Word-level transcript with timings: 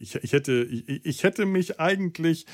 ich, 0.00 0.14
ich, 0.16 0.32
hätte, 0.32 0.64
ich, 0.64 1.04
ich 1.04 1.22
hätte 1.22 1.46
mich 1.46 1.80
eigentlich 1.80 2.46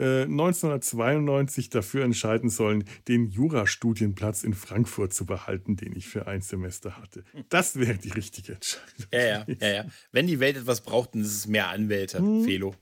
1992 0.00 1.66
äh, 1.66 1.70
dafür 1.70 2.04
entscheiden 2.04 2.48
sollen, 2.48 2.84
den 3.08 3.28
Jurastudienplatz 3.28 4.44
in 4.44 4.54
Frankfurt 4.54 5.12
zu 5.12 5.26
behalten, 5.26 5.76
den 5.76 5.94
ich 5.94 6.08
für 6.08 6.26
ein 6.26 6.40
Semester 6.40 6.96
hatte. 6.96 7.24
Das 7.50 7.78
wäre 7.78 7.98
die 7.98 8.10
richtige 8.10 8.54
Entscheidung. 8.54 9.06
Ja, 9.12 9.20
ja, 9.20 9.46
ja, 9.60 9.68
ja. 9.68 9.84
Wenn 10.10 10.26
die 10.26 10.40
Welt 10.40 10.56
etwas 10.56 10.80
braucht, 10.80 11.14
dann 11.14 11.22
ist 11.22 11.34
es 11.34 11.46
mehr 11.46 11.68
Anwälte, 11.68 12.18
hm. 12.18 12.44
Felo. 12.44 12.74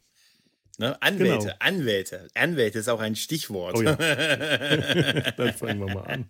Ne? 0.79 1.01
Anwälte, 1.03 1.47
genau. 1.47 1.55
Anwälte. 1.59 2.29
Anwälte 2.35 2.79
ist 2.79 2.89
auch 2.89 3.01
ein 3.01 3.17
Stichwort. 3.17 3.77
Oh 3.77 3.83
ja. 3.83 3.97
dann 3.97 5.53
fangen 5.55 5.81
wir 5.81 5.93
mal 5.93 6.05
an. 6.05 6.29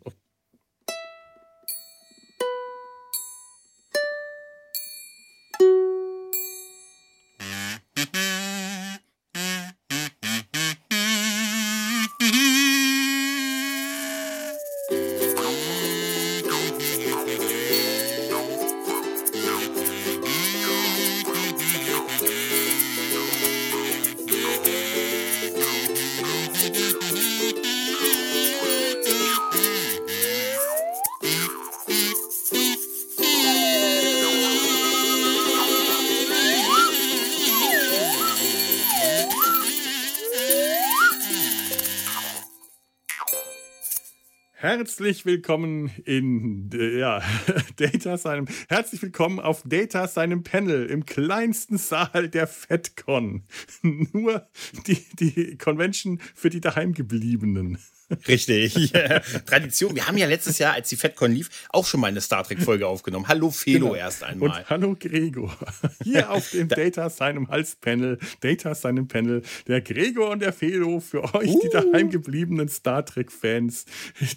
Herzlich 44.99 45.25
willkommen 45.25 45.93
in 46.07 46.71
ja, 46.73 47.23
Data 47.77 48.19
seinem 48.19 48.49
herzlich 48.69 49.01
willkommen 49.01 49.39
auf 49.39 49.63
Data 49.65 50.09
seinem 50.09 50.43
Panel 50.43 50.87
im 50.87 51.07
kleinsten 51.07 51.79
Saal 51.79 52.29
der 52.29 52.49
FedCon. 52.49 53.45
Nur 53.83 54.49
die, 54.89 55.07
die 55.21 55.57
Convention 55.57 56.19
für 56.35 56.51
die 56.51 56.61
daheimgebliebenen. 56.61 57.79
Richtig. 58.27 58.93
Tradition. 59.47 59.95
Wir 59.95 60.07
haben 60.07 60.17
ja 60.17 60.27
letztes 60.27 60.59
Jahr, 60.59 60.73
als 60.73 60.89
die 60.89 60.97
FedCon 60.97 61.33
lief, 61.33 61.67
auch 61.71 61.87
schon 61.87 62.01
mal 62.01 62.07
eine 62.07 62.21
Star 62.21 62.43
Trek-Folge 62.43 62.87
aufgenommen. 62.87 63.29
Hallo 63.29 63.51
Felo 63.51 63.87
genau. 63.87 63.95
erst 63.95 64.23
einmal. 64.25 64.49
Und 64.51 64.71
hallo 64.71 64.97
Gregor. 64.99 65.57
Hier 66.03 66.31
auf 66.31 66.51
dem 66.51 66.69
Data 66.69 67.11
seinem 67.11 67.49
Halspanel, 67.49 68.19
Data 68.41 68.75
seinem 68.75 69.09
Panel, 69.09 69.43
der 69.67 69.83
Gregor 69.83 70.31
und 70.31 70.41
der 70.41 70.53
Felo 70.53 71.01
für 71.01 71.23
euch, 71.35 71.51
uh. 71.51 71.61
die 71.63 71.69
daheimgebliebenen 71.69 72.69
Star 72.69 73.05
Trek-Fans, 73.05 73.85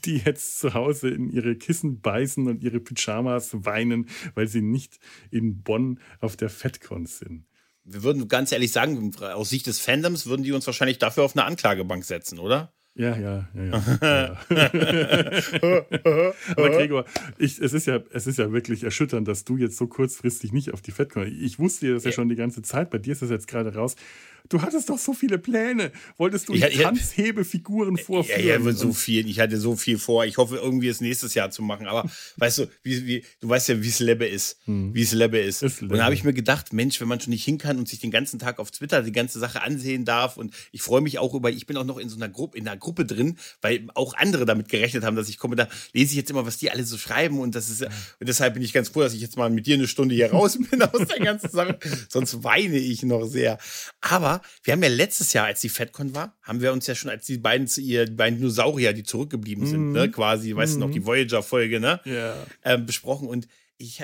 die 0.03 0.17
jetzt 0.17 0.59
zu 0.59 0.73
Hause 0.73 1.09
in 1.09 1.31
ihre 1.31 1.55
Kissen 1.55 2.01
beißen 2.01 2.47
und 2.47 2.63
ihre 2.63 2.79
Pyjamas 2.79 3.51
weinen, 3.53 4.09
weil 4.35 4.47
sie 4.47 4.61
nicht 4.61 4.99
in 5.29 5.63
Bonn 5.63 5.99
auf 6.19 6.35
der 6.35 6.49
FedCon 6.49 7.05
sind 7.05 7.45
wir 7.83 8.03
würden 8.03 8.27
ganz 8.27 8.51
ehrlich 8.51 8.71
sagen, 8.71 9.11
aus 9.19 9.49
Sicht 9.49 9.65
des 9.65 9.79
Fandoms 9.79 10.27
würden 10.27 10.43
die 10.43 10.51
uns 10.51 10.67
wahrscheinlich 10.67 10.99
dafür 10.99 11.23
auf 11.23 11.35
eine 11.35 11.45
Anklagebank 11.45 12.05
setzen, 12.05 12.37
oder? 12.37 12.73
Ja, 12.95 13.15
ja, 13.17 13.47
ja, 13.55 13.63
ja. 13.63 14.37
Aber 16.57 16.69
Gregor, 16.71 17.05
ich, 17.37 17.59
es, 17.59 17.71
ist 17.71 17.87
ja, 17.87 18.01
es 18.11 18.27
ist 18.27 18.37
ja 18.37 18.51
wirklich 18.51 18.83
erschütternd, 18.83 19.27
dass 19.27 19.45
du 19.45 19.55
jetzt 19.55 19.77
so 19.77 19.87
kurzfristig 19.87 20.51
nicht 20.51 20.73
auf 20.73 20.81
die 20.81 20.91
FedCon. 20.91 21.25
Ich 21.27 21.57
wusste 21.57 21.93
das 21.93 22.03
ja 22.03 22.11
schon 22.11 22.27
die 22.27 22.35
ganze 22.35 22.61
Zeit, 22.63 22.89
bei 22.89 22.97
dir 22.97 23.13
ist 23.13 23.21
das 23.21 23.29
jetzt 23.29 23.47
gerade 23.47 23.73
raus. 23.73 23.95
Du 24.49 24.61
hattest 24.61 24.89
doch 24.89 24.97
so 24.97 25.13
viele 25.13 25.37
Pläne. 25.37 25.91
Wolltest 26.17 26.49
du 26.49 26.53
ich, 26.53 26.61
Tanzhebefiguren 26.61 27.97
vorführen? 27.97 28.45
Ja, 28.45 28.57
ja, 28.59 28.73
so 28.73 28.91
viel. 28.91 29.27
Ich 29.29 29.39
hatte 29.39 29.57
so 29.57 29.75
viel 29.75 29.97
vor. 29.97 30.25
Ich 30.25 30.37
hoffe, 30.37 30.57
irgendwie 30.57 30.87
es 30.87 30.99
nächstes 30.99 31.33
Jahr 31.35 31.51
zu 31.51 31.61
machen. 31.61 31.87
Aber 31.87 32.09
weißt 32.37 32.59
du, 32.59 32.65
wie, 32.83 33.05
wie, 33.05 33.23
du 33.39 33.49
weißt 33.49 33.69
ja, 33.69 33.81
wie 33.81 33.87
es 33.87 33.99
Lebbe 33.99 34.25
ist. 34.25 34.59
Hm. 34.65 34.93
Wie 34.93 35.01
es 35.03 35.11
Lebbe 35.13 35.39
ist. 35.39 35.63
ist 35.63 35.81
und 35.81 35.93
da 35.93 36.03
habe 36.03 36.15
ich 36.15 36.23
mir 36.23 36.33
gedacht, 36.33 36.73
Mensch, 36.73 36.99
wenn 36.99 37.07
man 37.07 37.19
schon 37.19 37.31
nicht 37.31 37.45
hin 37.45 37.57
kann 37.57 37.77
und 37.77 37.87
sich 37.87 37.99
den 37.99 38.11
ganzen 38.11 38.39
Tag 38.39 38.59
auf 38.59 38.71
Twitter 38.71 39.03
die 39.03 39.11
ganze 39.11 39.39
Sache 39.39 39.61
ansehen 39.61 40.05
darf. 40.05 40.37
Und 40.37 40.53
ich 40.71 40.81
freue 40.81 41.01
mich 41.01 41.19
auch 41.19 41.33
über, 41.33 41.49
ich 41.51 41.65
bin 41.65 41.77
auch 41.77 41.85
noch 41.85 41.97
in 41.97 42.09
so 42.09 42.15
einer 42.17 42.29
Gruppe, 42.29 42.57
in 42.57 42.67
einer 42.67 42.77
Gruppe 42.81 43.05
drin, 43.05 43.37
weil 43.61 43.87
auch 43.95 44.13
andere 44.15 44.45
damit 44.45 44.67
gerechnet 44.67 45.05
haben, 45.05 45.15
dass 45.15 45.29
ich 45.29 45.37
komme. 45.37 45.55
Da 45.55 45.69
lese 45.93 46.11
ich 46.11 46.17
jetzt 46.17 46.29
immer, 46.29 46.45
was 46.45 46.57
die 46.57 46.69
alle 46.69 46.83
so 46.83 46.97
schreiben. 46.97 47.39
Und 47.39 47.55
das 47.55 47.69
ist, 47.69 47.83
und 47.83 47.91
deshalb 48.27 48.55
bin 48.55 48.63
ich 48.63 48.73
ganz 48.73 48.89
froh, 48.89 49.01
dass 49.01 49.13
ich 49.13 49.21
jetzt 49.21 49.37
mal 49.37 49.49
mit 49.49 49.65
dir 49.65 49.75
eine 49.75 49.87
Stunde 49.87 50.13
hier 50.15 50.31
raus 50.31 50.57
bin 50.69 50.81
aus 50.81 51.07
der 51.07 51.19
ganzen 51.19 51.49
Sache. 51.49 51.79
Sonst 52.09 52.43
weine 52.43 52.77
ich 52.77 53.03
noch 53.03 53.25
sehr. 53.25 53.57
Aber 54.01 54.41
wir 54.63 54.73
haben 54.73 54.83
ja 54.83 54.89
letztes 54.89 55.31
Jahr, 55.31 55.45
als 55.45 55.61
die 55.61 55.69
FedCon 55.69 56.13
war, 56.13 56.37
haben 56.41 56.59
wir 56.59 56.73
uns 56.73 56.87
ja 56.87 56.95
schon 56.95 57.09
als 57.09 57.25
die 57.25 57.37
beiden, 57.37 57.67
die 57.67 58.05
beiden 58.05 58.39
Dinosaurier, 58.39 58.91
die 58.93 59.03
zurückgeblieben 59.03 59.65
sind, 59.65 59.91
ne, 59.91 60.07
mhm. 60.07 60.11
quasi, 60.11 60.55
weißt 60.55 60.75
du 60.75 60.79
noch, 60.79 60.91
die 60.91 60.99
mhm. 60.99 61.05
Voyager-Folge, 61.05 61.79
ne, 61.79 62.01
yeah. 62.05 62.35
ähm, 62.63 62.85
besprochen. 62.85 63.27
Und 63.27 63.47
ich, 63.77 64.03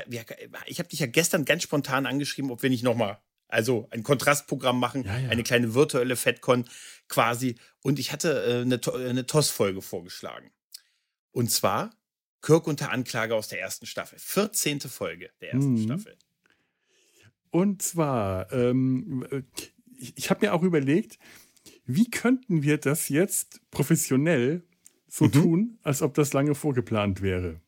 ich 0.66 0.80
habe 0.80 0.90
dich 0.90 1.00
ja 1.00 1.06
gestern 1.08 1.46
ganz 1.46 1.64
spontan 1.64 2.06
angeschrieben, 2.06 2.52
ob 2.52 2.64
wir 2.64 2.70
nicht 2.70 2.84
nochmal, 2.84 3.20
also 3.48 3.88
ein 3.92 4.04
Kontrastprogramm 4.04 4.80
machen, 4.80 5.04
ja, 5.06 5.18
ja. 5.18 5.30
eine 5.30 5.44
kleine 5.44 5.74
virtuelle 5.74 6.16
FedCon 6.16 6.66
quasi. 7.08 7.56
Und 7.82 8.00
ich 8.00 8.12
hatte 8.12 8.44
äh, 8.44 8.62
eine, 8.62 8.80
eine 9.10 9.26
TOS-Folge 9.26 9.82
vorgeschlagen. 9.82 10.52
Und 11.32 11.52
zwar 11.52 11.92
Kirk 12.42 12.68
unter 12.68 12.92
Anklage 12.92 13.36
aus 13.36 13.48
der 13.48 13.60
ersten 13.60 13.86
Staffel. 13.86 14.20
14. 14.20 14.82
Folge 14.82 15.30
der 15.42 15.54
ersten 15.54 15.74
mm. 15.74 15.84
Staffel. 15.84 16.18
Und 17.50 17.82
zwar, 17.82 18.52
ähm, 18.52 19.26
ich, 19.98 20.14
ich 20.16 20.30
habe 20.30 20.46
mir 20.46 20.54
auch 20.54 20.64
überlegt, 20.64 21.18
wie 21.86 22.10
könnten 22.10 22.64
wir 22.64 22.78
das 22.78 23.10
jetzt 23.10 23.62
professionell 23.72 24.64
so 25.08 25.26
mhm. 25.26 25.32
tun, 25.32 25.80
als 25.84 26.02
ob 26.02 26.14
das 26.14 26.34
lange 26.34 26.56
vorgeplant 26.56 27.22
wäre? 27.22 27.62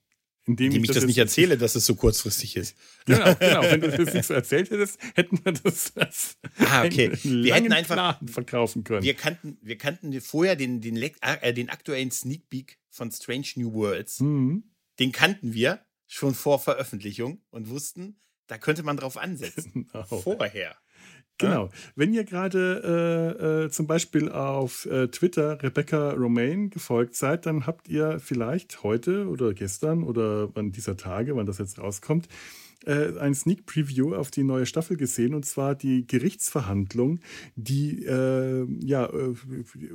Indem, 0.49 0.67
Indem 0.67 0.83
ich 0.83 0.87
das, 0.87 0.95
das 0.95 1.05
nicht 1.05 1.19
erzähle, 1.19 1.59
dass 1.59 1.75
es 1.75 1.85
so 1.85 1.93
kurzfristig 1.93 2.55
ist. 2.55 2.75
Genau, 3.05 3.35
genau. 3.35 3.61
Wenn 3.61 3.81
du 3.81 3.89
das 3.89 4.13
nicht 4.13 4.25
so 4.25 4.33
erzählt 4.33 4.71
hättest, 4.71 4.99
hätten 5.15 5.39
wir 5.43 5.51
das 5.51 5.95
als 5.95 6.37
ah, 6.57 6.83
okay. 6.83 7.11
wir 7.23 7.53
hätten 7.53 7.71
einfach 7.71 7.95
Plan 7.95 8.27
verkaufen 8.27 8.83
können. 8.83 9.03
Wir 9.03 9.13
kannten, 9.13 9.57
wir 9.61 9.77
kannten 9.77 10.19
vorher 10.21 10.55
den, 10.55 10.81
den, 10.81 10.97
äh, 10.97 11.53
den 11.53 11.69
aktuellen 11.69 12.11
Sneak 12.11 12.49
Peek 12.49 12.79
von 12.89 13.11
Strange 13.11 13.47
New 13.55 13.73
Worlds. 13.73 14.19
Mhm. 14.21 14.63
Den 14.99 15.11
kannten 15.11 15.53
wir 15.53 15.85
schon 16.07 16.33
vor 16.33 16.59
Veröffentlichung 16.59 17.41
und 17.51 17.69
wussten, 17.69 18.19
da 18.47 18.57
könnte 18.57 18.83
man 18.83 18.97
drauf 18.97 19.17
ansetzen. 19.17 19.89
Genau. 19.93 20.03
Vorher. 20.03 20.75
Genau. 21.39 21.69
Wenn 21.95 22.13
ihr 22.13 22.25
gerade 22.25 23.33
äh, 23.39 23.65
äh, 23.65 23.69
zum 23.69 23.87
Beispiel 23.87 24.29
auf 24.29 24.85
äh, 24.85 25.07
Twitter 25.07 25.63
Rebecca 25.63 26.11
Romaine 26.11 26.67
gefolgt 26.67 27.15
seid, 27.15 27.45
dann 27.45 27.65
habt 27.65 27.87
ihr 27.87 28.19
vielleicht 28.19 28.83
heute 28.83 29.27
oder 29.27 29.53
gestern 29.53 30.03
oder 30.03 30.49
an 30.55 30.71
dieser 30.71 30.97
Tage, 30.97 31.35
wann 31.35 31.45
das 31.45 31.57
jetzt 31.57 31.79
rauskommt, 31.79 32.27
äh, 32.85 33.17
ein 33.19 33.35
Sneak 33.35 33.65
Preview 33.65 34.15
auf 34.15 34.31
die 34.31 34.43
neue 34.43 34.65
Staffel 34.65 34.97
gesehen 34.97 35.33
und 35.33 35.45
zwar 35.45 35.75
die 35.75 36.07
Gerichtsverhandlung, 36.07 37.19
die 37.55 38.05
äh, 38.05 38.65
ja, 38.81 39.05
äh, 39.05 39.35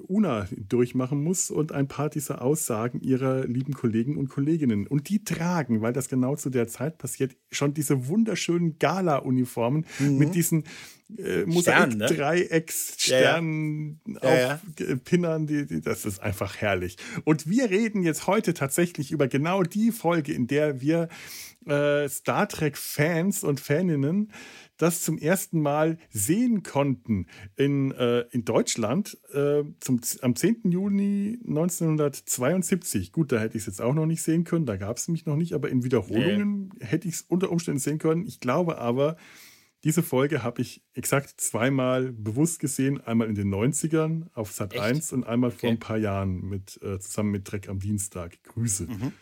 Una 0.06 0.48
durchmachen 0.56 1.22
muss 1.22 1.50
und 1.50 1.72
ein 1.72 1.88
paar 1.88 2.10
dieser 2.10 2.42
Aussagen 2.42 3.00
ihrer 3.00 3.46
lieben 3.46 3.74
Kollegen 3.74 4.16
und 4.16 4.28
Kolleginnen. 4.28 4.86
Und 4.86 5.08
die 5.08 5.24
tragen, 5.24 5.80
weil 5.80 5.92
das 5.92 6.08
genau 6.08 6.36
zu 6.36 6.50
der 6.50 6.68
Zeit 6.68 6.98
passiert, 6.98 7.36
schon 7.50 7.74
diese 7.74 8.08
wunderschönen 8.08 8.78
Gala-Uniformen 8.78 9.86
mhm. 9.98 10.18
mit 10.18 10.34
diesen 10.34 10.64
äh, 11.18 11.44
Mosaik-Dreiecks-Sternen 11.46 14.00
ne? 14.04 14.18
ja, 14.22 14.34
ja. 14.34 14.54
auf 14.54 14.60
ja, 14.78 14.96
Pinnern, 14.96 15.46
die, 15.46 15.66
die, 15.66 15.80
das 15.80 16.04
ist 16.06 16.20
einfach 16.22 16.56
herrlich. 16.56 16.96
Und 17.24 17.48
wir 17.48 17.70
reden 17.70 18.02
jetzt 18.02 18.26
heute 18.26 18.54
tatsächlich 18.54 19.12
über 19.12 19.28
genau 19.28 19.62
die 19.62 19.92
Folge, 19.92 20.32
in 20.32 20.46
der 20.46 20.80
wir 20.80 21.10
äh, 21.66 22.08
Star 22.08 22.48
Trek-Fans 22.48 23.44
und 23.44 23.60
Faninnen 23.60 24.32
das 24.76 25.02
zum 25.02 25.18
ersten 25.18 25.60
Mal 25.60 25.98
sehen 26.10 26.62
konnten 26.62 27.26
in, 27.56 27.92
äh, 27.92 28.20
in 28.30 28.44
Deutschland 28.44 29.18
äh, 29.32 29.62
zum, 29.80 30.00
am 30.22 30.34
10. 30.34 30.70
Juni 30.70 31.38
1972. 31.46 33.12
Gut, 33.12 33.30
da 33.30 33.38
hätte 33.38 33.56
ich 33.56 33.62
es 33.62 33.66
jetzt 33.66 33.80
auch 33.80 33.94
noch 33.94 34.06
nicht 34.06 34.22
sehen 34.22 34.44
können, 34.44 34.66
da 34.66 34.76
gab 34.76 34.96
es 34.96 35.08
mich 35.08 35.26
noch 35.26 35.36
nicht, 35.36 35.52
aber 35.52 35.68
in 35.68 35.84
Wiederholungen 35.84 36.72
nee. 36.78 36.86
hätte 36.86 37.08
ich 37.08 37.14
es 37.14 37.22
unter 37.22 37.50
Umständen 37.50 37.80
sehen 37.80 37.98
können. 37.98 38.26
Ich 38.26 38.40
glaube 38.40 38.78
aber, 38.78 39.16
diese 39.84 40.02
Folge 40.02 40.42
habe 40.42 40.62
ich 40.62 40.82
exakt 40.94 41.40
zweimal 41.40 42.10
bewusst 42.10 42.58
gesehen. 42.58 43.02
Einmal 43.02 43.28
in 43.28 43.34
den 43.34 43.54
90ern 43.54 44.28
auf 44.32 44.50
Sat 44.50 44.72
Echt? 44.72 44.82
1 44.82 45.12
und 45.12 45.24
einmal 45.24 45.50
okay. 45.50 45.58
vor 45.58 45.68
ein 45.68 45.78
paar 45.78 45.98
Jahren 45.98 46.40
mit, 46.40 46.80
äh, 46.82 46.98
zusammen 46.98 47.30
mit 47.30 47.50
Dreck 47.50 47.68
am 47.68 47.80
Dienstag. 47.80 48.42
Grüße. 48.44 48.84
Mhm. 48.84 49.12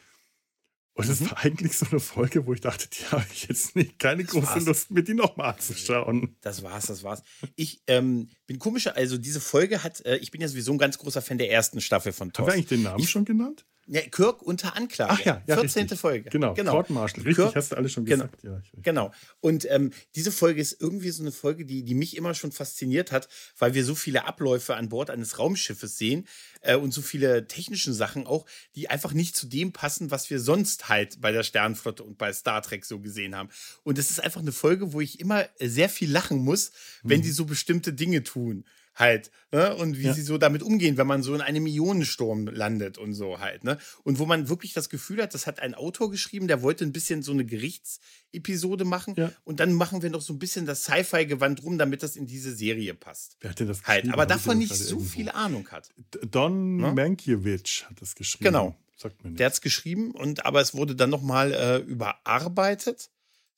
Und 0.94 1.08
es 1.08 1.20
mhm. 1.20 1.30
war 1.30 1.44
eigentlich 1.44 1.76
so 1.76 1.86
eine 1.90 2.00
Folge, 2.00 2.46
wo 2.46 2.52
ich 2.52 2.60
dachte, 2.60 2.86
die 2.88 3.04
habe 3.06 3.24
ich 3.32 3.48
jetzt 3.48 3.74
nicht, 3.76 3.98
keine 3.98 4.24
das 4.24 4.32
große 4.32 4.46
war's. 4.46 4.66
Lust, 4.66 4.90
mir 4.90 5.02
die 5.02 5.14
nochmal 5.14 5.54
anzuschauen. 5.54 6.36
Das 6.42 6.62
war's, 6.62 6.86
das 6.86 7.02
war's. 7.02 7.22
Ich 7.56 7.82
ähm, 7.86 8.28
bin 8.46 8.58
komischer, 8.58 8.94
also 8.94 9.16
diese 9.16 9.40
Folge 9.40 9.82
hat, 9.82 10.04
äh, 10.04 10.16
ich 10.16 10.30
bin 10.30 10.42
ja 10.42 10.48
sowieso 10.48 10.72
ein 10.72 10.78
ganz 10.78 10.98
großer 10.98 11.22
Fan 11.22 11.38
der 11.38 11.50
ersten 11.50 11.80
Staffel 11.80 12.12
von 12.12 12.32
TOS. 12.32 12.40
Haben 12.40 12.46
wir 12.46 12.54
eigentlich 12.54 12.66
den 12.66 12.82
Namen 12.82 13.02
ich, 13.02 13.10
schon 13.10 13.24
genannt? 13.24 13.64
Ja, 13.86 14.00
Kirk 14.02 14.42
unter 14.42 14.76
Anklage. 14.76 15.12
Ach 15.12 15.20
ja, 15.24 15.42
ja 15.46 15.56
14. 15.56 15.82
richtig. 15.82 15.98
Folge. 15.98 16.30
Genau, 16.30 16.54
genau. 16.54 16.72
Court 16.72 16.90
Martial. 16.90 17.24
Richtig, 17.24 17.44
Kirk- 17.44 17.56
hast 17.56 17.72
du 17.72 17.76
alles 17.76 17.92
schon 17.92 18.04
genau. 18.04 18.24
gesagt. 18.24 18.44
Ja, 18.44 18.60
ich, 18.62 18.82
Genau. 18.82 19.12
Und 19.40 19.68
ähm, 19.70 19.90
diese 20.14 20.30
Folge 20.30 20.60
ist 20.60 20.80
irgendwie 20.80 21.10
so 21.10 21.22
eine 21.22 21.32
Folge, 21.32 21.64
die, 21.64 21.82
die 21.82 21.94
mich 21.94 22.16
immer 22.16 22.34
schon 22.34 22.52
fasziniert 22.52 23.10
hat, 23.10 23.28
weil 23.58 23.74
wir 23.74 23.84
so 23.84 23.94
viele 23.94 24.24
Abläufe 24.26 24.76
an 24.76 24.88
Bord 24.88 25.10
eines 25.10 25.38
Raumschiffes 25.38 25.98
sehen 25.98 26.28
äh, 26.60 26.76
und 26.76 26.92
so 26.94 27.02
viele 27.02 27.48
technischen 27.48 27.92
Sachen 27.92 28.26
auch, 28.26 28.46
die 28.76 28.88
einfach 28.88 29.12
nicht 29.12 29.34
zu 29.34 29.46
dem 29.46 29.72
passen, 29.72 30.10
was 30.10 30.30
wir 30.30 30.38
sonst 30.38 30.88
halt 30.88 31.20
bei 31.20 31.32
der 31.32 31.42
Sternenflotte 31.42 32.04
und 32.04 32.18
bei 32.18 32.32
Star 32.32 32.62
Trek 32.62 32.84
so 32.84 33.00
gesehen 33.00 33.34
haben. 33.34 33.48
Und 33.82 33.98
es 33.98 34.10
ist 34.10 34.20
einfach 34.20 34.40
eine 34.40 34.52
Folge, 34.52 34.92
wo 34.92 35.00
ich 35.00 35.18
immer 35.18 35.46
sehr 35.58 35.88
viel 35.88 36.10
lachen 36.10 36.38
muss, 36.38 36.70
wenn 37.02 37.22
die 37.22 37.32
so 37.32 37.44
bestimmte 37.46 37.92
Dinge 37.92 38.22
tun. 38.22 38.64
Halt, 38.94 39.30
ne? 39.52 39.74
Und 39.76 39.96
wie 39.98 40.02
Ja. 40.08 40.12
sie 40.14 40.20
so 40.22 40.36
damit 40.36 40.62
umgehen, 40.62 40.96
wenn 40.98 41.06
man 41.06 41.22
so 41.22 41.34
in 41.34 41.40
einem 41.40 41.66
Ionensturm 41.66 42.46
landet 42.46 42.98
und 42.98 43.14
so 43.14 43.38
halt, 43.40 43.64
ne? 43.64 43.78
Und 44.04 44.18
wo 44.18 44.26
man 44.26 44.48
wirklich 44.50 44.74
das 44.74 44.90
Gefühl 44.90 45.22
hat, 45.22 45.32
das 45.32 45.46
hat 45.46 45.60
ein 45.60 45.74
Autor 45.74 46.10
geschrieben, 46.10 46.46
der 46.46 46.60
wollte 46.62 46.84
ein 46.84 46.92
bisschen 46.92 47.22
so 47.22 47.32
eine 47.32 47.44
Gerichtsepisode 47.46 48.84
machen 48.84 49.14
Ja. 49.16 49.32
und 49.44 49.60
dann 49.60 49.72
machen 49.72 50.02
wir 50.02 50.10
noch 50.10 50.20
so 50.20 50.32
ein 50.34 50.38
bisschen 50.38 50.66
das 50.66 50.82
Sci-Fi-Gewand 50.84 51.62
rum, 51.62 51.78
damit 51.78 52.02
das 52.02 52.16
in 52.16 52.26
diese 52.26 52.54
Serie 52.54 52.94
passt. 52.94 53.36
Wer 53.40 53.50
hat 53.50 53.60
denn 53.60 53.68
das 53.68 53.82
Halt, 53.84 54.08
aber 54.12 54.26
davon 54.26 54.58
nicht 54.58 54.74
so 54.74 54.96
irgendwo? 54.96 55.08
viel 55.10 55.28
Ahnung 55.30 55.68
hat. 55.70 55.88
Don 56.30 56.76
Ne? 56.76 56.92
Mankiewicz 56.92 57.84
hat 57.88 58.00
das 58.00 58.14
geschrieben. 58.14 58.44
Genau. 58.44 58.76
Sagt 58.96 59.24
mir 59.24 59.30
nicht. 59.30 59.40
Der 59.40 59.46
hat 59.46 59.54
es 59.54 59.60
geschrieben 59.62 60.10
und 60.12 60.44
aber 60.46 60.60
es 60.60 60.74
wurde 60.74 60.94
dann 60.94 61.10
nochmal 61.10 61.52
äh, 61.52 61.78
überarbeitet. 61.78 63.10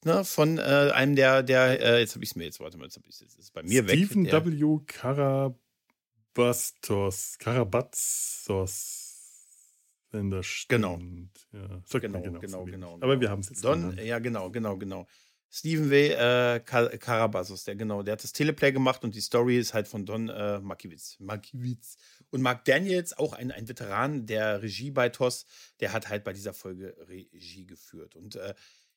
Ne, 0.04 0.24
von 0.24 0.58
äh, 0.58 0.90
einem 0.92 1.16
der, 1.16 1.42
der, 1.42 1.80
äh, 1.80 2.00
jetzt 2.00 2.14
habe 2.14 2.24
ich 2.24 2.30
es 2.30 2.36
mir 2.36 2.44
jetzt, 2.44 2.60
warte 2.60 2.76
mal, 2.76 2.84
jetzt 2.84 2.96
habe 2.96 3.06
ich 3.08 3.20
es 3.20 3.34
ist 3.36 3.52
bei 3.54 3.62
mir 3.62 3.82
Stephen 3.88 4.24
weg. 4.26 4.30
Der, 4.30 4.44
W. 4.46 4.78
Karabastos. 4.86 5.56
Karabatzos. 7.38 9.00
Das 10.10 10.46
stimmt. 10.46 11.48
Genau. 11.50 11.52
Ja, 11.52 11.82
sagt 11.86 12.02
Genau, 12.02 12.20
genau, 12.22 12.34
so 12.34 12.40
genau, 12.40 12.66
wenig. 12.66 12.84
Aber 13.02 13.14
genau. 13.14 13.20
wir 13.20 13.30
haben 13.30 13.40
es 13.40 13.48
jetzt. 13.48 13.64
Don, 13.64 13.96
ja, 13.98 14.18
genau, 14.20 14.50
genau, 14.50 14.76
genau. 14.76 15.06
Stephen 15.50 15.90
W. 15.90 16.08
Äh, 16.10 16.60
Kar- 16.60 16.90
Karabassos, 16.98 17.64
der 17.64 17.76
genau, 17.76 18.02
der 18.02 18.12
hat 18.12 18.22
das 18.24 18.32
Teleplay 18.32 18.72
gemacht 18.72 19.04
und 19.04 19.14
die 19.14 19.20
Story 19.20 19.56
ist 19.58 19.72
halt 19.72 19.86
von 19.88 20.04
Don 20.04 20.28
äh, 20.28 20.60
Makiewicz. 20.60 21.16
Makiewicz. 21.20 21.96
Und 22.30 22.42
Mark 22.42 22.64
Daniels, 22.64 23.16
auch 23.16 23.32
ein, 23.32 23.50
ein 23.52 23.68
Veteran 23.68 24.26
der 24.26 24.62
Regie 24.62 24.90
bei 24.90 25.08
TOS, 25.08 25.46
der 25.80 25.92
hat 25.92 26.08
halt 26.08 26.24
bei 26.24 26.32
dieser 26.32 26.52
Folge 26.54 26.96
Regie 27.08 27.66
geführt. 27.66 28.16
Und 28.16 28.34
äh, 28.36 28.54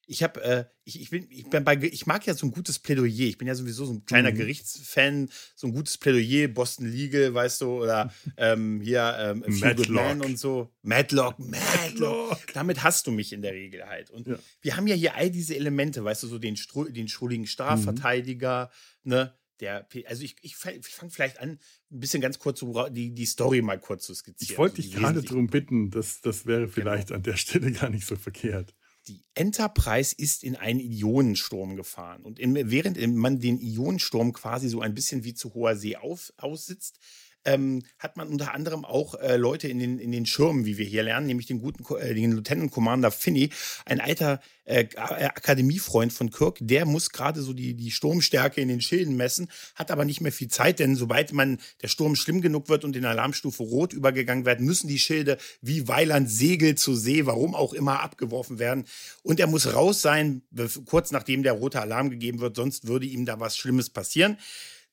ich 0.09 0.23
habe, 0.23 0.41
äh, 0.41 0.65
ich, 0.85 1.01
ich 1.01 1.09
bin, 1.09 1.27
ich 1.29 1.49
bin 1.49 1.63
bei, 1.65 1.75
ich 1.75 2.05
mag 2.07 2.25
ja 2.25 2.33
so 2.33 2.47
ein 2.47 2.51
gutes 2.51 2.79
Plädoyer. 2.79 3.27
Ich 3.27 3.37
bin 3.37 3.47
ja 3.47 3.55
sowieso 3.55 3.85
so 3.85 3.91
ein 3.93 4.05
kleiner 4.05 4.31
Mhm. 4.31 4.35
Gerichtsfan, 4.37 5.29
so 5.55 5.67
ein 5.67 5.73
gutes 5.73 5.97
Plädoyer, 5.97 6.47
Boston 6.47 6.89
Legal, 6.89 7.33
weißt 7.33 7.59
du, 7.61 7.83
oder 7.83 8.13
ähm, 8.37 8.79
hier 8.81 9.15
ähm. 9.19 9.43
Men 9.89 10.21
und 10.21 10.39
so. 10.39 10.73
Matlock, 10.81 11.37
Matlock. 11.39 12.39
Damit 12.53 12.83
hast 12.83 13.05
du 13.05 13.11
mich 13.11 13.33
in 13.33 13.41
der 13.41 13.51
Regel 13.53 13.85
halt. 13.85 14.09
Und 14.09 14.27
Ja. 14.27 14.39
wir 14.61 14.77
haben 14.77 14.87
ja 14.87 14.95
hier 14.95 15.15
all 15.15 15.29
diese 15.29 15.55
Elemente, 15.55 16.03
weißt 16.03 16.23
du, 16.23 16.27
so 16.27 16.39
den, 16.39 16.55
Stru- 16.55 16.89
den 16.89 17.07
schuldigen 17.09 17.45
Strafverteidiger, 17.45 18.71
ne? 19.03 19.33
Der, 19.59 19.87
also 20.05 20.21
ich, 20.21 20.35
ich, 20.43 20.55
fang- 20.55 20.75
ich 20.79 20.85
fange 20.93 21.11
vielleicht 21.11 21.39
an, 21.39 21.57
ein 21.91 21.99
bisschen 21.99 22.21
ganz 22.21 22.37
kurz 22.37 22.59
so 22.59 22.89
die, 22.89 23.15
die 23.15 23.25
Story 23.25 23.63
mal 23.63 23.79
kurz 23.79 24.05
zu 24.05 24.13
skizzieren. 24.13 24.51
Ich 24.51 24.57
wollte 24.59 24.77
also 24.77 24.87
dich 24.89 24.95
gerade 24.95 25.21
darum 25.23 25.47
bitten, 25.47 25.89
das, 25.89 26.21
das 26.21 26.45
wäre 26.45 26.61
Genau. 26.67 26.73
vielleicht 26.73 27.11
an 27.11 27.23
der 27.23 27.37
Stelle 27.37 27.71
gar 27.71 27.89
nicht 27.89 28.05
so 28.05 28.15
verkehrt. 28.15 28.75
Die 29.07 29.23
Enterprise 29.35 30.13
ist 30.17 30.43
in 30.43 30.55
einen 30.55 30.79
Ionensturm 30.79 31.75
gefahren. 31.75 32.23
Und 32.23 32.39
in, 32.39 32.55
während 32.69 32.97
man 33.15 33.39
den 33.39 33.59
Ionensturm 33.59 34.33
quasi 34.33 34.67
so 34.69 34.81
ein 34.81 34.93
bisschen 34.93 35.23
wie 35.23 35.33
zu 35.33 35.53
hoher 35.53 35.75
See 35.75 35.95
auf, 35.95 36.33
aussitzt, 36.37 36.99
ähm, 37.45 37.83
hat 37.99 38.17
man 38.17 38.27
unter 38.27 38.53
anderem 38.53 38.85
auch 38.85 39.15
äh, 39.15 39.37
Leute 39.37 39.67
in 39.67 39.79
den, 39.79 39.99
in 39.99 40.11
den 40.11 40.25
Schirmen, 40.25 40.65
wie 40.65 40.77
wir 40.77 40.85
hier 40.85 41.03
lernen, 41.03 41.27
nämlich 41.27 41.47
den 41.47 41.59
guten 41.59 41.83
äh, 41.95 42.13
den 42.13 42.31
Lieutenant 42.31 42.71
Commander 42.71 43.11
Finney, 43.11 43.49
ein 43.85 44.01
alter 44.01 44.41
äh, 44.65 44.87
A- 44.97 45.27
Akademiefreund 45.27 46.11
von 46.11 46.29
Kirk, 46.29 46.57
der 46.59 46.85
muss 46.85 47.11
gerade 47.11 47.41
so 47.41 47.53
die, 47.53 47.73
die 47.73 47.91
Sturmstärke 47.91 48.59
in 48.59 48.67
den 48.67 48.81
Schilden 48.81 49.15
messen, 49.15 49.47
hat 49.75 49.91
aber 49.91 50.03
nicht 50.03 50.19
mehr 50.19 50.33
viel 50.33 50.49
Zeit, 50.49 50.79
denn 50.79 50.95
sobald 50.95 51.31
man 51.31 51.59
der 51.81 51.87
Sturm 51.87 52.15
schlimm 52.15 52.41
genug 52.41 52.67
wird 52.67 52.83
und 52.83 52.95
in 52.95 53.05
Alarmstufe 53.05 53.63
Rot 53.63 53.93
übergegangen 53.93 54.45
wird, 54.45 54.59
müssen 54.59 54.87
die 54.87 54.99
Schilde 54.99 55.37
wie 55.61 55.87
Weiland 55.87 56.29
Segel 56.29 56.75
zur 56.75 56.97
See, 56.97 57.25
warum 57.25 57.55
auch 57.55 57.73
immer, 57.73 58.01
abgeworfen 58.01 58.59
werden. 58.59 58.85
Und 59.23 59.39
er 59.39 59.47
muss 59.47 59.73
raus 59.73 60.01
sein, 60.01 60.41
kurz 60.85 61.11
nachdem 61.11 61.43
der 61.43 61.53
rote 61.53 61.81
Alarm 61.81 62.09
gegeben 62.09 62.39
wird, 62.39 62.55
sonst 62.55 62.87
würde 62.87 63.05
ihm 63.05 63.25
da 63.25 63.39
was 63.39 63.55
Schlimmes 63.57 63.89
passieren. 63.89 64.37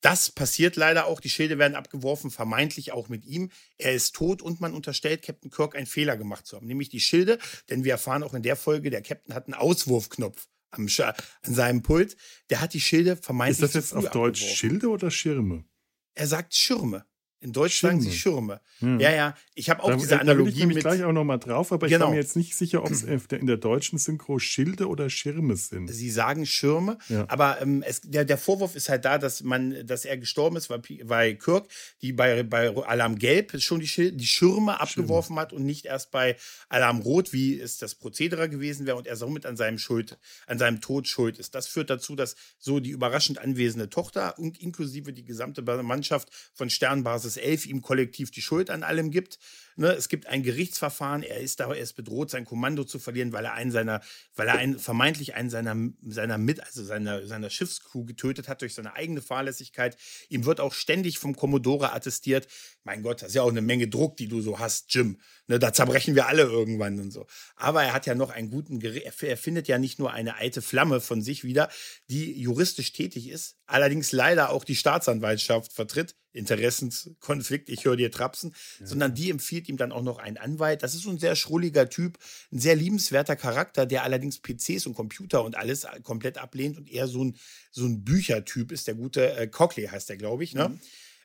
Das 0.05 0.31
passiert 0.31 0.77
leider 0.77 1.07
auch. 1.07 1.19
Die 1.19 1.31
Schilde 1.31 1.57
werden 1.57 1.75
abgeworfen, 1.75 2.31
vermeintlich 2.31 2.93
auch 2.93 3.09
mit 3.09 3.25
ihm. 3.25 3.51
Er 3.79 3.95
ist 3.95 4.15
tot 4.15 4.43
und 4.43 4.61
man 4.61 4.75
unterstellt 4.75 5.23
Captain 5.23 5.51
Kirk 5.51 5.75
einen 5.75 5.87
Fehler 5.87 6.19
gemacht 6.19 6.47
zu 6.47 6.57
haben, 6.57 6.67
nämlich 6.67 6.91
die 6.91 7.01
Schilde. 7.01 7.39
Denn 7.71 7.85
wir 7.85 7.93
erfahren 7.93 8.23
auch 8.23 8.35
in 8.35 8.43
der 8.43 8.55
Folge, 8.55 8.91
der 8.91 9.01
Captain 9.01 9.35
hat 9.35 9.47
einen 9.47 9.55
Auswurfknopf 9.55 10.47
am 10.73 10.89
Scha 10.89 11.15
an 11.41 11.55
seinem 11.55 11.83
Pult. 11.83 12.19
Der 12.51 12.61
hat 12.61 12.75
die 12.75 12.83
Schilde 12.83 13.17
vermeintlich 13.17 13.63
Ist 13.63 13.75
das 13.75 13.83
jetzt 13.83 13.95
auf 13.95 14.11
Deutsch 14.11 14.43
abgeworfen. 14.43 14.57
Schilde 14.57 14.89
oder 14.89 15.11
Schirme? 15.11 15.65
Er 16.13 16.27
sagt 16.27 16.55
Schirme. 16.55 17.07
In 17.45 17.53
Deutsch 17.53 17.79
sagen 17.81 18.01
sie 18.01 18.11
Schirme. 18.11 18.63
Hm. 18.79 18.99
Ja, 19.01 19.13
ja. 19.13 19.35
Ich 19.55 19.69
habe 19.69 19.83
auch 19.83 19.91
da, 19.91 19.97
diese 19.97 20.09
da 20.09 20.15
will 20.15 20.23
ich 20.25 20.31
Analogie 20.31 20.67
mit. 20.67 20.79
gleich 20.81 21.05
auch 21.05 21.13
noch 21.13 21.25
mal 21.25 21.37
drauf, 21.37 21.73
aber 21.73 21.87
ich 21.87 21.93
Genau. 21.93 22.07
war 22.07 22.13
mir 22.13 22.17
jetzt 22.17 22.37
nicht 22.37 22.57
sicher, 22.57 22.83
ob 22.83 22.91
es 22.91 23.03
in 23.33 23.47
der 23.47 23.59
deutschen 23.59 23.99
Synchro 23.99 24.39
Schilde 24.39 24.89
oder 24.89 25.11
Schirme 25.11 25.55
sind. 25.57 25.89
Sie 25.89 26.11
sagen 26.11 26.47
Schirme, 26.47 26.97
Ja. 27.11 27.27
aber 27.29 27.61
ähm, 27.61 27.83
es, 27.87 28.01
der, 28.01 28.25
der 28.25 28.39
Vorwurf 28.39 28.75
ist 28.77 28.89
halt 28.89 29.05
da, 29.05 29.19
dass 29.19 29.43
man, 29.43 29.87
dass 29.87 30.07
er 30.07 30.17
gestorben 30.17 30.57
ist, 30.57 30.71
weil, 30.71 30.81
weil 31.03 31.35
Kirk, 31.37 31.69
die 32.01 32.15
bei, 32.15 32.43
bei 32.45 32.75
Alarm 32.75 33.19
Gelb 33.19 33.61
schon 33.61 33.81
die, 33.81 33.87
Schil 33.89 34.13
die 34.13 34.27
Schirme 34.27 34.81
abgeworfen 34.81 35.37
hat 35.39 35.53
und 35.53 35.67
nicht 35.67 35.85
erst 35.85 36.11
bei 36.11 36.37
Alarm 36.71 37.01
Rot, 37.01 37.35
wie 37.35 37.61
es 37.61 37.77
das 37.77 37.95
Prozedere 37.95 38.49
gewesen 38.49 38.87
wäre 38.87 38.97
und 38.97 39.07
er 39.07 39.17
somit 39.17 39.45
an 39.45 39.59
seinem 39.59 39.77
Schuld, 39.79 40.19
an 40.47 40.59
seinem 40.59 40.81
Tod 40.81 41.07
schuld 41.09 41.39
ist. 41.39 41.55
Das 41.55 41.67
führt 41.67 41.91
dazu, 41.91 42.17
dass 42.17 42.37
so 42.59 42.81
die 42.81 42.91
überraschend 42.91 43.39
anwesende 43.39 43.91
Tochter 43.91 44.39
und 44.39 44.59
inklusive 44.63 45.13
die 45.13 45.25
gesamte 45.25 45.61
Mannschaft 45.83 46.31
von 46.55 46.71
Sternbasis 46.71 47.34
11 47.37 47.67
ihm 47.67 47.83
kollektiv 47.83 48.31
die 48.31 48.43
Schuld 48.43 48.71
an 48.71 48.83
allem 48.83 49.11
gibt. 49.11 49.39
Ne, 49.77 49.93
es 49.93 50.09
gibt 50.09 50.27
ein 50.27 50.43
Gerichtsverfahren, 50.43 51.23
er 51.23 51.41
ist 51.41 51.61
da, 51.61 51.73
er 51.73 51.81
ist 51.81 51.95
bedroht, 51.95 52.31
sein 52.31 52.45
Kommando 52.45 52.85
zu 52.85 52.99
verlieren, 52.99 53.33
weil 53.33 53.45
er 53.45 53.55
einen 53.55 53.73
seiner, 53.73 54.01
weil 54.35 54.47
er 54.49 54.55
einen, 54.55 54.79
vermeintlich 54.79 55.35
einen 55.35 55.51
seiner, 55.51 55.77
seiner 56.07 56.39
Mit, 56.39 56.61
also 56.61 56.85
seiner, 56.85 57.27
seiner 57.27 57.51
Schiffscrew 57.51 58.05
getötet 58.05 58.49
hat 58.49 58.63
durch 58.63 58.75
seine 58.75 58.95
eigene 58.95 59.21
Fahrlässigkeit. 59.21 59.97
Ihm 60.29 60.45
wird 60.45 60.61
auch 60.61 60.75
ständig 60.75 61.19
vom 61.19 61.35
Commodore 61.35 61.93
attestiert, 61.93 62.47
mein 62.85 63.03
Gott, 63.03 63.23
das 63.23 63.29
ist 63.31 63.35
ja 63.35 63.43
auch 63.43 63.51
eine 63.51 63.63
Menge 63.63 63.89
Druck, 63.89 64.17
die 64.17 64.29
du 64.29 64.41
so 64.41 64.59
hast, 64.59 64.95
Jim. 64.95 65.19
Ne, 65.47 65.59
da 65.59 65.73
zerbrechen 65.73 66.15
wir 66.15 66.27
alle 66.27 66.43
irgendwann 66.43 67.01
und 67.01 67.11
so. 67.11 67.27
Aber 67.57 67.83
er 67.83 67.93
hat 67.93 68.07
ja 68.07 68.15
noch 68.15 68.31
einen 68.31 68.51
guten, 68.51 68.79
Geri- 68.79 69.03
er 69.03 69.13
er 69.23 69.37
findet 69.37 69.69
ja 69.69 69.79
nicht 69.79 69.99
nur 69.99 70.13
eine 70.13 70.37
alte 70.37 70.63
Flamme 70.63 71.01
von 71.01 71.21
sich 71.21 71.45
wieder, 71.45 71.69
die 72.09 72.41
juristisch 72.41 72.93
tätig 72.93 73.29
ist, 73.29 73.57
allerdings 73.67 74.13
leider 74.13 74.51
auch 74.51 74.65
die 74.65 74.77
Staatsanwaltschaft 74.77 75.73
vertritt, 75.73 76.15
Interessenskonflikt, 76.33 77.69
ich 77.69 77.85
höre 77.85 77.97
dir 77.97 78.11
trapsen, 78.11 78.57
sondern 78.83 79.15
die 79.15 79.31
empfiehlt 79.31 79.64
ihm 79.69 79.77
dann 79.77 79.93
auch 79.93 80.03
noch 80.03 80.19
einen 80.19 80.37
Anwalt. 80.37 80.83
Das 80.83 80.95
ist 80.95 81.03
so 81.03 81.11
ein 81.11 81.19
sehr 81.19 81.37
schrulliger 81.37 81.89
Typ, 81.89 82.19
ein 82.53 82.59
sehr 82.59 82.77
liebenswerter 82.77 83.37
Charakter, 83.37 83.87
der 83.87 84.03
allerdings 84.03 84.41
PCs 84.41 84.87
und 84.87 84.95
Computer 84.95 85.45
und 85.45 85.57
alles 85.57 85.87
komplett 86.03 86.39
ablehnt 86.39 86.77
und 86.79 86.91
eher 86.91 87.09
so 87.09 87.25
ein, 87.25 87.37
so 87.71 87.85
ein 87.85 88.05
Büchertyp 88.05 88.73
ist. 88.73 88.87
Der 88.87 88.95
gute 88.95 89.37
äh, 89.37 89.47
Cockley 89.47 89.87
heißt 89.87 90.09
der, 90.09 90.17
glaube 90.17 90.45
ich, 90.45 90.55
ne? 90.55 90.79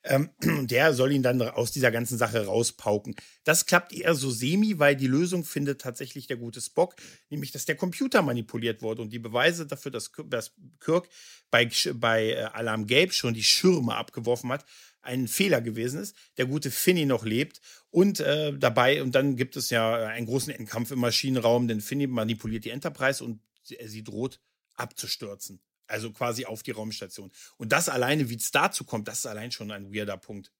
Ähm, 0.03 0.29
der 0.67 0.93
soll 0.93 1.11
ihn 1.11 1.23
dann 1.23 1.41
aus 1.41 1.71
dieser 1.71 1.91
ganzen 1.91 2.17
Sache 2.17 2.45
rauspauken. 2.45 3.15
Das 3.43 3.65
klappt 3.65 3.93
eher 3.93 4.15
so 4.15 4.29
semi, 4.29 4.79
weil 4.79 4.95
die 4.95 5.07
Lösung 5.07 5.43
findet 5.43 5.81
tatsächlich 5.81 6.27
der 6.27 6.37
gute 6.37 6.61
Spock, 6.61 6.95
nämlich 7.29 7.51
dass 7.51 7.65
der 7.65 7.75
Computer 7.75 8.21
manipuliert 8.21 8.81
wurde 8.81 9.01
und 9.01 9.11
die 9.11 9.19
Beweise 9.19 9.65
dafür, 9.65 9.91
dass, 9.91 10.11
Kirk- 10.11 10.29
dass 10.29 10.53
Kirk 10.79 11.09
bei, 11.51 11.69
bei 11.95 12.29
äh, 12.29 12.35
Alarm 12.53 12.87
Gelb 12.87 13.13
schon 13.13 13.33
die 13.33 13.43
Schirme 13.43 13.95
abgeworfen 13.95 14.51
hat, 14.51 14.65
ein 15.01 15.27
Fehler 15.27 15.61
gewesen 15.61 15.99
ist, 16.01 16.15
der 16.37 16.45
gute 16.45 16.71
Finney 16.71 17.05
noch 17.05 17.25
lebt 17.25 17.61
und 17.89 18.19
äh, 18.19 18.53
dabei, 18.57 19.01
und 19.01 19.13
dann 19.15 19.35
gibt 19.35 19.55
es 19.55 19.69
ja 19.69 19.95
einen 20.07 20.25
großen 20.25 20.53
Endkampf 20.53 20.91
im 20.91 20.99
Maschinenraum, 20.99 21.67
denn 21.67 21.81
Finney 21.81 22.07
manipuliert 22.07 22.65
die 22.65 22.69
Enterprise 22.71 23.23
und 23.23 23.41
sie, 23.63 23.77
sie 23.85 24.03
droht 24.03 24.39
abzustürzen. 24.75 25.61
Also 25.87 26.11
quasi 26.11 26.45
auf 26.45 26.61
die 26.61 26.71
Raumstation. 26.71 27.31
Und 27.57 27.71
das 27.71 27.89
alleine, 27.89 28.29
wie 28.29 28.35
es 28.35 28.51
dazu 28.51 28.83
kommt, 28.83 29.07
das 29.07 29.19
ist 29.19 29.25
allein 29.25 29.51
schon 29.51 29.71
ein 29.71 29.91
weirder 29.93 30.17
Punkt. 30.17 30.51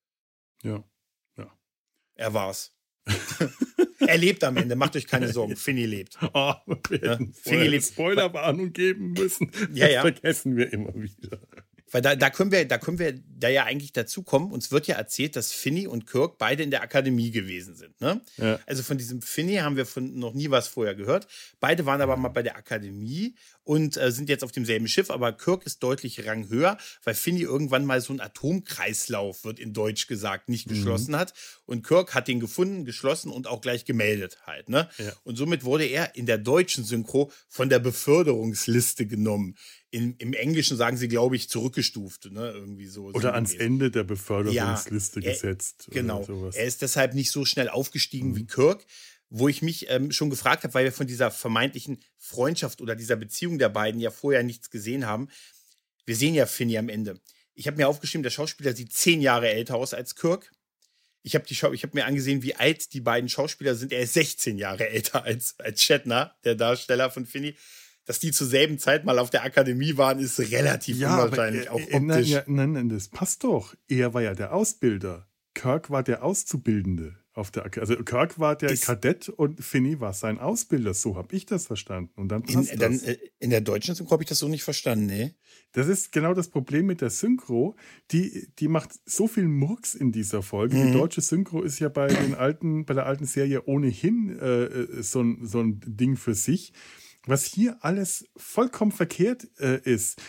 Ja. 0.64 0.84
Er 2.16 2.34
war's. 2.34 2.76
er 4.00 4.18
lebt 4.18 4.44
am 4.44 4.58
Ende, 4.58 4.76
macht 4.76 4.96
euch 4.98 5.08
keine 5.08 5.32
Sorgen. 5.32 5.56
Finney 5.58 5.86
lebt. 5.86 6.18
Oh, 6.34 6.54
wir 6.90 7.02
Ja, 7.04 7.18
Finny 7.34 7.68
lebt- 7.68 7.86
Spoilerwarnung 7.86 8.74
geben 8.74 9.14
müssen. 9.14 9.52
Ja, 9.74 9.86
das 9.86 9.94
ja. 9.94 10.02
vergessen 10.02 10.58
wir 10.58 10.74
immer 10.74 10.94
wieder. 10.96 11.40
Weil 11.92 12.02
da, 12.02 12.16
da 12.16 12.30
können 12.30 12.52
wir, 12.52 12.66
da 12.68 12.78
können 12.78 13.00
wir 13.00 13.20
da 13.28 13.50
ja 13.50 13.64
eigentlich 13.64 13.94
dazu 13.94 14.24
kommen. 14.24 14.52
Uns 14.52 14.72
wird 14.72 14.88
ja 14.88 14.96
erzählt, 14.96 15.36
dass 15.36 15.52
Finney 15.52 15.88
und 15.88 16.06
Kirk 16.06 16.38
beide 16.38 16.64
in 16.64 16.72
der 16.72 16.82
Akademie 16.82 17.32
gewesen 17.32 17.76
sind. 17.76 18.00
Ne? 18.02 18.22
Ja. 18.38 18.60
Also 18.66 18.84
von 18.84 18.98
diesem 18.98 19.22
Finney 19.22 19.56
haben 19.56 19.76
wir 19.76 19.86
von 19.86 20.18
noch 20.18 20.34
nie 20.34 20.50
was 20.50 20.68
vorher 20.68 20.96
gehört. 20.96 21.28
Beide 21.60 21.86
waren 21.86 22.02
aber 22.02 22.18
mal 22.18 22.30
bei 22.30 22.44
der 22.44 22.58
Akademie 22.58 23.36
und 23.64 23.98
äh, 23.98 24.12
sind 24.12 24.30
jetzt 24.30 24.44
auf 24.44 24.52
demselben 24.52 24.88
Schiff, 24.88 25.12
aber 25.12 25.32
Kirk 25.32 25.64
ist 25.66 25.84
deutlich 25.84 26.26
ranghöher, 26.26 26.78
weil 27.04 27.14
Finney 27.14 27.42
irgendwann 27.42 27.86
mal 27.86 28.02
so 28.02 28.14
einen 28.14 28.20
Atomkreislauf, 28.20 29.44
wird 29.44 29.60
in 29.60 29.74
Deutsch 29.74 30.08
gesagt, 30.08 30.50
nicht 30.50 30.68
mhm. 30.68 30.74
geschlossen 30.74 31.16
hat. 31.16 31.34
Und 31.66 31.86
Kirk 31.86 32.16
hat 32.16 32.28
den 32.28 32.40
gefunden, 32.40 32.86
geschlossen 32.86 33.32
und 33.32 33.48
auch 33.48 33.62
gleich 33.62 33.86
gemeldet 33.86 34.40
halt. 34.46 34.70
Ne? 34.70 34.90
Ja. 34.98 35.14
Und 35.24 35.36
somit 35.36 35.64
wurde 35.64 35.86
er 35.86 36.16
in 36.16 36.26
der 36.26 36.40
deutschen 36.40 36.84
Synchro 36.84 37.32
von 37.48 37.70
der 37.70 37.80
Beförderungsliste 37.80 39.06
genommen 39.06 39.56
in, 39.92 40.16
im 40.18 40.34
Englischen 40.34 40.78
sagen 40.78 40.98
sie, 40.98 41.08
glaube 41.08 41.36
ich, 41.36 41.50
zurückgestuft, 41.50 42.32
ne? 42.32 42.52
Irgendwie 42.52 42.86
so. 42.86 43.06
Oder 43.06 43.34
ans 43.34 43.54
Ende 43.54 43.90
der 43.90 44.04
Beförderungsliste 44.04 45.20
ja, 45.20 45.28
er, 45.28 45.34
gesetzt. 45.34 45.88
Genau. 45.92 46.26
Er 46.54 46.66
ist 46.66 46.82
deshalb 46.82 47.16
nicht 47.16 47.32
so 47.32 47.46
schnell 47.46 47.70
aufgestiegen 47.70 48.32
mhm. 48.32 48.36
wie 48.36 48.46
Kirk, 48.46 48.86
wo 49.30 49.48
ich 49.48 49.62
mich 49.62 49.90
ähm, 49.90 50.12
schon 50.12 50.30
gefragt 50.30 50.64
habe, 50.64 50.74
weil 50.74 50.86
wir 50.86 50.92
von 50.92 51.08
dieser 51.08 51.32
vermeintlichen 51.32 52.00
Freundschaft 52.18 52.82
oder 52.82 52.96
dieser 52.96 53.16
Beziehung 53.16 53.58
der 53.58 53.70
beiden 53.70 54.00
ja 54.00 54.12
vorher 54.12 54.44
nichts 54.44 54.70
gesehen 54.70 55.06
haben. 55.06 55.30
Wir 56.06 56.16
sehen 56.16 56.36
ja 56.36 56.46
Finney 56.46 56.78
am 56.78 56.90
Ende. 56.90 57.20
Ich 57.56 57.68
habe 57.68 57.78
mir 57.78 57.88
aufgeschrieben, 57.88 58.24
der 58.24 58.30
Schauspieler 58.30 58.76
sieht 58.76 58.94
zehn 58.94 59.22
Jahre 59.22 59.50
älter 59.50 59.76
aus 59.76 59.94
als 59.94 60.16
Kirk. 60.16 60.52
Ich 61.24 61.36
habe 61.36 61.46
hab 61.46 61.94
mir 61.94 62.06
angesehen, 62.06 62.42
wie 62.44 62.56
alt 62.56 62.94
die 62.94 63.02
beiden 63.02 63.28
Schauspieler 63.28 63.76
sind. 63.76 63.92
Er 63.92 64.02
ist 64.02 64.14
16 64.14 64.58
Jahre 64.58 64.88
älter 64.88 65.24
als, 65.24 65.56
als 65.60 65.84
Shatner, 65.84 66.36
der 66.44 66.56
Darsteller 66.56 67.12
von 67.12 67.26
Finney 67.26 67.56
dass 68.10 68.18
die 68.18 68.32
zur 68.32 68.48
selben 68.48 68.80
Zeit 68.80 69.06
mal 69.06 69.20
auf 69.20 69.30
der 69.30 69.44
Akademie 69.44 69.96
waren, 69.96 70.18
ist 70.18 70.40
relativ 70.40 70.98
ja, 70.98 71.14
unwahrscheinlich, 71.14 71.70
aber, 71.70 71.80
äh, 71.80 71.84
auch 71.84 71.94
optisch. 71.94 72.32
Nein, 72.32 72.44
nein, 72.48 72.72
nein, 72.72 72.90
das 72.90 73.08
passt 73.08 73.44
doch. 73.44 73.76
Er 73.88 74.16
war 74.16 74.24
ja 74.24 74.34
der 74.34 74.52
Ausbilder. 74.52 75.28
Kirk 75.54 75.92
war 75.92 76.02
der 76.02 76.24
Auszubildende 76.24 77.18
auf 77.36 77.52
der 77.52 77.66
Also 77.78 77.96
Kirk 77.98 78.40
war 78.40 78.56
der 78.56 78.72
ist 78.72 78.86
Kadett 78.86 79.30
und 79.30 79.64
Finney 79.64 80.00
war 80.00 80.14
sein 80.14 80.40
Ausbilder. 80.40 80.96
So 80.96 81.18
habe 81.18 81.36
ich 81.36 81.46
das 81.46 81.68
verstanden. 81.68 82.12
Und 82.16 82.30
dann 82.30 82.42
passt 82.42 82.72
in, 82.74 82.80
das. 82.80 83.02
Dann, 83.02 83.10
äh, 83.14 83.18
in 83.38 83.52
der 83.52 83.62
deutschen 83.62 83.94
Synchro 83.94 84.14
habe 84.14 84.24
ich 84.24 84.30
das 84.30 84.40
so 84.40 84.48
nicht 84.48 84.64
verstanden, 84.64 85.06
ne? 85.06 85.36
Das 85.74 85.88
ist 85.88 86.12
genau 86.12 86.34
das 86.34 86.48
Problem 86.48 86.88
mit 86.88 87.02
der 87.02 87.12
Synchro. 87.12 87.76
Die, 88.10 88.48
die 88.58 88.70
macht 88.70 88.90
so 89.06 89.28
viel 89.28 89.48
Murks 89.48 89.94
in 89.94 90.12
dieser 90.12 90.42
Folge. 90.42 90.78
Mhm. 90.78 90.88
Die 90.88 90.94
deutsche 90.94 91.22
Synchro 91.22 91.62
ist 91.62 91.78
ja 91.78 91.90
bei 91.90 92.08
den 92.08 92.34
alten, 92.34 92.86
bei 92.86 92.96
der 92.96 93.06
alten 93.06 93.26
Serie 93.26 93.66
ohnehin 93.66 94.36
äh, 94.40 94.64
äh 94.64 95.04
so, 95.04 95.24
so 95.44 95.60
ein 95.60 95.80
Ding 95.86 96.18
für 96.18 96.34
sich 96.34 96.74
was 97.26 97.46
hier 97.46 97.78
alles 97.82 98.28
vollkommen 98.38 98.92
verkehrt 98.92 99.48
äh, 99.60 99.80
ist. 99.82 100.22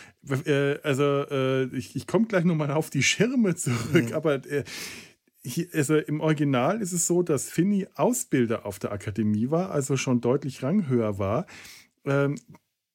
Äh, 0.46 0.78
also 0.82 1.04
äh, 1.30 1.64
ich, 1.76 1.96
ich 1.96 2.06
komme 2.06 2.26
gleich 2.26 2.44
nochmal 2.44 2.70
auf 2.70 2.90
die 2.90 3.02
Schirme 3.02 3.54
zurück, 3.54 4.10
mhm. 4.10 4.12
aber 4.12 4.44
äh, 4.46 4.64
hier, 5.42 5.68
also 5.72 5.96
im 5.96 6.20
Original 6.20 6.82
ist 6.82 6.92
es 6.92 7.06
so, 7.06 7.22
dass 7.22 7.48
Finney 7.48 7.86
Ausbilder 7.94 8.66
auf 8.66 8.78
der 8.78 8.92
Akademie 8.92 9.50
war, 9.50 9.70
also 9.70 9.96
schon 9.96 10.20
deutlich 10.20 10.62
ranghöher 10.62 11.18
war. 11.18 11.46
Ähm, 12.04 12.36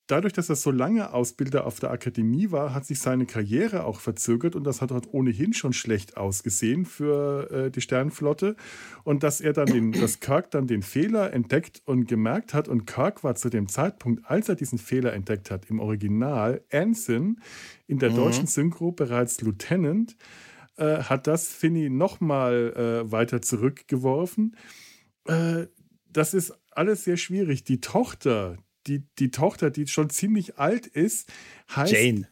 dadurch, 0.07 0.33
dass 0.33 0.49
er 0.49 0.55
so 0.55 0.71
lange 0.71 1.13
Ausbilder 1.13 1.65
auf 1.65 1.79
der 1.79 1.91
Akademie 1.91 2.51
war, 2.51 2.73
hat 2.73 2.85
sich 2.85 2.99
seine 2.99 3.25
Karriere 3.25 3.85
auch 3.85 3.99
verzögert 3.99 4.55
und 4.55 4.63
das 4.63 4.81
hat 4.81 4.91
dort 4.91 5.13
ohnehin 5.13 5.53
schon 5.53 5.73
schlecht 5.73 6.17
ausgesehen 6.17 6.85
für 6.85 7.51
äh, 7.51 7.71
die 7.71 7.81
Sternenflotte. 7.81 8.55
Und 9.03 9.23
dass 9.23 9.41
er 9.41 9.53
dann 9.53 9.67
den, 9.67 9.91
dass 9.91 10.19
Kirk 10.19 10.51
dann 10.51 10.67
den 10.67 10.81
Fehler 10.81 11.33
entdeckt 11.33 11.81
und 11.85 12.07
gemerkt 12.07 12.53
hat, 12.53 12.67
und 12.67 12.85
Kirk 12.85 13.23
war 13.23 13.35
zu 13.35 13.49
dem 13.49 13.67
Zeitpunkt, 13.67 14.25
als 14.25 14.49
er 14.49 14.55
diesen 14.55 14.77
Fehler 14.77 15.13
entdeckt 15.13 15.51
hat, 15.51 15.65
im 15.69 15.79
Original 15.79 16.63
Anson, 16.71 17.39
in 17.87 17.99
der 17.99 18.11
mhm. 18.11 18.15
deutschen 18.15 18.47
Synchro 18.47 18.91
bereits 18.91 19.41
Lieutenant, 19.41 20.15
äh, 20.77 21.03
hat 21.03 21.27
das 21.27 21.47
Finney 21.47 21.89
nochmal 21.89 22.73
äh, 22.75 23.11
weiter 23.11 23.41
zurückgeworfen. 23.41 24.55
Äh, 25.25 25.67
das 26.11 26.33
ist 26.33 26.53
alles 26.71 27.03
sehr 27.03 27.17
schwierig. 27.17 27.63
Die 27.63 27.81
Tochter, 27.81 28.57
die, 28.87 29.03
die 29.19 29.31
Tochter, 29.31 29.71
die 29.71 29.87
schon 29.87 30.09
ziemlich 30.09 30.57
alt 30.57 30.87
ist, 30.87 31.31
heißt. 31.75 31.93
Jane. 31.93 32.27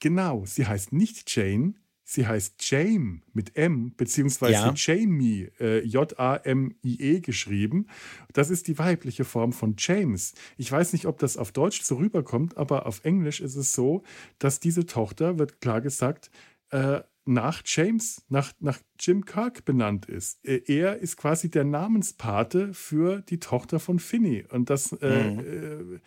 Genau, 0.00 0.44
sie 0.44 0.66
heißt 0.66 0.92
nicht 0.92 1.34
Jane, 1.34 1.74
sie 2.04 2.26
heißt 2.26 2.70
Jame 2.70 3.20
mit 3.32 3.56
M, 3.56 3.94
beziehungsweise 3.96 4.52
ja. 4.52 4.74
Jamie, 4.76 5.50
äh, 5.58 5.80
J-A-M-I-E 5.84 7.20
geschrieben. 7.20 7.88
Das 8.32 8.50
ist 8.50 8.68
die 8.68 8.78
weibliche 8.78 9.24
Form 9.24 9.52
von 9.52 9.74
James. 9.78 10.34
Ich 10.56 10.70
weiß 10.70 10.92
nicht, 10.92 11.06
ob 11.06 11.18
das 11.18 11.36
auf 11.36 11.50
Deutsch 11.52 11.82
so 11.82 11.96
rüberkommt, 11.96 12.56
aber 12.56 12.86
auf 12.86 13.04
Englisch 13.04 13.40
ist 13.40 13.56
es 13.56 13.72
so, 13.72 14.02
dass 14.38 14.60
diese 14.60 14.86
Tochter, 14.86 15.38
wird 15.38 15.60
klar 15.60 15.80
gesagt, 15.80 16.30
äh, 16.70 17.00
nach 17.26 17.62
James, 17.64 18.24
nach, 18.28 18.52
nach 18.60 18.78
Jim 18.98 19.24
Kirk 19.24 19.64
benannt 19.64 20.06
ist. 20.06 20.44
Er 20.44 20.98
ist 20.98 21.16
quasi 21.16 21.50
der 21.50 21.64
Namenspate 21.64 22.72
für 22.72 23.20
die 23.22 23.40
Tochter 23.40 23.80
von 23.80 23.98
Finney. 23.98 24.44
Und 24.50 24.70
das, 24.70 24.92
äh, 24.92 25.24
mhm. 25.24 25.96
äh, 25.96 25.98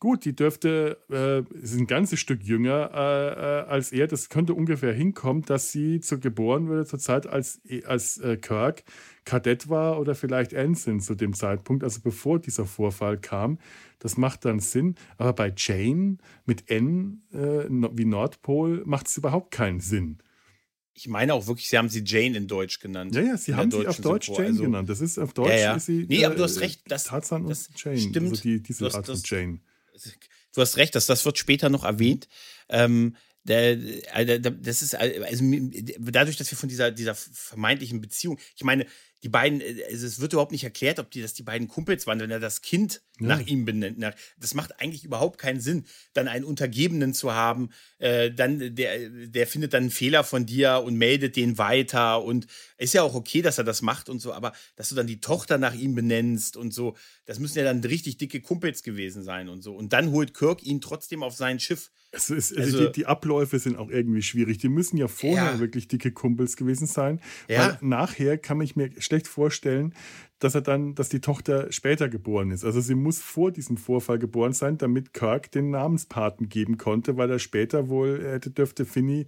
gut, 0.00 0.24
die 0.24 0.34
dürfte, 0.34 0.98
äh, 1.10 1.42
ist 1.58 1.78
ein 1.78 1.86
ganzes 1.86 2.20
Stück 2.20 2.42
jünger 2.42 2.90
äh, 2.94 3.64
äh, 3.64 3.68
als 3.68 3.92
er. 3.92 4.06
Das 4.06 4.30
könnte 4.30 4.54
ungefähr 4.54 4.94
hinkommen, 4.94 5.42
dass 5.42 5.72
sie 5.72 6.00
zu 6.00 6.18
geboren 6.18 6.68
wurde 6.68 6.86
zur 6.86 6.98
Zeit, 6.98 7.26
als, 7.26 7.60
als 7.84 8.18
äh, 8.18 8.38
Kirk 8.38 8.84
Kadett 9.26 9.68
war 9.68 10.00
oder 10.00 10.14
vielleicht 10.14 10.54
Ensign 10.54 11.00
zu 11.00 11.14
dem 11.14 11.34
Zeitpunkt, 11.34 11.84
also 11.84 12.00
bevor 12.02 12.38
dieser 12.38 12.64
Vorfall 12.64 13.18
kam. 13.18 13.58
Das 13.98 14.16
macht 14.16 14.44
dann 14.44 14.60
Sinn. 14.60 14.94
Aber 15.18 15.32
bei 15.34 15.52
Jane 15.54 16.16
mit 16.46 16.70
N 16.70 17.22
wie 17.30 18.04
Nordpol 18.04 18.82
macht 18.86 19.08
es 19.08 19.16
überhaupt 19.18 19.50
keinen 19.50 19.80
Sinn 19.80 20.18
ich 20.96 21.08
meine 21.08 21.34
auch 21.34 21.46
wirklich, 21.46 21.68
sie 21.68 21.76
haben 21.76 21.90
sie 21.90 22.02
Jane 22.04 22.38
in 22.38 22.48
Deutsch 22.48 22.80
genannt. 22.80 23.14
Ja, 23.14 23.20
ja, 23.20 23.36
sie 23.36 23.54
haben 23.54 23.70
sie 23.70 23.86
auf 23.86 24.00
Deutsch 24.00 24.26
Synchro. 24.26 24.40
Jane 24.40 24.52
also, 24.52 24.62
genannt. 24.64 24.88
Das 24.88 25.00
ist 25.02 25.18
auf 25.18 25.34
Deutsch 25.34 25.50
ja, 25.50 25.56
ja. 25.56 25.74
ist 25.74 25.86
sie. 25.86 26.06
Nee, 26.08 26.24
aber 26.24 26.34
du 26.34 26.42
hast 26.42 26.60
recht. 26.60 26.80
Das, 26.88 27.04
Tarzan 27.04 27.46
das 27.46 27.68
und 27.68 27.84
Jane. 27.84 27.98
Stimmt. 27.98 28.30
Also 28.30 28.42
die, 28.42 28.62
diese 28.62 28.86
Art 28.86 29.06
das, 29.06 29.20
von 29.20 29.38
Jane. 29.38 29.60
Du 30.54 30.62
hast 30.62 30.78
recht, 30.78 30.94
das, 30.94 31.04
das 31.04 31.24
wird 31.26 31.36
später 31.36 31.68
noch 31.68 31.84
erwähnt. 31.84 32.28
Ähm, 32.70 33.14
der, 33.44 33.78
äh, 34.14 34.40
das 34.40 34.80
ist 34.80 34.94
also 34.94 35.44
dadurch, 35.98 36.38
dass 36.38 36.50
wir 36.50 36.58
von 36.58 36.68
dieser, 36.70 36.90
dieser 36.90 37.14
vermeintlichen 37.14 38.00
Beziehung, 38.00 38.38
ich 38.56 38.64
meine, 38.64 38.86
die 39.22 39.28
beiden, 39.28 39.60
äh, 39.60 39.84
also 39.90 40.06
es 40.06 40.20
wird 40.20 40.32
überhaupt 40.32 40.52
nicht 40.52 40.64
erklärt, 40.64 40.98
ob 40.98 41.10
die, 41.10 41.22
dass 41.22 41.34
die 41.34 41.42
beiden 41.42 41.68
Kumpels 41.68 42.06
waren, 42.06 42.20
wenn 42.20 42.30
er 42.30 42.40
das 42.40 42.62
Kind 42.62 43.02
ja. 43.18 43.28
nach 43.28 43.40
ihm 43.40 43.64
benennt. 43.64 44.04
Das 44.38 44.54
macht 44.54 44.80
eigentlich 44.80 45.04
überhaupt 45.04 45.38
keinen 45.38 45.60
Sinn, 45.60 45.84
dann 46.12 46.28
einen 46.28 46.44
Untergebenen 46.44 47.14
zu 47.14 47.32
haben, 47.32 47.70
äh, 47.98 48.30
dann 48.30 48.74
der, 48.74 49.08
der 49.08 49.46
findet 49.46 49.72
dann 49.72 49.84
einen 49.84 49.90
Fehler 49.90 50.24
von 50.24 50.46
dir 50.46 50.82
und 50.84 50.96
meldet 50.96 51.36
den 51.36 51.58
weiter 51.58 52.22
und 52.22 52.46
ist 52.78 52.94
ja 52.94 53.02
auch 53.02 53.14
okay, 53.14 53.42
dass 53.42 53.58
er 53.58 53.64
das 53.64 53.82
macht 53.82 54.08
und 54.08 54.20
so, 54.20 54.32
aber 54.32 54.52
dass 54.76 54.90
du 54.90 54.94
dann 54.94 55.06
die 55.06 55.20
Tochter 55.20 55.58
nach 55.58 55.74
ihm 55.74 55.94
benennst 55.94 56.56
und 56.56 56.74
so, 56.74 56.96
das 57.24 57.38
müssen 57.38 57.58
ja 57.58 57.64
dann 57.64 57.82
richtig 57.82 58.18
dicke 58.18 58.40
Kumpels 58.40 58.82
gewesen 58.82 59.22
sein 59.22 59.48
und 59.48 59.62
so. 59.62 59.74
Und 59.74 59.92
dann 59.92 60.10
holt 60.10 60.34
Kirk 60.34 60.62
ihn 60.62 60.80
trotzdem 60.80 61.22
auf 61.22 61.34
sein 61.34 61.58
Schiff. 61.60 61.90
Es 62.16 62.30
ist, 62.30 62.56
also, 62.56 62.78
also 62.78 62.86
die, 62.86 62.92
die, 62.92 63.06
Abläufe 63.06 63.58
sind 63.58 63.76
auch 63.76 63.90
irgendwie 63.90 64.22
schwierig. 64.22 64.58
Die 64.58 64.68
müssen 64.68 64.96
ja 64.96 65.06
vorher 65.06 65.52
ja. 65.52 65.58
wirklich 65.58 65.86
dicke 65.88 66.10
Kumpels 66.12 66.56
gewesen 66.56 66.86
sein. 66.86 67.20
Ja. 67.48 67.58
Weil 67.58 67.78
nachher 67.82 68.38
kann 68.38 68.60
ich 68.60 68.74
mir 68.74 68.90
schlecht 68.98 69.28
vorstellen, 69.28 69.94
dass 70.38 70.54
er 70.54 70.60
dann, 70.60 70.94
dass 70.94 71.08
die 71.08 71.20
Tochter 71.20 71.72
später 71.72 72.08
geboren 72.10 72.50
ist. 72.50 72.64
Also 72.64 72.80
sie 72.80 72.94
muss 72.94 73.20
vor 73.20 73.50
diesem 73.52 73.78
Vorfall 73.78 74.18
geboren 74.18 74.52
sein, 74.52 74.76
damit 74.76 75.14
Kirk 75.14 75.50
den 75.50 75.70
Namenspaten 75.70 76.50
geben 76.50 76.76
konnte, 76.76 77.16
weil 77.16 77.30
er 77.30 77.38
später 77.38 77.88
wohl 77.88 78.22
hätte 78.22 78.50
dürfte 78.50 78.84
Finney 78.84 79.26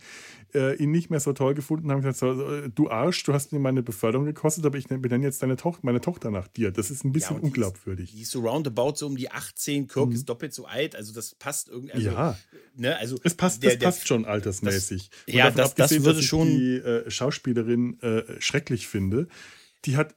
äh, 0.54 0.76
ihn 0.76 0.90
nicht 0.90 1.08
mehr 1.08 1.20
so 1.20 1.32
toll 1.32 1.54
gefunden 1.54 1.90
haben. 1.90 2.02
Gesagt, 2.02 2.18
so, 2.18 2.68
du 2.68 2.90
Arsch, 2.90 3.22
du 3.24 3.32
hast 3.32 3.52
mir 3.52 3.58
meine 3.58 3.82
Beförderung 3.82 4.26
gekostet, 4.26 4.66
aber 4.66 4.76
ich 4.76 4.86
benenne 4.88 5.24
jetzt 5.24 5.42
deine 5.42 5.56
Tochter, 5.56 5.80
meine 5.82 6.02
Tochter 6.02 6.30
nach 6.30 6.46
dir. 6.46 6.70
Das 6.72 6.90
ist 6.90 7.04
ein 7.04 7.12
bisschen 7.12 7.36
ja, 7.36 7.42
unglaubwürdig. 7.42 8.12
Die 8.12 8.22
ist, 8.22 8.30
so 8.30 8.40
roundabout 8.40 8.96
so 8.96 9.06
um 9.06 9.16
die 9.16 9.30
18. 9.30 9.88
Kirk 9.88 10.08
mhm. 10.08 10.14
ist 10.14 10.28
doppelt 10.28 10.52
so 10.52 10.66
alt, 10.66 10.94
also 10.94 11.14
das 11.14 11.34
passt 11.34 11.70
irgendwie. 11.70 11.92
Also, 11.92 12.10
ja, 12.10 12.38
ne, 12.76 12.96
also 12.98 13.18
es 13.24 13.34
passt, 13.34 13.62
der, 13.62 13.76
das 13.76 13.96
passt 13.96 14.08
schon 14.08 14.26
altersmäßig. 14.26 15.08
Das, 15.26 15.34
ja, 15.34 15.50
das, 15.50 15.74
das 15.74 16.04
würde 16.04 16.22
schon 16.22 16.48
die 16.48 16.76
äh, 16.76 17.10
Schauspielerin 17.10 17.98
äh, 18.00 18.40
schrecklich 18.40 18.88
finde. 18.88 19.28
Die 19.84 19.96
hat 19.96 20.14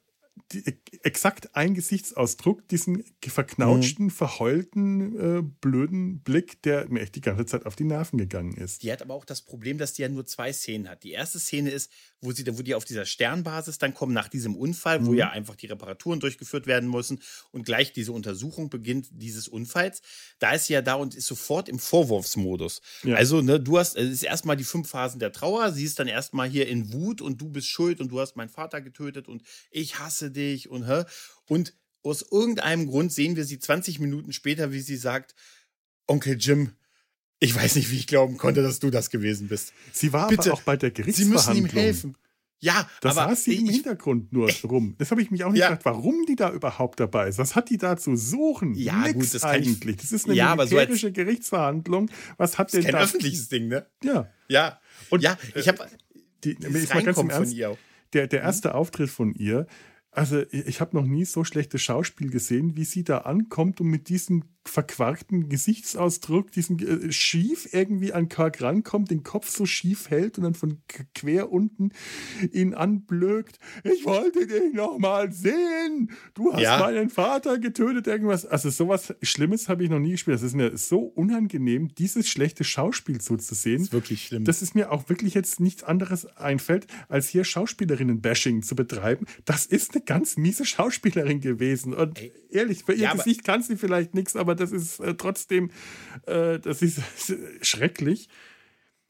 die, 0.51 0.63
exakt 1.03 1.55
ein 1.55 1.73
Gesichtsausdruck, 1.73 2.67
diesen 2.67 3.03
verknautschten, 3.25 4.05
mhm. 4.05 4.11
verheulten, 4.11 5.19
äh, 5.19 5.41
blöden 5.41 6.21
Blick, 6.21 6.61
der 6.63 6.89
mir 6.89 7.01
echt 7.01 7.15
die 7.15 7.21
ganze 7.21 7.45
Zeit 7.45 7.65
auf 7.65 7.75
die 7.75 7.83
Nerven 7.83 8.17
gegangen 8.17 8.53
ist. 8.55 8.83
Die 8.83 8.91
hat 8.91 9.01
aber 9.01 9.13
auch 9.13 9.25
das 9.25 9.41
Problem, 9.41 9.77
dass 9.77 9.93
die 9.93 10.01
ja 10.01 10.09
nur 10.09 10.25
zwei 10.25 10.53
Szenen 10.53 10.89
hat. 10.89 11.03
Die 11.03 11.11
erste 11.11 11.39
Szene 11.39 11.71
ist, 11.71 11.91
wo, 12.21 12.31
sie, 12.31 12.45
wo 12.57 12.61
die 12.61 12.75
auf 12.75 12.85
dieser 12.85 13.05
Sternbasis 13.05 13.77
dann 13.77 13.93
kommen, 13.93 14.13
nach 14.13 14.27
diesem 14.27 14.55
Unfall, 14.55 14.99
mhm. 14.99 15.05
wo 15.07 15.13
ja 15.13 15.29
einfach 15.29 15.55
die 15.55 15.67
Reparaturen 15.67 16.19
durchgeführt 16.19 16.67
werden 16.67 16.89
müssen 16.89 17.21
und 17.51 17.65
gleich 17.65 17.93
diese 17.93 18.11
Untersuchung 18.11 18.69
beginnt 18.69 19.07
dieses 19.11 19.47
Unfalls. 19.47 20.01
Da 20.39 20.53
ist 20.53 20.65
sie 20.65 20.73
ja 20.73 20.81
da 20.81 20.95
und 20.95 21.15
ist 21.15 21.27
sofort 21.27 21.69
im 21.69 21.79
Vorwurfsmodus. 21.79 22.81
Ja. 23.03 23.15
Also, 23.15 23.41
ne, 23.41 23.59
du 23.59 23.77
hast, 23.77 23.95
es 23.95 24.09
ist 24.11 24.23
erstmal 24.23 24.57
die 24.57 24.63
fünf 24.63 24.89
Phasen 24.89 25.19
der 25.19 25.31
Trauer, 25.31 25.71
sie 25.71 25.83
ist 25.83 25.99
dann 25.99 26.07
erstmal 26.07 26.49
hier 26.49 26.67
in 26.67 26.93
Wut 26.93 27.21
und 27.21 27.41
du 27.41 27.49
bist 27.49 27.67
schuld 27.67 27.99
und 28.01 28.09
du 28.09 28.19
hast 28.19 28.35
meinen 28.35 28.49
Vater 28.49 28.81
getötet 28.81 29.27
und 29.27 29.43
ich 29.71 29.99
hasse 29.99 30.30
dich 30.31 30.69
und 30.69 30.87
hä? 30.87 31.03
Und 31.47 31.75
aus 32.03 32.25
irgendeinem 32.29 32.87
Grund 32.87 33.11
sehen 33.11 33.35
wir 33.35 33.45
sie 33.45 33.59
20 33.59 33.99
Minuten 33.99 34.33
später, 34.33 34.71
wie 34.71 34.81
sie 34.81 34.97
sagt, 34.97 35.35
Onkel 36.07 36.37
Jim, 36.39 36.71
Ich 37.39 37.55
weiß 37.55 37.75
nicht, 37.75 37.89
wie 37.89 37.97
ich 37.97 38.07
glauben 38.07 38.37
konnte, 38.37 38.61
dass 38.61 38.79
du 38.79 38.89
das 38.89 39.09
gewesen 39.09 39.47
bist. 39.47 39.73
Sie 39.91 40.13
war 40.13 40.27
Bitte, 40.27 40.51
aber 40.51 40.53
auch 40.53 40.61
bei 40.61 40.77
der 40.77 40.91
Gerichtsverhandlung. 40.91 41.41
Sie 41.41 41.61
müssen 41.61 41.69
ihm 41.69 41.71
helfen. 41.71 42.17
Ja, 42.63 42.87
das 43.01 43.17
aber 43.17 43.31
saß 43.31 43.45
sie 43.45 43.55
im 43.55 43.69
Hintergrund 43.69 44.31
nur 44.31 44.47
rum. 44.63 44.93
Das 44.99 45.09
habe 45.09 45.23
ich 45.23 45.31
mich 45.31 45.43
auch 45.43 45.51
nicht 45.51 45.61
ja. 45.61 45.69
gedacht, 45.69 45.85
warum 45.85 46.27
die 46.27 46.35
da 46.35 46.51
überhaupt 46.51 46.99
dabei 46.99 47.27
ist. 47.27 47.39
Was 47.39 47.55
hat 47.55 47.71
die 47.71 47.77
da 47.77 47.97
zu 47.97 48.15
suchen? 48.15 48.75
Ja, 48.75 49.01
Nix 49.01 49.13
gut, 49.13 49.33
das 49.33 49.43
eigentlich. 49.43 49.97
Das 49.97 50.11
ist 50.11 50.25
eine 50.25 50.35
ja, 50.35 50.55
militärische 50.55 51.07
so 51.07 51.13
Gerichtsverhandlung. 51.13 52.11
Was 52.37 52.59
hat 52.59 52.71
denn 52.71 52.81
das? 52.81 52.85
Ist 52.85 52.91
kein 52.93 53.03
öffentliches 53.03 53.49
Ding, 53.49 53.67
ne? 53.67 53.87
Ja. 54.03 54.29
Ja. 54.47 54.79
Und 55.09 55.23
ja, 55.23 55.39
ich 55.55 55.67
habe 55.67 55.87
die, 56.43 56.51
ich 56.51 56.93
mal 56.93 57.03
ganz 57.03 57.17
im 57.17 57.31
Ernst, 57.31 57.55
der, 58.13 58.27
der 58.27 58.41
erste 58.41 58.69
mhm. 58.69 58.75
Auftritt 58.75 59.09
von 59.09 59.33
ihr, 59.33 59.65
also 60.11 60.43
ich 60.51 60.81
habe 60.81 60.95
noch 60.95 61.05
nie 61.05 61.25
so 61.25 61.43
schlechtes 61.43 61.81
Schauspiel 61.81 62.29
gesehen, 62.29 62.75
wie 62.75 62.83
sie 62.83 63.03
da 63.03 63.19
ankommt 63.19 63.79
und 63.81 63.87
mit 63.87 64.09
diesem 64.09 64.43
verquarkten 64.63 65.49
Gesichtsausdruck, 65.49 66.51
diesen 66.51 66.79
äh, 66.79 67.11
schief 67.11 67.69
irgendwie 67.71 68.13
an 68.13 68.29
Kirk 68.29 68.61
rankommt, 68.61 69.09
den 69.09 69.23
Kopf 69.23 69.49
so 69.49 69.65
schief 69.65 70.09
hält 70.09 70.37
und 70.37 70.43
dann 70.43 70.53
von 70.53 70.81
quer 71.15 71.51
unten 71.51 71.91
ihn 72.51 72.73
anblökt. 72.73 73.57
Ich 73.83 74.05
wollte 74.05 74.45
dich 74.45 74.73
noch 74.73 74.99
mal 74.99 75.31
sehen. 75.31 76.11
Du 76.35 76.53
hast 76.53 76.61
ja. 76.61 76.79
meinen 76.79 77.09
Vater 77.09 77.57
getötet, 77.57 78.07
irgendwas. 78.07 78.45
Also 78.45 78.69
sowas 78.69 79.13
Schlimmes 79.21 79.67
habe 79.67 79.83
ich 79.83 79.89
noch 79.89 79.99
nie 79.99 80.11
gespielt. 80.11 80.35
Das 80.35 80.43
ist 80.43 80.55
mir 80.55 80.77
so 80.77 80.99
unangenehm, 80.99 81.93
dieses 81.95 82.29
schlechte 82.29 82.63
Schauspiel 82.63 83.19
so 83.19 83.37
zu 83.37 83.55
sehen. 83.55 83.79
Das 83.79 83.87
ist 83.87 83.93
wirklich 83.93 84.27
schlimm. 84.27 84.45
Das 84.45 84.61
ist 84.61 84.75
mir 84.75 84.91
auch 84.91 85.09
wirklich 85.09 85.33
jetzt 85.33 85.59
nichts 85.59 85.83
anderes 85.83 86.25
einfällt, 86.37 86.85
als 87.09 87.29
hier 87.29 87.43
Schauspielerinnen-Bashing 87.43 88.61
zu 88.61 88.75
betreiben. 88.75 89.25
Das 89.45 89.65
ist 89.65 89.95
eine 89.95 90.03
ganz 90.03 90.37
miese 90.37 90.65
Schauspielerin 90.65 91.41
gewesen. 91.41 91.93
Und 91.93 92.19
Ey. 92.19 92.31
Ehrlich, 92.51 92.83
für 92.83 92.93
ihr 92.93 93.03
ja, 93.03 93.13
Gesicht 93.13 93.43
kann 93.43 93.63
sie 93.63 93.77
vielleicht 93.77 94.13
nichts, 94.13 94.35
aber 94.35 94.55
das 94.55 94.71
ist 94.71 94.99
äh, 94.99 95.15
trotzdem, 95.15 95.71
äh, 96.25 96.59
das 96.59 96.81
ist 96.81 97.01
schrecklich. 97.61 98.29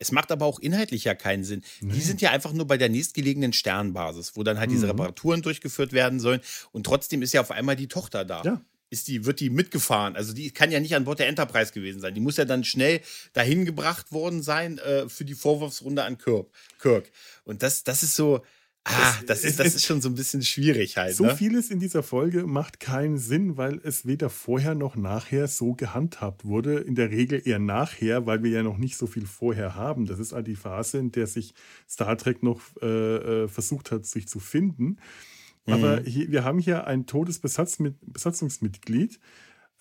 Es 0.02 0.12
macht 0.12 0.32
aber 0.32 0.48
auch 0.48 0.60
inhaltlich 0.60 1.04
ja 1.04 1.14
keinen 1.14 1.44
Sinn. 1.44 1.62
Nee. 1.80 1.94
Die 1.94 2.02
sind 2.02 2.22
ja 2.22 2.32
einfach 2.32 2.54
nur 2.54 2.66
bei 2.66 2.78
der 2.78 2.90
nächstgelegenen 2.90 3.54
Sternbasis, 3.54 4.36
wo 4.36 4.42
dann 4.42 4.58
halt 4.58 4.72
mhm. 4.72 4.74
diese 4.74 4.88
Reparaturen 4.88 5.44
durchgeführt 5.44 5.94
werden 5.94 6.20
sollen. 6.20 6.42
Und 6.72 6.88
trotzdem 6.88 7.22
ist 7.22 7.34
ja 7.34 7.42
auf 7.42 7.52
einmal 7.52 7.76
die 7.76 7.88
Tochter 7.88 8.26
da. 8.26 8.42
Ja. 8.42 8.62
Ist 8.90 9.08
die, 9.08 9.26
wird 9.26 9.40
die 9.40 9.52
mitgefahren? 9.52 10.16
Also 10.16 10.34
die 10.34 10.50
kann 10.50 10.72
ja 10.72 10.80
nicht 10.80 10.96
an 10.96 11.06
Bord 11.06 11.20
der 11.20 11.28
Enterprise 11.28 11.72
gewesen 11.72 12.02
sein. 12.02 12.16
Die 12.16 12.20
muss 12.20 12.38
ja 12.38 12.46
dann 12.46 12.64
schnell 12.64 13.02
dahin 13.34 13.64
gebracht 13.64 14.12
worden 14.12 14.42
sein 14.42 14.80
äh, 14.80 15.08
für 15.08 15.24
die 15.24 15.36
Vorwurfsrunde 15.36 16.04
an 16.04 16.18
Kirk. 16.18 16.48
Kirk. 16.80 17.12
Und 17.44 17.62
das, 17.62 17.84
das 17.84 18.02
ist 18.02 18.16
so, 18.16 18.42
Ah, 18.84 19.14
das, 19.28 19.44
ist, 19.44 19.60
das 19.60 19.76
ist 19.76 19.86
schon 19.86 20.02
so 20.02 20.10
ein 20.10 20.16
bisschen 20.16 20.42
schwierig 20.42 20.98
halt. 20.98 21.16
So 21.16 21.26
ne? 21.26 21.36
vieles 21.36 21.70
in 21.70 21.80
dieser 21.80 22.02
Folge 22.02 22.48
macht 22.48 22.80
keinen 22.80 23.20
Sinn, 23.20 23.56
weil 23.56 23.80
es 23.84 24.08
weder 24.08 24.32
vorher 24.32 24.74
noch 24.74 24.96
nachher 24.96 25.48
so 25.48 25.74
gehandhabt 25.74 26.46
wurde. 26.46 26.80
In 26.80 26.96
der 26.96 27.12
Regel 27.12 27.44
eher 27.46 27.60
nachher, 27.60 28.26
weil 28.26 28.42
wir 28.42 28.50
ja 28.50 28.64
noch 28.64 28.80
nicht 28.80 28.98
so 28.98 29.06
viel 29.06 29.28
vorher 29.28 29.76
haben. 29.76 30.08
Das 30.08 30.18
ist 30.18 30.34
halt 30.34 30.48
die 30.48 30.56
Phase, 30.56 30.98
in 30.98 31.12
der 31.12 31.28
sich 31.28 31.54
Star 31.88 32.18
Trek 32.18 32.42
noch 32.42 32.60
äh, 32.82 33.44
äh 33.44 33.48
versucht 33.48 33.92
hat, 33.92 34.08
sich 34.08 34.28
zu 34.28 34.40
finden. 34.40 34.98
Mhm. 35.68 35.74
Aber 35.74 36.02
hier, 36.02 36.32
wir 36.32 36.44
haben 36.44 36.58
hier 36.58 36.88
ein 36.88 37.06
totes 37.06 37.38
Besatzungsmitglied 37.38 39.20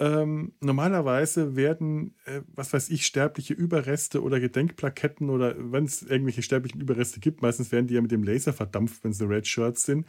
ähm, 0.01 0.53
normalerweise 0.61 1.57
werden, 1.57 2.15
äh, 2.25 2.41
was 2.55 2.73
weiß 2.73 2.89
ich, 2.89 3.05
sterbliche 3.05 3.53
Überreste 3.53 4.23
oder 4.23 4.41
Gedenkplaketten 4.41 5.29
oder 5.29 5.55
wenn 5.59 5.85
es 5.85 6.03
irgendwelche 6.03 6.43
sterblichen 6.43 6.81
Überreste 6.81 7.21
gibt, 7.21 7.43
meistens 7.43 7.71
werden 7.71 7.87
die 7.87 7.95
ja 7.95 8.01
mit 8.01 8.11
dem 8.11 8.25
Laser 8.25 8.55
verdampft, 8.55 9.05
wenn 9.05 9.13
sie 9.13 9.29
Red 9.29 9.47
Shirts 9.47 9.85
sind, 9.85 10.07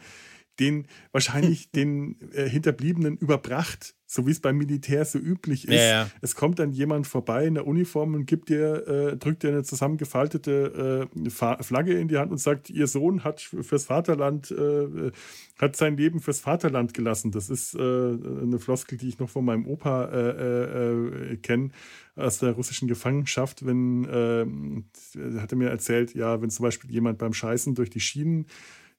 den 0.60 0.86
wahrscheinlich 1.12 1.70
den 1.72 2.16
äh, 2.32 2.48
Hinterbliebenen 2.48 3.16
überbracht, 3.16 3.94
so 4.06 4.26
wie 4.26 4.30
es 4.30 4.40
beim 4.40 4.58
Militär 4.58 5.04
so 5.06 5.18
üblich 5.18 5.66
ist. 5.66 5.74
Ja, 5.74 5.82
ja. 5.82 6.10
Es 6.20 6.34
kommt 6.34 6.58
dann 6.58 6.72
jemand 6.72 7.06
vorbei 7.06 7.46
in 7.46 7.54
der 7.54 7.66
Uniform 7.66 8.14
und 8.14 8.26
gibt 8.26 8.50
dir, 8.50 8.86
äh, 8.86 9.16
drückt 9.16 9.42
dir 9.42 9.48
eine 9.48 9.62
zusammengefaltete 9.62 11.08
äh, 11.26 11.30
Flagge 11.30 11.94
in 11.98 12.08
die 12.08 12.18
Hand 12.18 12.30
und 12.30 12.38
sagt, 12.38 12.68
ihr 12.68 12.86
Sohn 12.86 13.24
hat 13.24 13.40
fürs 13.40 13.86
Vaterland, 13.86 14.50
äh, 14.50 15.12
hat 15.58 15.76
sein 15.76 15.96
Leben 15.96 16.20
fürs 16.20 16.40
Vaterland 16.40 16.92
gelassen. 16.92 17.30
Das 17.30 17.48
ist 17.48 17.74
äh, 17.74 17.78
eine 17.78 18.58
Floskel, 18.58 18.98
die 18.98 19.08
ich 19.08 19.18
noch 19.18 19.30
von 19.30 19.46
meinem 19.46 19.66
Opa 19.66 20.04
äh, 20.10 21.36
kenne 21.38 21.70
aus 22.14 22.38
der 22.38 22.52
russischen 22.52 22.88
Gefangenschaft, 22.88 23.64
wenn 23.64 24.06
hat 24.06 25.52
er 25.52 25.56
mir 25.56 25.70
erzählt, 25.70 26.14
ja, 26.14 26.42
wenn 26.42 26.50
zum 26.50 26.64
Beispiel 26.64 26.90
jemand 26.90 27.16
beim 27.16 27.32
Scheißen 27.32 27.74
durch 27.74 27.88
die 27.88 28.00
Schienen 28.00 28.46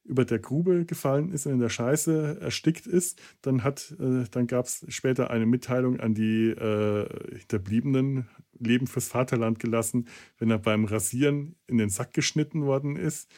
über 0.05 0.25
der 0.25 0.39
Grube 0.39 0.85
gefallen 0.85 1.31
ist 1.31 1.45
und 1.45 1.53
in 1.53 1.59
der 1.59 1.69
Scheiße 1.69 2.39
erstickt 2.41 2.87
ist, 2.87 3.21
dann 3.41 3.63
hat, 3.63 3.95
äh, 3.99 4.25
dann 4.31 4.47
gab 4.47 4.65
es 4.65 4.85
später 4.89 5.29
eine 5.29 5.45
Mitteilung 5.45 5.99
an 5.99 6.13
die 6.13 6.49
äh, 6.49 7.37
Hinterbliebenen, 7.37 8.27
Leben 8.59 8.87
fürs 8.87 9.07
Vaterland 9.07 9.59
gelassen, 9.59 10.07
wenn 10.37 10.51
er 10.51 10.59
beim 10.59 10.85
Rasieren 10.85 11.55
in 11.67 11.77
den 11.77 11.89
Sack 11.89 12.13
geschnitten 12.13 12.65
worden 12.65 12.95
ist 12.95 13.29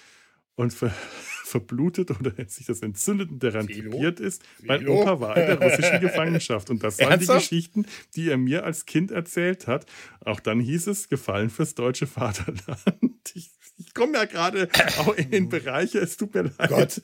und 0.56 0.74
ver 0.74 0.94
verblutet 1.46 2.12
oder 2.12 2.34
sich 2.48 2.66
das 2.66 2.82
entzündet 2.82 3.30
und 3.32 3.44
daran 3.44 3.68
krepiert 3.68 4.20
ist. 4.20 4.44
Mein 4.64 4.88
Opa 4.88 5.20
war 5.20 5.38
in 5.38 5.46
der 5.46 5.62
russischen 5.62 6.00
Gefangenschaft 6.02 6.70
und 6.70 6.84
das 6.84 7.00
waren 7.00 7.20
die 7.20 7.28
Geschichten, 7.28 7.86
die 8.16 8.30
er 8.30 8.38
mir 8.38 8.66
als 8.66 8.86
Kind 8.86 9.12
erzählt 9.12 9.68
hat. 9.68 9.86
Auch 10.22 10.40
dann 10.40 10.60
hieß 10.60 10.88
es, 10.88 11.08
gefallen 11.08 11.50
fürs 11.50 11.76
deutsche 11.76 12.08
Vaterland. 12.08 13.32
Ich 13.36 13.52
ich 13.78 13.94
komme 13.94 14.14
ja 14.14 14.26
gerade 14.26 14.70
auch 15.00 15.16
in 15.16 15.50
Bereiche, 15.50 16.00
es 16.00 16.16
tut 16.16 16.34
mir 16.34 16.44
leid. 16.44 16.70
Gott. 16.70 17.02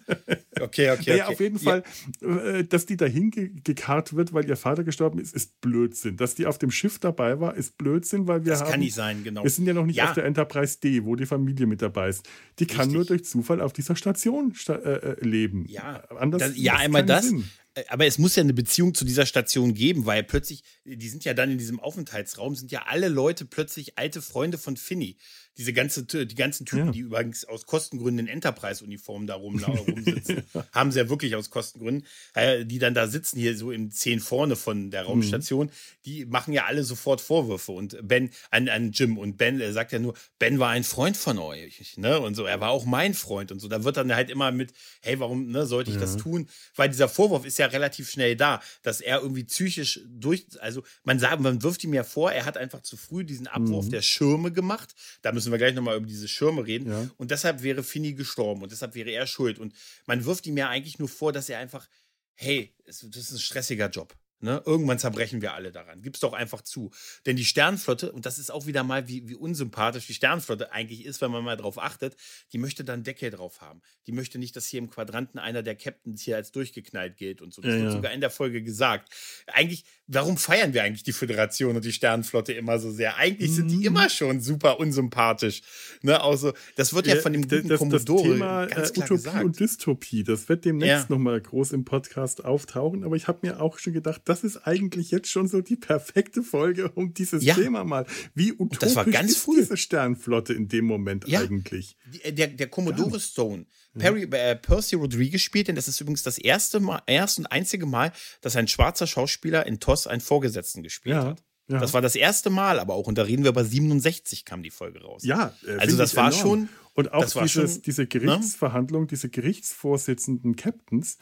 Okay, 0.60 0.92
okay. 0.92 1.10
Naja, 1.12 1.26
okay. 1.26 1.34
auf 1.34 1.40
jeden 1.42 1.60
Fall, 1.60 1.84
äh, 2.22 2.64
dass 2.64 2.86
die 2.86 2.96
dahin 2.96 3.30
gekarrt 3.64 4.16
wird, 4.16 4.32
weil 4.32 4.48
ihr 4.48 4.56
Vater 4.56 4.86
gestorben 4.86 5.20
ist, 5.20 5.36
ist 5.36 5.60
Blödsinn. 5.60 6.16
Dass 6.16 6.36
die 6.36 6.46
auf 6.46 6.60
dem 6.60 6.72
Schiff 6.72 7.00
dabei 7.00 7.42
war, 7.42 7.56
ist 7.56 7.78
Blödsinn, 7.78 8.28
weil 8.28 8.46
wir 8.46 8.52
das 8.52 8.62
haben. 8.62 8.68
Das 8.68 8.72
kann 8.72 8.80
nicht 8.80 8.94
sein, 8.94 9.24
genau. 9.24 9.44
Wir 9.44 9.50
sind 9.50 9.68
ja 9.68 9.74
noch 9.74 9.86
nicht 9.86 9.98
ja. 9.98 10.06
auf 10.06 10.14
der 10.14 10.24
Enterprise 10.24 10.80
D, 10.80 11.04
wo 11.04 11.18
die 11.18 11.26
Familie 11.26 11.66
mit 11.66 11.82
dabei 11.82 12.08
ist. 12.08 12.26
Die 12.60 12.64
Richtig. 12.64 12.78
kann 12.78 12.92
nur 12.92 13.04
durch 13.04 13.26
Zufall 13.26 13.41
auf 13.62 13.74
dieser 13.74 13.96
Station 13.96 14.54
äh, 14.68 14.74
äh, 14.74 15.26
leben. 15.26 15.66
Ja, 15.68 16.04
Anders, 16.18 16.42
das, 16.42 16.58
ja 16.58 16.76
einmal 16.76 17.06
das. 17.06 17.28
Sinn. 17.28 17.50
Äh, 17.74 17.84
aber 17.90 18.06
es 18.06 18.18
muss 18.18 18.36
ja 18.36 18.44
eine 18.44 18.54
Beziehung 18.54 18.94
zu 18.94 19.06
dieser 19.06 19.26
Station 19.26 19.74
geben, 19.74 20.06
weil 20.06 20.24
plötzlich, 20.24 20.64
die 20.86 21.10
sind 21.10 21.26
ja 21.26 21.34
dann 21.34 21.52
in 21.52 21.58
diesem 21.58 21.80
Aufenthaltsraum, 21.80 22.56
sind 22.56 22.72
ja 22.72 22.84
alle 22.88 23.08
Leute 23.08 23.46
plötzlich 23.46 23.98
alte 23.98 24.22
Freunde 24.22 24.58
von 24.58 24.78
Finny 24.78 25.18
diese 25.58 25.74
ganze, 25.74 26.06
die 26.06 26.36
ganzen 26.36 26.66
Typen, 26.66 26.88
ja. 26.88 26.92
die 26.92 27.00
übrigens 27.00 27.46
aus 27.46 27.66
Kostengründen 27.66 28.28
in 28.28 28.34
Enterprise-Uniformen 28.34 29.28
da 29.28 29.36
rum, 29.36 29.62
rumsitzen, 29.64 30.44
ja. 30.54 30.66
haben 30.72 30.92
sie 30.92 31.00
ja 31.00 31.10
wirklich 31.10 31.36
aus 31.36 31.50
Kostengründen, 31.50 32.08
äh, 32.34 32.66
die 32.66 32.80
dann 32.80 32.94
da 32.94 33.08
sitzen, 33.08 33.38
hier 33.38 33.58
so 33.58 33.72
im 33.72 33.92
Zehn 33.92 34.20
vorne 34.20 34.56
von 34.56 34.92
der 34.92 35.04
Raumstation, 35.04 35.68
mhm. 35.68 35.72
die 36.06 36.26
machen 36.26 36.54
ja 36.54 36.66
alle 36.66 36.84
sofort 36.84 37.20
Vorwürfe 37.20 37.74
und 37.74 37.98
Ben 38.02 38.32
an, 38.50 38.70
an 38.70 38.92
Jim 38.92 39.18
und 39.18 39.38
Ben 39.38 39.60
er 39.60 39.74
sagt 39.74 39.92
ja 39.92 40.00
nur, 40.00 40.14
Ben 40.40 40.58
war 40.60 40.70
ein 40.70 40.84
Freund 40.84 41.18
von 41.18 41.38
euch, 41.38 41.98
ne? 41.98 42.20
Und 42.20 42.36
so, 42.36 42.46
er 42.46 42.62
war 42.62 42.70
auch 42.70 42.86
mein 42.86 43.14
Freund 43.14 43.52
und 43.52 43.60
so. 43.60 43.68
Da 43.68 43.84
wird 43.84 43.98
dann 43.98 44.16
halt 44.16 44.30
immer 44.30 44.52
mit, 44.52 44.74
hey, 45.02 45.20
warum 45.20 45.52
ne, 45.52 45.66
sollte 45.66 45.92
ich 45.92 45.96
ja. 45.96 46.02
das 46.02 46.18
tun? 46.18 46.48
Weil 46.76 46.90
dieser 46.90 47.10
Vorwurf 47.10 47.46
ist 47.46 47.60
ja 47.60 47.61
relativ 47.68 48.10
schnell 48.10 48.36
da, 48.36 48.62
dass 48.84 49.02
er 49.02 49.22
irgendwie 49.22 49.44
psychisch 49.44 50.02
durch, 50.06 50.46
also 50.60 50.84
man 51.04 51.20
sagt, 51.20 51.42
man 51.42 51.62
wirft 51.64 51.84
ihm 51.84 51.94
ja 51.94 52.04
vor, 52.04 52.32
er 52.32 52.46
hat 52.46 52.58
einfach 52.58 52.82
zu 52.82 52.98
früh 52.98 53.24
diesen 53.24 53.48
Abwurf 53.48 53.86
mhm. 53.86 53.92
der 53.92 54.02
Schirme 54.02 54.52
gemacht. 54.52 54.94
Da 55.22 55.32
müssen 55.32 55.52
wir 55.52 55.58
gleich 55.58 55.76
nochmal 55.76 55.98
über 55.98 56.08
diese 56.08 56.28
Schirme 56.28 56.66
reden. 56.66 56.90
Ja. 56.90 57.10
Und 57.18 57.32
deshalb 57.32 57.64
wäre 57.64 57.84
Finny 57.84 58.14
gestorben 58.14 58.64
und 58.64 58.72
deshalb 58.72 58.96
wäre 58.96 59.12
er 59.12 59.28
schuld. 59.28 59.60
Und 59.60 59.74
man 60.06 60.26
wirft 60.26 60.46
ihm 60.48 60.58
ja 60.58 60.70
eigentlich 60.70 61.00
nur 61.00 61.10
vor, 61.10 61.32
dass 61.32 61.50
er 61.50 61.60
einfach, 61.60 61.88
hey, 62.36 62.74
das 62.86 63.04
ist 63.04 63.32
ein 63.32 63.40
stressiger 63.40 63.90
Job. 63.90 64.16
Ne? 64.42 64.62
Irgendwann 64.66 65.00
zerbrechen 65.00 65.42
wir 65.42 65.54
alle 65.54 65.72
daran. 65.72 66.02
Gib's 66.02 66.20
doch 66.20 66.34
einfach 66.34 66.62
zu. 66.62 66.92
Denn 67.26 67.36
die 67.36 67.46
Sternflotte, 67.46 68.12
und 68.12 68.26
das 68.26 68.40
ist 68.40 68.52
auch 68.52 68.66
wieder 68.66 68.84
mal, 68.84 69.08
wie, 69.08 69.28
wie 69.28 69.36
unsympathisch 69.36 70.08
die 70.08 70.14
Sternflotte 70.14 70.72
eigentlich 70.72 71.06
ist, 71.06 71.22
wenn 71.22 71.32
man 71.32 71.44
mal 71.44 71.58
drauf 71.58 71.78
achtet, 71.78 72.16
die 72.52 72.58
möchte 72.58 72.84
dann 72.84 73.04
Deckel 73.04 73.30
drauf 73.30 73.62
haben. 73.62 73.82
Die 74.08 74.12
möchte 74.12 74.40
nicht, 74.40 74.56
dass 74.56 74.66
hier 74.66 74.80
im 74.80 74.90
Quadranten 74.90 75.40
einer 75.40 75.64
der 75.64 75.76
Captains 75.76 76.22
hier 76.22 76.36
als 76.36 76.52
durchgeknallt 76.52 77.18
gilt 77.18 77.42
und 77.42 77.54
so. 77.54 77.62
Das 77.62 77.72
ja, 77.72 77.78
wird 77.78 77.86
ja. 77.86 77.92
sogar 77.92 78.12
in 78.14 78.22
der 78.22 78.30
Folge 78.30 78.64
gesagt. 78.64 79.14
Eigentlich, 79.48 79.86
warum 80.08 80.38
feiern 80.38 80.74
wir 80.74 80.84
eigentlich 80.84 81.04
die 81.04 81.14
Föderation 81.14 81.76
und 81.76 81.86
die 81.86 81.94
Sternflotte 81.94 82.54
immer 82.54 82.80
so 82.80 82.92
sehr? 82.92 83.18
Eigentlich 83.18 83.52
sind 83.52 83.70
die 83.70 83.78
mhm. 83.78 83.86
immer 83.86 84.10
schon 84.10 84.42
super 84.42 84.80
unsympathisch. 84.80 85.62
Ne? 86.02 86.20
Also, 86.22 86.54
das 86.76 86.94
wird 86.94 87.08
ja, 87.08 87.16
ja 87.16 87.22
von 87.22 87.34
dem 87.34 87.44
guten 87.44 87.68
das, 87.68 87.80
Commodore 87.80 88.24
das 88.24 88.34
Thema, 88.34 88.66
ganz 88.66 88.90
äh, 88.90 88.94
klar 88.94 89.06
Utopie 89.06 89.24
gesagt. 89.24 89.46
und 89.46 89.60
Dystopie, 89.60 90.24
das 90.24 90.50
wird 90.50 90.66
demnächst 90.66 91.10
ja. 91.10 91.16
nochmal 91.16 91.40
groß 91.40 91.74
im 91.74 91.86
Podcast 91.86 92.44
auftauchen. 92.44 93.04
Aber 93.04 93.16
ich 93.16 93.28
habe 93.28 93.40
mir 93.44 93.62
auch 93.62 93.78
schon 93.78 93.94
gedacht, 93.94 94.22
das 94.32 94.46
ist 94.46 94.66
eigentlich 94.66 95.12
jetzt 95.12 95.30
schon 95.30 95.50
so 95.50 95.60
die 95.60 95.76
perfekte 95.76 96.42
Folge 96.42 96.90
um 96.92 97.14
dieses 97.14 97.44
ja. 97.44 97.54
Thema 97.54 97.84
mal. 97.84 98.06
Wie 98.34 98.54
utopisch 98.54 98.80
das 98.80 98.96
war 98.96 99.06
ganz 99.06 99.32
ist 99.32 99.38
früh. 99.40 99.58
diese 99.58 99.76
Sternflotte 99.76 100.54
in 100.54 100.70
dem 100.70 100.86
Moment 100.86 101.28
ja. 101.28 101.42
eigentlich? 101.42 101.98
Äh, 102.24 102.32
der, 102.32 102.48
der 102.48 102.68
Commodore 102.68 103.20
Stone, 103.20 103.66
Perry, 104.00 104.24
äh, 104.24 104.56
Percy 104.56 104.96
Rodriguez 104.96 105.42
spielt, 105.42 105.68
denn 105.68 105.76
das 105.76 105.90
ist 105.90 106.00
übrigens 106.00 106.24
das 106.24 106.38
erste 106.38 106.80
Mal, 106.80 107.02
erste 107.08 107.42
und 107.42 107.48
einzige 107.48 107.86
Mal, 107.86 108.14
dass 108.40 108.56
ein 108.56 108.70
schwarzer 108.70 109.06
Schauspieler 109.06 109.66
in 109.66 109.82
TOS 109.82 110.08
einen 110.08 110.22
Vorgesetzten 110.22 110.82
gespielt 110.82 111.16
ja. 111.16 111.26
hat. 111.26 111.44
Ja. 111.68 111.80
Das 111.80 111.94
war 111.94 112.02
das 112.02 112.16
erste 112.16 112.50
Mal, 112.50 112.80
aber 112.80 112.94
auch, 112.94 113.08
und 113.08 113.18
da 113.18 113.24
reden 113.24 113.44
wir 113.44 113.50
über 113.50 113.66
67 113.66 114.46
kam 114.46 114.64
die 114.64 114.72
Folge 114.72 115.02
raus. 115.02 115.26
Ja, 115.26 115.54
äh, 115.68 115.76
also 115.76 115.98
das 115.98 116.16
war 116.16 116.30
enorm. 116.30 116.42
schon. 116.42 116.70
Und 116.94 117.14
auch 117.14 117.26
dieses, 117.26 117.52
schon, 117.52 117.82
diese 117.82 118.02
ne? 118.04 118.08
Gerichtsverhandlung, 118.08 119.02
ne? 119.02 119.08
diese 119.08 119.30
Gerichtsvorsitzenden 119.30 120.56
Captains, 120.56 121.18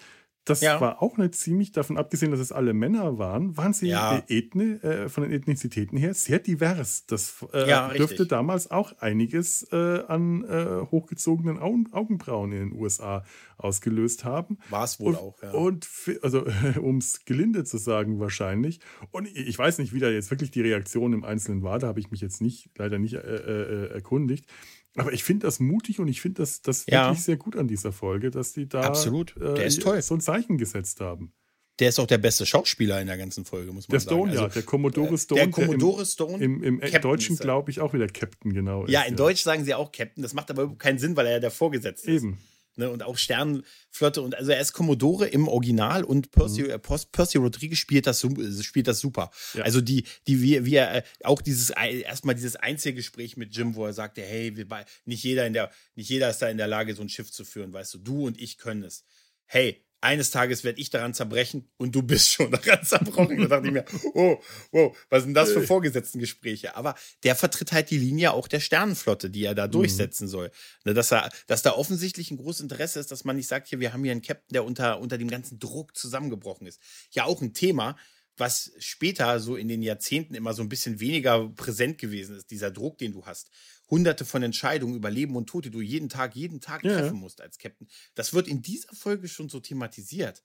das 0.49 0.61
ja. 0.61 0.79
war 0.81 1.01
auch 1.01 1.17
eine 1.17 1.31
ziemlich, 1.31 1.71
davon 1.71 1.97
abgesehen, 1.97 2.31
dass 2.31 2.39
es 2.39 2.51
alle 2.51 2.73
Männer 2.73 3.17
waren, 3.17 3.57
waren 3.57 3.73
sie 3.73 3.87
ja. 3.87 4.21
Ethne, 4.27 4.81
äh, 4.83 5.09
von 5.09 5.23
den 5.23 5.31
Ethnizitäten 5.31 5.97
her 5.97 6.13
sehr 6.13 6.39
divers. 6.39 7.05
Das 7.05 7.45
äh, 7.53 7.69
ja, 7.69 7.89
dürfte 7.89 8.25
damals 8.25 8.71
auch 8.71 8.97
einiges 8.99 9.67
äh, 9.71 10.03
an 10.07 10.43
äh, 10.45 10.85
hochgezogenen 10.91 11.59
Augen, 11.59 11.87
Augenbrauen 11.91 12.51
in 12.51 12.69
den 12.69 12.79
USA 12.79 13.23
ausgelöst 13.57 14.23
haben. 14.23 14.57
War 14.69 14.85
es 14.85 14.99
wohl 14.99 15.13
und, 15.13 15.19
auch, 15.19 15.43
ja. 15.43 15.51
Und 15.51 15.87
also, 16.21 16.45
um 16.81 16.97
es 16.97 17.25
gelinde 17.25 17.63
zu 17.63 17.77
sagen, 17.77 18.19
wahrscheinlich. 18.19 18.79
Und 19.11 19.27
ich 19.27 19.57
weiß 19.57 19.79
nicht, 19.79 19.93
wie 19.93 19.99
da 19.99 20.09
jetzt 20.09 20.31
wirklich 20.31 20.51
die 20.51 20.61
Reaktion 20.61 21.13
im 21.13 21.23
Einzelnen 21.23 21.63
war, 21.63 21.79
da 21.79 21.87
habe 21.87 21.99
ich 21.99 22.11
mich 22.11 22.21
jetzt 22.21 22.41
nicht, 22.41 22.69
leider 22.77 22.99
nicht 22.99 23.13
äh, 23.13 23.19
äh, 23.19 23.89
erkundigt. 23.91 24.45
Aber 24.95 25.13
ich 25.13 25.23
finde 25.23 25.45
das 25.45 25.59
mutig 25.59 25.99
und 25.99 26.07
ich 26.07 26.21
finde 26.21 26.41
das, 26.41 26.61
das 26.61 26.85
ja. 26.87 27.07
wirklich 27.07 27.23
sehr 27.23 27.37
gut 27.37 27.55
an 27.55 27.67
dieser 27.67 27.91
Folge, 27.91 28.31
dass 28.31 28.53
die 28.53 28.67
da 28.67 28.81
Absolut. 28.81 29.35
Der 29.39 29.57
äh, 29.57 29.67
ist 29.67 29.81
toll. 29.81 30.01
so 30.01 30.15
ein 30.15 30.21
Zeichen 30.21 30.57
gesetzt 30.57 30.99
haben. 30.99 31.33
Der 31.79 31.89
ist 31.89 31.99
auch 31.99 32.07
der 32.07 32.17
beste 32.17 32.45
Schauspieler 32.45 32.99
in 32.99 33.07
der 33.07 33.17
ganzen 33.17 33.45
Folge, 33.45 33.71
muss 33.71 33.87
man 33.87 33.93
der 33.93 33.99
sagen. 34.01 34.15
Stone, 34.15 34.31
also, 34.31 34.43
ja, 34.43 34.49
der 34.49 34.63
Commodore 34.63 35.17
Stone. 35.17 35.41
Der 35.41 35.49
Commodore 35.49 36.05
Stone. 36.05 36.43
Im, 36.43 36.61
im, 36.61 36.79
im 36.81 37.01
Deutschen 37.01 37.37
glaube 37.37 37.71
ich 37.71 37.79
auch 37.79 37.93
wieder 37.93 38.07
Captain, 38.07 38.53
genau. 38.53 38.85
Ja, 38.87 39.03
in 39.03 39.11
ja. 39.11 39.15
Deutsch 39.15 39.43
sagen 39.43 39.63
sie 39.63 39.73
auch 39.73 39.91
Captain. 39.91 40.21
Das 40.21 40.33
macht 40.33 40.51
aber 40.51 40.75
keinen 40.77 40.99
Sinn, 40.99 41.15
weil 41.15 41.27
er 41.27 41.33
ja 41.33 41.39
der 41.39 41.51
Vorgesetzte 41.51 42.11
ist. 42.11 42.23
Eben. 42.23 42.37
Ne, 42.79 42.89
und 42.89 43.03
auch 43.03 43.17
Sternenflotte 43.17 44.21
und 44.21 44.35
also 44.35 44.51
er 44.51 44.61
ist 44.61 44.71
Commodore 44.71 45.27
im 45.27 45.49
Original 45.49 46.05
und 46.05 46.31
Percy, 46.31 46.61
mhm. 46.61 46.79
Percy 47.11 47.37
Rodriguez 47.37 47.77
spielt 47.77 48.07
das, 48.07 48.25
spielt 48.61 48.87
das 48.87 49.01
super. 49.01 49.31
Ja. 49.53 49.65
Also 49.65 49.81
die, 49.81 50.05
die, 50.27 50.41
wie, 50.41 50.63
wie 50.63 50.75
er, 50.75 51.03
auch 51.25 51.41
dieses, 51.41 51.71
erstmal 51.71 52.35
dieses 52.35 52.55
Einzelgespräch 52.55 53.35
mit 53.35 53.53
Jim, 53.53 53.75
wo 53.75 53.85
er 53.85 53.91
sagte, 53.91 54.21
hey, 54.21 54.55
wir, 54.55 54.65
nicht 55.03 55.25
jeder 55.25 55.45
in 55.45 55.51
der, 55.51 55.71
nicht 55.95 56.09
jeder 56.09 56.29
ist 56.29 56.41
da 56.41 56.47
in 56.47 56.55
der 56.55 56.67
Lage, 56.67 56.95
so 56.95 57.01
ein 57.01 57.09
Schiff 57.09 57.29
zu 57.33 57.43
führen, 57.43 57.73
weißt 57.73 57.95
du, 57.95 57.97
du 57.97 58.27
und 58.27 58.39
ich 58.39 58.57
können 58.57 58.83
es. 58.83 59.03
Hey, 59.45 59.85
eines 60.01 60.31
Tages 60.31 60.63
werde 60.63 60.79
ich 60.79 60.89
daran 60.89 61.13
zerbrechen 61.13 61.69
und 61.77 61.93
du 61.93 62.01
bist 62.01 62.29
schon 62.31 62.51
daran 62.51 62.83
zerbrochen. 62.83 63.37
da 63.37 63.47
dachte 63.47 63.67
ich 63.67 63.73
mir, 63.73 63.85
oh, 64.13 64.41
wow, 64.71 64.97
was 65.09 65.23
sind 65.23 65.33
das 65.33 65.51
für 65.51 65.61
Vorgesetztengespräche? 65.61 66.75
Aber 66.75 66.95
der 67.23 67.35
vertritt 67.35 67.71
halt 67.71 67.89
die 67.89 67.97
Linie 67.97 68.33
auch 68.33 68.47
der 68.47 68.59
Sternenflotte, 68.59 69.29
die 69.29 69.43
er 69.43 69.55
da 69.55 69.67
mhm. 69.67 69.71
durchsetzen 69.71 70.27
soll. 70.27 70.51
Ne, 70.85 70.93
dass, 70.93 71.11
er, 71.11 71.29
dass 71.47 71.61
da 71.61 71.73
offensichtlich 71.73 72.31
ein 72.31 72.37
großes 72.37 72.61
Interesse 72.61 72.99
ist, 72.99 73.11
dass 73.11 73.23
man 73.23 73.35
nicht 73.35 73.47
sagt, 73.47 73.67
hier, 73.67 73.79
wir 73.79 73.93
haben 73.93 74.03
hier 74.03 74.11
einen 74.11 74.21
Captain, 74.21 74.53
der 74.53 74.65
unter, 74.65 74.99
unter 74.99 75.17
dem 75.17 75.29
ganzen 75.29 75.59
Druck 75.59 75.95
zusammengebrochen 75.95 76.67
ist. 76.67 76.79
Ja, 77.11 77.25
auch 77.25 77.41
ein 77.41 77.53
Thema, 77.53 77.97
was 78.39 78.71
später 78.79 79.39
so 79.39 79.55
in 79.55 79.67
den 79.67 79.81
Jahrzehnten 79.81 80.33
immer 80.33 80.53
so 80.53 80.61
ein 80.61 80.69
bisschen 80.69 80.99
weniger 80.99 81.49
präsent 81.49 81.97
gewesen 81.97 82.35
ist, 82.35 82.51
dieser 82.51 82.71
Druck, 82.71 82.97
den 82.97 83.11
du 83.11 83.25
hast 83.25 83.49
hunderte 83.89 84.23
von 84.25 84.43
Entscheidungen 84.43 84.95
über 84.95 85.09
Leben 85.09 85.35
und 85.35 85.47
Tod, 85.47 85.65
die 85.65 85.71
du 85.71 85.81
jeden 85.81 86.09
Tag, 86.09 86.35
jeden 86.35 86.61
Tag 86.61 86.83
ja. 86.83 86.93
treffen 86.93 87.17
musst 87.17 87.41
als 87.41 87.57
Captain. 87.57 87.87
Das 88.15 88.33
wird 88.33 88.47
in 88.47 88.61
dieser 88.61 88.93
Folge 88.93 89.27
schon 89.27 89.49
so 89.49 89.59
thematisiert. 89.59 90.43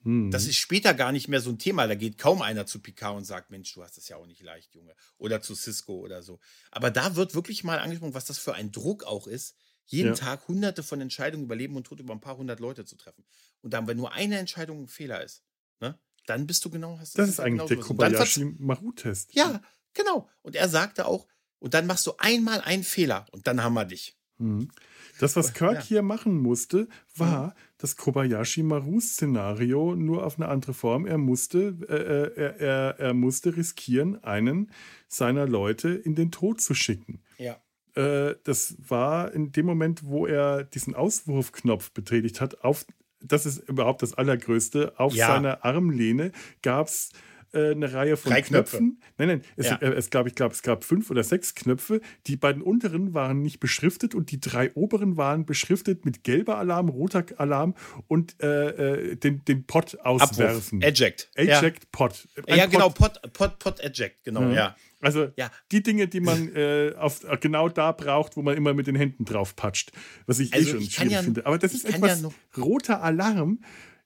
Mhm. 0.00 0.30
Das 0.30 0.46
ist 0.46 0.56
später 0.56 0.94
gar 0.94 1.12
nicht 1.12 1.28
mehr 1.28 1.40
so 1.40 1.50
ein 1.50 1.58
Thema. 1.58 1.86
Da 1.86 1.94
geht 1.94 2.18
kaum 2.18 2.42
einer 2.42 2.66
zu 2.66 2.80
Picard 2.80 3.16
und 3.16 3.24
sagt, 3.24 3.50
Mensch, 3.50 3.72
du 3.74 3.82
hast 3.82 3.96
das 3.96 4.08
ja 4.08 4.16
auch 4.16 4.26
nicht 4.26 4.42
leicht, 4.42 4.74
Junge. 4.74 4.94
Oder 5.18 5.42
zu 5.42 5.54
Cisco 5.54 5.96
oder 5.96 6.22
so. 6.22 6.40
Aber 6.70 6.90
da 6.90 7.16
wird 7.16 7.34
wirklich 7.34 7.64
mal 7.64 7.78
angesprochen, 7.78 8.14
was 8.14 8.24
das 8.24 8.38
für 8.38 8.54
ein 8.54 8.72
Druck 8.72 9.04
auch 9.04 9.26
ist, 9.26 9.56
jeden 9.84 10.08
ja. 10.08 10.14
Tag 10.14 10.48
hunderte 10.48 10.82
von 10.82 11.00
Entscheidungen 11.00 11.44
über 11.44 11.56
Leben 11.56 11.76
und 11.76 11.84
Tod 11.84 12.00
über 12.00 12.12
ein 12.12 12.20
paar 12.20 12.36
hundert 12.36 12.60
Leute 12.60 12.84
zu 12.84 12.96
treffen. 12.96 13.24
Und 13.62 13.72
dann, 13.72 13.86
wenn 13.86 13.96
nur 13.96 14.12
eine 14.12 14.38
Entscheidung 14.38 14.82
ein 14.82 14.88
Fehler 14.88 15.24
ist, 15.24 15.42
ne, 15.80 15.98
dann 16.28 16.46
bist 16.46 16.64
du 16.64 16.70
genau, 16.70 16.98
hast 16.98 17.18
Das 17.18 17.28
ist 17.28 17.40
eigentlich 17.40 17.68
der 17.68 17.78
Kobayashi-Maru-Test. 17.78 19.34
Ja, 19.34 19.60
genau. 19.94 20.28
Und 20.42 20.56
er 20.56 20.68
sagte 20.68 21.06
auch, 21.06 21.26
und 21.58 21.74
dann 21.74 21.86
machst 21.86 22.06
du 22.06 22.12
einmal 22.18 22.60
einen 22.60 22.84
Fehler 22.84 23.26
und 23.32 23.46
dann 23.46 23.62
haben 23.62 23.74
wir 23.74 23.84
dich. 23.84 24.16
Mhm. 24.38 24.70
Das, 25.18 25.36
was 25.36 25.52
Kirk 25.54 25.74
ja. 25.74 25.82
hier 25.82 26.02
machen 26.02 26.38
musste, 26.38 26.88
war 27.16 27.48
mhm. 27.48 27.52
das 27.78 27.96
Kobayashi-Maru-Szenario 27.96 29.94
nur 29.96 30.24
auf 30.24 30.36
eine 30.36 30.48
andere 30.48 30.74
Form. 30.74 31.06
Er 31.06 31.18
musste, 31.18 31.76
äh, 31.88 31.94
äh, 31.94 32.32
er, 32.36 32.60
er, 32.60 32.98
er 32.98 33.14
musste 33.14 33.56
riskieren, 33.56 34.22
einen 34.22 34.70
seiner 35.08 35.46
Leute 35.46 35.90
in 35.90 36.14
den 36.14 36.30
Tod 36.30 36.60
zu 36.60 36.74
schicken. 36.74 37.20
Ja. 37.38 37.60
Äh, 37.94 38.36
das 38.44 38.76
war 38.78 39.32
in 39.32 39.50
dem 39.52 39.66
Moment, 39.66 40.04
wo 40.04 40.26
er 40.26 40.64
diesen 40.64 40.94
Auswurfknopf 40.94 41.90
betätigt 41.90 42.40
hat, 42.40 42.62
auf, 42.62 42.86
das 43.20 43.46
ist 43.46 43.58
überhaupt 43.68 44.02
das 44.02 44.14
Allergrößte, 44.14 44.94
auf 44.98 45.14
ja. 45.14 45.28
seiner 45.28 45.64
Armlehne 45.64 46.32
gab 46.62 46.88
es 46.88 47.10
äh, 47.52 47.70
eine 47.70 47.92
Reihe 47.92 48.16
von 48.16 48.32
Drei 48.32 48.42
Knöpfen. 48.42 49.00
Nein, 49.16 49.28
nein, 49.28 49.42
es, 49.56 49.70
ja. 49.70 49.76
äh, 49.76 49.94
es 49.94 50.10
gab, 50.10 50.26
ich 50.26 50.34
glaube, 50.34 50.54
es 50.54 50.62
gab 50.62 50.84
fünf 50.84 51.10
oder 51.10 51.24
sechs 51.24 51.54
Knöpfe. 51.54 52.00
Die 52.26 52.36
beiden 52.36 52.62
unteren 52.62 53.14
waren 53.14 53.40
nicht 53.40 53.58
beschriftet 53.58 54.14
und 54.14 54.30
die 54.30 54.40
drei 54.40 54.72
oberen 54.74 55.16
waren 55.16 55.46
beschriftet 55.46 56.04
mit 56.04 56.24
gelber 56.24 56.58
Alarm, 56.58 56.88
roter 56.88 57.24
Alarm 57.38 57.74
und 58.06 58.36
äh, 58.42 59.12
äh 59.12 59.16
den, 59.16 59.44
den 59.46 59.64
Pot 59.64 59.98
auswerfen. 60.00 60.82
Abruf. 60.82 61.00
Eject. 61.00 61.30
Eject, 61.34 61.84
ja. 61.84 61.88
Pot. 61.90 62.28
Ein 62.46 62.58
ja, 62.58 62.66
genau, 62.66 62.90
Pot, 62.90 63.20
Pot, 63.32 63.58
Pot 63.58 63.80
Eject, 63.80 64.24
genau, 64.24 64.42
ja. 64.42 64.52
ja. 64.52 64.76
Also 65.00 65.28
ja. 65.36 65.50
die 65.70 65.82
Dinge, 65.82 66.08
die 66.08 66.20
man 66.20 66.54
äh, 66.54 66.94
auf, 66.96 67.20
genau 67.40 67.68
da 67.68 67.92
braucht, 67.92 68.36
wo 68.36 68.42
man 68.42 68.56
immer 68.56 68.74
mit 68.74 68.86
den 68.86 68.96
Händen 68.96 69.24
drauf 69.24 69.54
patscht, 69.54 69.92
was 70.26 70.38
ich 70.40 70.52
eh 70.52 70.56
also 70.56 70.68
eh 70.68 70.72
schon 70.72 70.80
ich 70.80 70.94
schwierig 70.94 71.12
ja, 71.12 71.22
finde. 71.22 71.46
Aber 71.46 71.58
das 71.58 71.72
ist 71.72 71.84
etwas 71.84 72.22
ja 72.22 72.30
roter 72.56 73.02
Alarm 73.02 73.60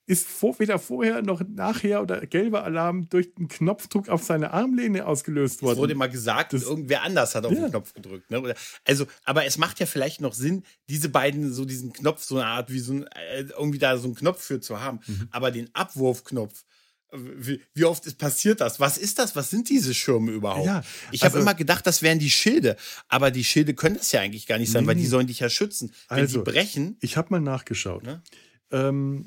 ist 0.07 0.27
vor, 0.27 0.59
weder 0.59 0.79
vorher 0.79 1.23
noch 1.23 1.43
nachher 1.49 2.03
oder 2.03 2.27
gelber 2.27 2.65
Alarm 2.65 3.09
durch 3.09 3.35
den 3.35 3.49
Knopfdruck 3.49 4.09
auf 4.09 4.25
seine 4.25 4.53
Armlehne 4.53 5.07
ausgelöst 5.07 5.63
worden. 5.63 5.75
Es 5.75 5.79
wurde 5.79 5.95
mal 5.95 6.11
gesagt, 6.11 6.53
das, 6.53 6.65
irgendwer 6.65 7.03
anders 7.03 7.35
hat 7.35 7.47
auf 7.47 7.53
ja. 7.53 7.61
den 7.61 7.71
Knopf 7.71 7.95
gedrückt. 7.95 8.31
Ne? 8.31 8.55
Also, 8.85 9.07
aber 9.25 9.45
es 9.47 9.59
macht 9.59 9.79
ja 9.79 9.87
vielleicht 9.87 10.21
noch 10.21 10.35
Sinn, 10.35 10.65
diese 10.89 11.09
beiden, 11.09 11.53
so 11.53 11.65
diesen 11.65 11.93
Knopf, 11.93 12.25
so 12.25 12.37
eine 12.37 12.47
Art 12.47 12.73
wie 12.73 12.81
so 12.81 12.95
ein, 12.95 13.07
äh, 13.07 13.45
irgendwie 13.57 13.79
da 13.79 13.97
so 13.97 14.07
einen 14.07 14.17
Knopf 14.17 14.43
für 14.43 14.61
zu 14.61 14.81
haben. 14.81 15.01
Mhm. 15.07 15.29
Aber 15.31 15.53
den 15.53 15.71
Abwurfknopf, 15.73 16.65
wie, 17.12 17.61
wie, 17.75 17.85
oft 17.85 18.07
ist 18.07 18.18
passiert 18.18 18.61
das? 18.61 18.81
Was 18.81 18.96
ist 18.96 19.18
das? 19.18 19.37
Was 19.37 19.51
sind 19.51 19.68
diese 19.68 19.94
Schirme 19.94 20.33
überhaupt? 20.33 20.66
Ja, 20.66 20.83
ich 21.11 21.22
habe 21.22 21.35
also, 21.35 21.44
immer 21.44 21.55
gedacht, 21.55 21.87
das 21.87 22.03
wären 22.03 22.18
die 22.18 22.31
Schilde. 22.31 22.77
Aber 23.09 23.31
die 23.31 23.44
Schilde 23.44 23.75
können 23.75 23.96
das 23.96 24.12
ja 24.12 24.20
eigentlich 24.20 24.46
gar 24.46 24.59
nicht 24.59 24.72
sein, 24.72 24.85
nee, 24.85 24.88
weil 24.88 24.96
die 24.96 25.07
sollen 25.07 25.27
dich 25.27 25.40
ja 25.40 25.51
schützen. 25.51 25.92
Wenn 26.09 26.20
also, 26.20 26.38
die 26.38 26.51
brechen. 26.51 26.96
Ich 27.01 27.16
habe 27.16 27.29
mal 27.31 27.40
nachgeschaut. 27.40 28.03
Ne? 28.03 28.22
Ähm, 28.70 29.27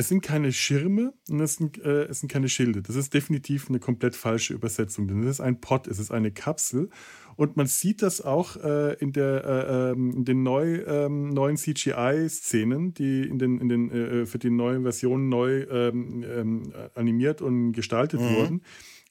es 0.00 0.08
sind 0.08 0.22
keine 0.22 0.50
Schirme 0.50 1.12
und 1.28 1.40
es 1.40 1.56
sind, 1.56 1.76
äh, 1.76 2.04
es 2.04 2.20
sind 2.20 2.32
keine 2.32 2.48
Schilde. 2.48 2.80
Das 2.80 2.96
ist 2.96 3.12
definitiv 3.12 3.68
eine 3.68 3.80
komplett 3.80 4.16
falsche 4.16 4.54
Übersetzung, 4.54 5.06
denn 5.06 5.22
es 5.24 5.32
ist 5.32 5.40
ein 5.40 5.60
Pod, 5.60 5.86
es 5.86 5.98
ist 5.98 6.10
eine 6.10 6.30
Kapsel. 6.30 6.88
Und 7.36 7.58
man 7.58 7.66
sieht 7.66 8.00
das 8.00 8.22
auch 8.22 8.56
äh, 8.56 8.94
in, 8.94 9.12
der, 9.12 9.44
äh, 9.44 9.90
ähm, 9.90 10.12
in 10.12 10.24
den 10.24 10.42
neu, 10.42 10.82
ähm, 10.86 11.28
neuen 11.28 11.58
CGI-Szenen, 11.58 12.94
die 12.94 13.28
in 13.28 13.38
den, 13.38 13.60
in 13.60 13.68
den, 13.68 13.90
äh, 13.90 14.24
für 14.24 14.38
die 14.38 14.48
neuen 14.48 14.82
Versionen 14.82 15.28
neu 15.28 15.66
ähm, 15.70 16.72
animiert 16.94 17.42
und 17.42 17.72
gestaltet 17.72 18.20
mhm. 18.20 18.36
wurden 18.36 18.62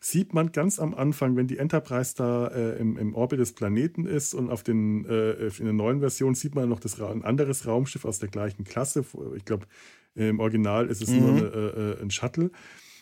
sieht 0.02 0.34
man 0.34 0.54
ganz 0.54 0.80
am 0.80 0.93
Anfang, 0.93 1.36
wenn 1.36 1.47
die 1.47 1.58
Enterprise 1.58 2.13
da 2.15 2.47
äh, 2.47 2.80
im, 2.80 2.97
im 2.97 3.13
Orbit 3.13 3.39
des 3.39 3.52
Planeten 3.52 4.06
ist 4.06 4.34
und 4.34 4.49
auf 4.49 4.63
den, 4.63 5.04
äh, 5.06 5.34
in 5.47 5.65
der 5.65 5.73
neuen 5.73 5.99
Version 5.99 6.36
sieht 6.36 6.56
man 6.56 6.69
noch 6.69 6.80
das, 6.80 7.02
ein 7.02 7.25
anderes 7.25 7.67
Raumschiff 7.67 8.06
aus 8.06 8.19
der 8.19 8.30
gleichen 8.30 8.63
Klasse. 8.63 9.04
Ich 9.36 9.43
glaube, 9.43 9.65
im 10.27 10.39
Original 10.39 10.88
ist 10.88 11.01
es 11.01 11.10
mhm. 11.10 11.19
nur 11.19 11.29
eine, 11.29 11.41
äh, 11.41 11.91
äh, 11.91 12.01
ein 12.01 12.12
Shuttle. 12.12 12.51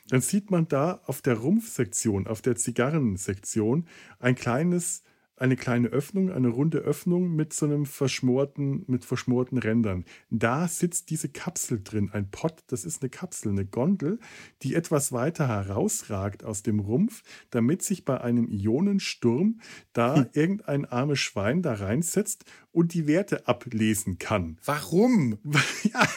Dann 0.10 0.22
sieht 0.22 0.52
man 0.52 0.68
da 0.68 1.02
auf 1.06 1.22
der 1.22 1.36
Rumpfsektion, 1.36 2.28
auf 2.28 2.42
der 2.42 2.56
Zigarrensektion, 2.56 3.88
ein 4.20 4.36
kleines, 4.36 5.04
eine 5.36 5.58
kleine 5.58 5.90
Öffnung, 5.90 6.32
eine 6.32 6.48
runde 6.48 6.80
Öffnung 6.80 7.36
mit 7.36 7.52
so 7.54 7.66
einem 7.66 7.86
verschmorten, 7.86 8.86
mit 8.88 9.04
verschmorten 9.04 9.58
Rändern. 9.58 10.06
Da 10.30 10.68
sitzt 10.68 11.10
diese 11.10 11.28
Kapsel 11.30 11.82
drin, 11.84 12.10
ein 12.12 12.32
Pott, 12.32 12.64
das 12.68 12.86
ist 12.86 13.02
eine 13.02 13.10
Kapsel, 13.10 13.52
eine 13.52 13.66
Gondel, 13.66 14.20
die 14.64 14.76
etwas 14.76 15.12
weiter 15.12 15.48
herausragt 15.48 16.44
aus 16.44 16.64
dem 16.64 16.80
Rumpf, 16.80 17.22
damit 17.50 17.84
sich 17.84 18.06
bei 18.06 18.22
einem 18.22 18.48
Ionensturm 18.50 19.60
da 19.92 20.16
hm. 20.16 20.30
irgendein 20.34 20.86
armes 20.86 21.20
Schwein 21.20 21.62
da 21.62 21.74
reinsetzt 21.74 22.46
und 22.72 22.94
die 22.94 23.08
Werte 23.08 23.48
ablesen 23.48 24.18
kann. 24.20 24.58
Warum? 24.64 25.38
ja. 25.84 26.08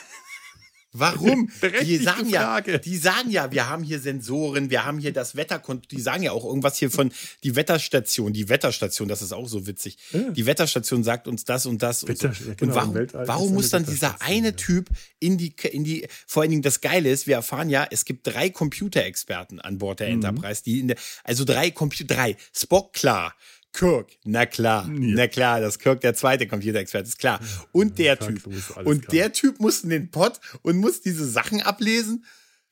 Warum? 0.93 1.51
Die 1.83 1.99
sagen 1.99 2.29
ja, 2.29 2.61
die 2.61 2.97
sagen 2.97 3.31
ja, 3.31 3.53
wir 3.53 3.69
haben 3.69 3.85
hier 3.85 4.01
Sensoren, 4.01 4.71
wir 4.71 4.85
haben 4.85 4.99
hier 4.99 5.13
das 5.13 5.37
Wetter, 5.37 5.63
die 5.91 6.01
sagen 6.01 6.23
ja 6.23 6.33
auch 6.33 6.45
irgendwas 6.45 6.77
hier 6.79 6.91
von 6.91 7.13
die 7.45 7.55
Wetterstation, 7.55 8.33
die 8.33 8.49
Wetterstation, 8.49 9.09
das 9.09 9.23
ist 9.23 9.33
auch 9.33 9.47
so 9.47 9.67
witzig. 9.67 9.99
Ja. 10.13 10.31
Die 10.31 10.47
Wetterstation 10.47 11.05
sagt 11.05 11.29
uns 11.29 11.45
das 11.45 11.67
und 11.67 11.83
das 11.83 12.09
Wetter, 12.09 12.29
und, 12.29 12.37
so. 12.37 12.45
ja, 12.49 12.55
genau, 12.55 12.73
und 12.73 12.95
warum, 12.95 13.27
warum 13.27 13.55
muss 13.55 13.71
dann 13.71 13.85
dieser 13.87 14.21
eine 14.21 14.57
Typ 14.57 14.89
in 15.21 15.39
die, 15.39 15.55
in 15.71 15.85
die, 15.85 16.09
vor 16.27 16.43
allen 16.43 16.51
Dingen 16.51 16.63
das 16.63 16.81
Geile 16.81 17.11
ist, 17.11 17.27
wir 17.27 17.37
erfahren 17.37 17.71
ja, 17.71 17.87
es 17.91 18.05
gibt 18.05 18.27
drei 18.27 18.51
Computerexperten 18.51 19.61
an 19.61 19.79
Bord 19.79 20.01
der 20.01 20.09
mhm. 20.09 20.15
Enterprise, 20.15 20.63
die 20.65 20.81
in 20.81 20.89
der, 20.89 20.97
also 21.23 21.45
drei 21.45 21.71
Computer, 21.71 22.15
drei, 22.15 22.37
Spock 22.53 22.95
klar, 22.95 23.35
Kirk, 23.73 24.19
na 24.25 24.47
klar, 24.47 24.87
ja. 24.87 24.93
na 24.93 25.29
klar, 25.29 25.61
dass 25.61 25.79
Kirk 25.79 26.01
der 26.01 26.15
zweite 26.15 26.47
Computerexperte 26.47 27.09
ist, 27.09 27.19
klar. 27.19 27.41
Und 27.73 27.99
der 27.99 28.07
ja, 28.07 28.17
Typ. 28.17 28.47
Und 28.47 29.03
klar. 29.03 29.13
der 29.13 29.33
Typ 29.33 29.61
muss 29.61 29.85
in 29.85 29.91
den 29.91 30.11
Pod 30.11 30.41
und 30.63 30.77
muss 30.77 31.01
diese 31.01 31.27
Sachen 31.27 31.63
ablesen. 31.63 32.25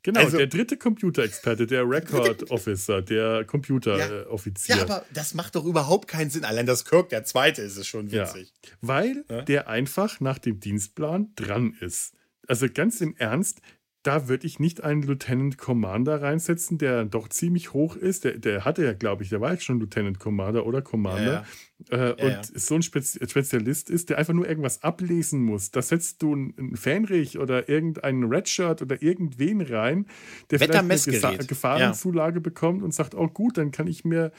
Genau, 0.03 0.21
also, 0.21 0.39
der 0.39 0.47
dritte 0.47 0.77
Computerexperte, 0.77 1.67
der 1.67 1.89
Record 1.89 2.51
Officer, 2.51 3.03
der 3.03 3.45
Computeroffizier. 3.45 4.77
Ja, 4.77 4.79
ja, 4.79 4.89
aber 4.89 5.05
das 5.13 5.35
macht 5.35 5.55
doch 5.57 5.65
überhaupt 5.65 6.09
keinen 6.09 6.31
Sinn. 6.31 6.45
Allein, 6.45 6.67
dass 6.67 6.85
Kirk 6.85 7.11
der 7.11 7.25
zweite 7.25 7.63
ist, 7.63 7.77
ist 7.77 7.89
schon 7.89 8.11
witzig. 8.11 8.53
Ja, 8.65 8.71
weil 8.81 9.25
der 9.47 9.69
einfach 9.69 10.21
nach 10.21 10.39
dem 10.39 10.61
Dienstplan 10.61 11.33
dran 11.37 11.77
ist. 11.81 12.15
Also 12.47 12.67
ganz 12.73 13.01
im 13.01 13.15
Ernst, 13.17 13.61
da 14.03 14.29
würde 14.29 14.47
ich 14.47 14.61
nicht 14.61 14.85
einen 14.85 15.03
Lieutenant 15.03 15.59
Commander 15.59 16.23
reinsetzen, 16.23 16.79
der 16.79 17.05
doch 17.05 17.29
ziemlich 17.29 17.73
hoch 17.73 17.97
ist. 17.97 18.25
Der, 18.25 18.39
der 18.39 18.65
hatte 18.65 18.85
ja, 18.85 18.93
glaube 18.93 19.25
ich, 19.25 19.29
der 19.29 19.41
war 19.41 19.53
jetzt 19.53 19.65
schon 19.65 19.81
Lieutenant 19.81 20.21
Commander 20.21 20.67
oder 20.67 20.83
Commander. 20.83 21.45
Ja, 21.91 21.97
ja. 21.97 22.13
Äh, 22.13 22.31
ja, 22.31 22.39
und 22.39 22.61
so 22.61 22.77
ein 22.77 22.83
Spezialist 22.83 23.91
ist, 23.91 24.11
der 24.11 24.19
einfach 24.19 24.35
nur 24.35 24.49
irgendwas 24.49 24.83
ablesen 24.83 25.43
muss. 25.43 25.73
Da 25.73 25.83
setzt 25.83 26.23
du 26.23 26.33
einen 26.33 26.77
Fähnrich 26.77 27.39
oder 27.39 27.69
irgendeinen 27.69 28.25
Redshirt 28.25 28.83
oder 28.83 29.03
irgendwen 29.03 29.61
rein, 29.61 30.07
der 30.51 30.61
vielleicht 30.61 31.25
eine 31.25 31.39
Gefahrenzulage 31.39 32.41
bekommt 32.41 32.83
und 32.83 32.95
sagt, 32.95 33.15
oh 33.15 33.29
gut, 33.29 33.59
dann 33.59 33.73
kann 33.73 33.89
ich 33.89 34.05
mir 34.05 34.33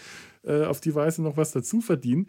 äh, 0.43 0.63
auf 0.63 0.79
die 0.79 0.95
Weise 0.95 1.21
noch 1.21 1.37
was 1.37 1.51
dazu 1.51 1.81
verdienen. 1.81 2.27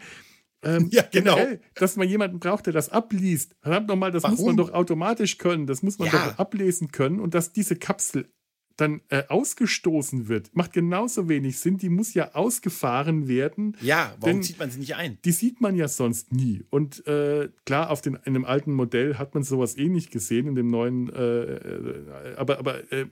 Ähm, 0.62 0.88
ja, 0.92 1.02
genau. 1.10 1.36
Generell, 1.36 1.60
dass 1.74 1.96
man 1.96 2.08
jemanden 2.08 2.38
braucht, 2.38 2.66
der 2.66 2.72
das 2.72 2.90
abliest. 2.90 3.56
Verdammt 3.60 3.88
nochmal, 3.88 4.10
das 4.10 4.22
Warum? 4.22 4.36
muss 4.36 4.46
man 4.46 4.56
doch 4.56 4.72
automatisch 4.72 5.38
können. 5.38 5.66
Das 5.66 5.82
muss 5.82 5.98
man 5.98 6.08
ja. 6.08 6.12
doch 6.12 6.38
ablesen 6.38 6.92
können. 6.92 7.20
Und 7.20 7.34
dass 7.34 7.52
diese 7.52 7.76
Kapsel 7.76 8.28
dann 8.76 9.02
äh, 9.08 9.24
ausgestoßen 9.28 10.28
wird, 10.28 10.54
macht 10.54 10.72
genauso 10.72 11.28
wenig 11.28 11.58
Sinn. 11.58 11.76
Die 11.76 11.88
muss 11.88 12.14
ja 12.14 12.34
ausgefahren 12.34 13.28
werden. 13.28 13.76
Ja, 13.80 14.14
warum 14.20 14.42
zieht 14.42 14.58
man 14.58 14.70
sie 14.70 14.80
nicht 14.80 14.96
ein? 14.96 15.18
Die 15.24 15.32
sieht 15.32 15.60
man 15.60 15.76
ja 15.76 15.88
sonst 15.88 16.32
nie. 16.32 16.64
Und 16.70 17.06
äh, 17.06 17.48
klar, 17.66 17.90
auf 17.90 18.00
den, 18.00 18.14
in 18.14 18.34
einem 18.34 18.44
alten 18.44 18.72
Modell 18.72 19.16
hat 19.16 19.34
man 19.34 19.42
sowas 19.42 19.76
eh 19.76 19.88
nicht 19.88 20.10
gesehen, 20.10 20.46
in 20.46 20.54
dem 20.54 20.70
neuen, 20.70 21.12
äh, 21.12 21.54
äh 21.54 22.34
aber, 22.36 22.58
aber 22.58 22.92
äh, 22.92 23.06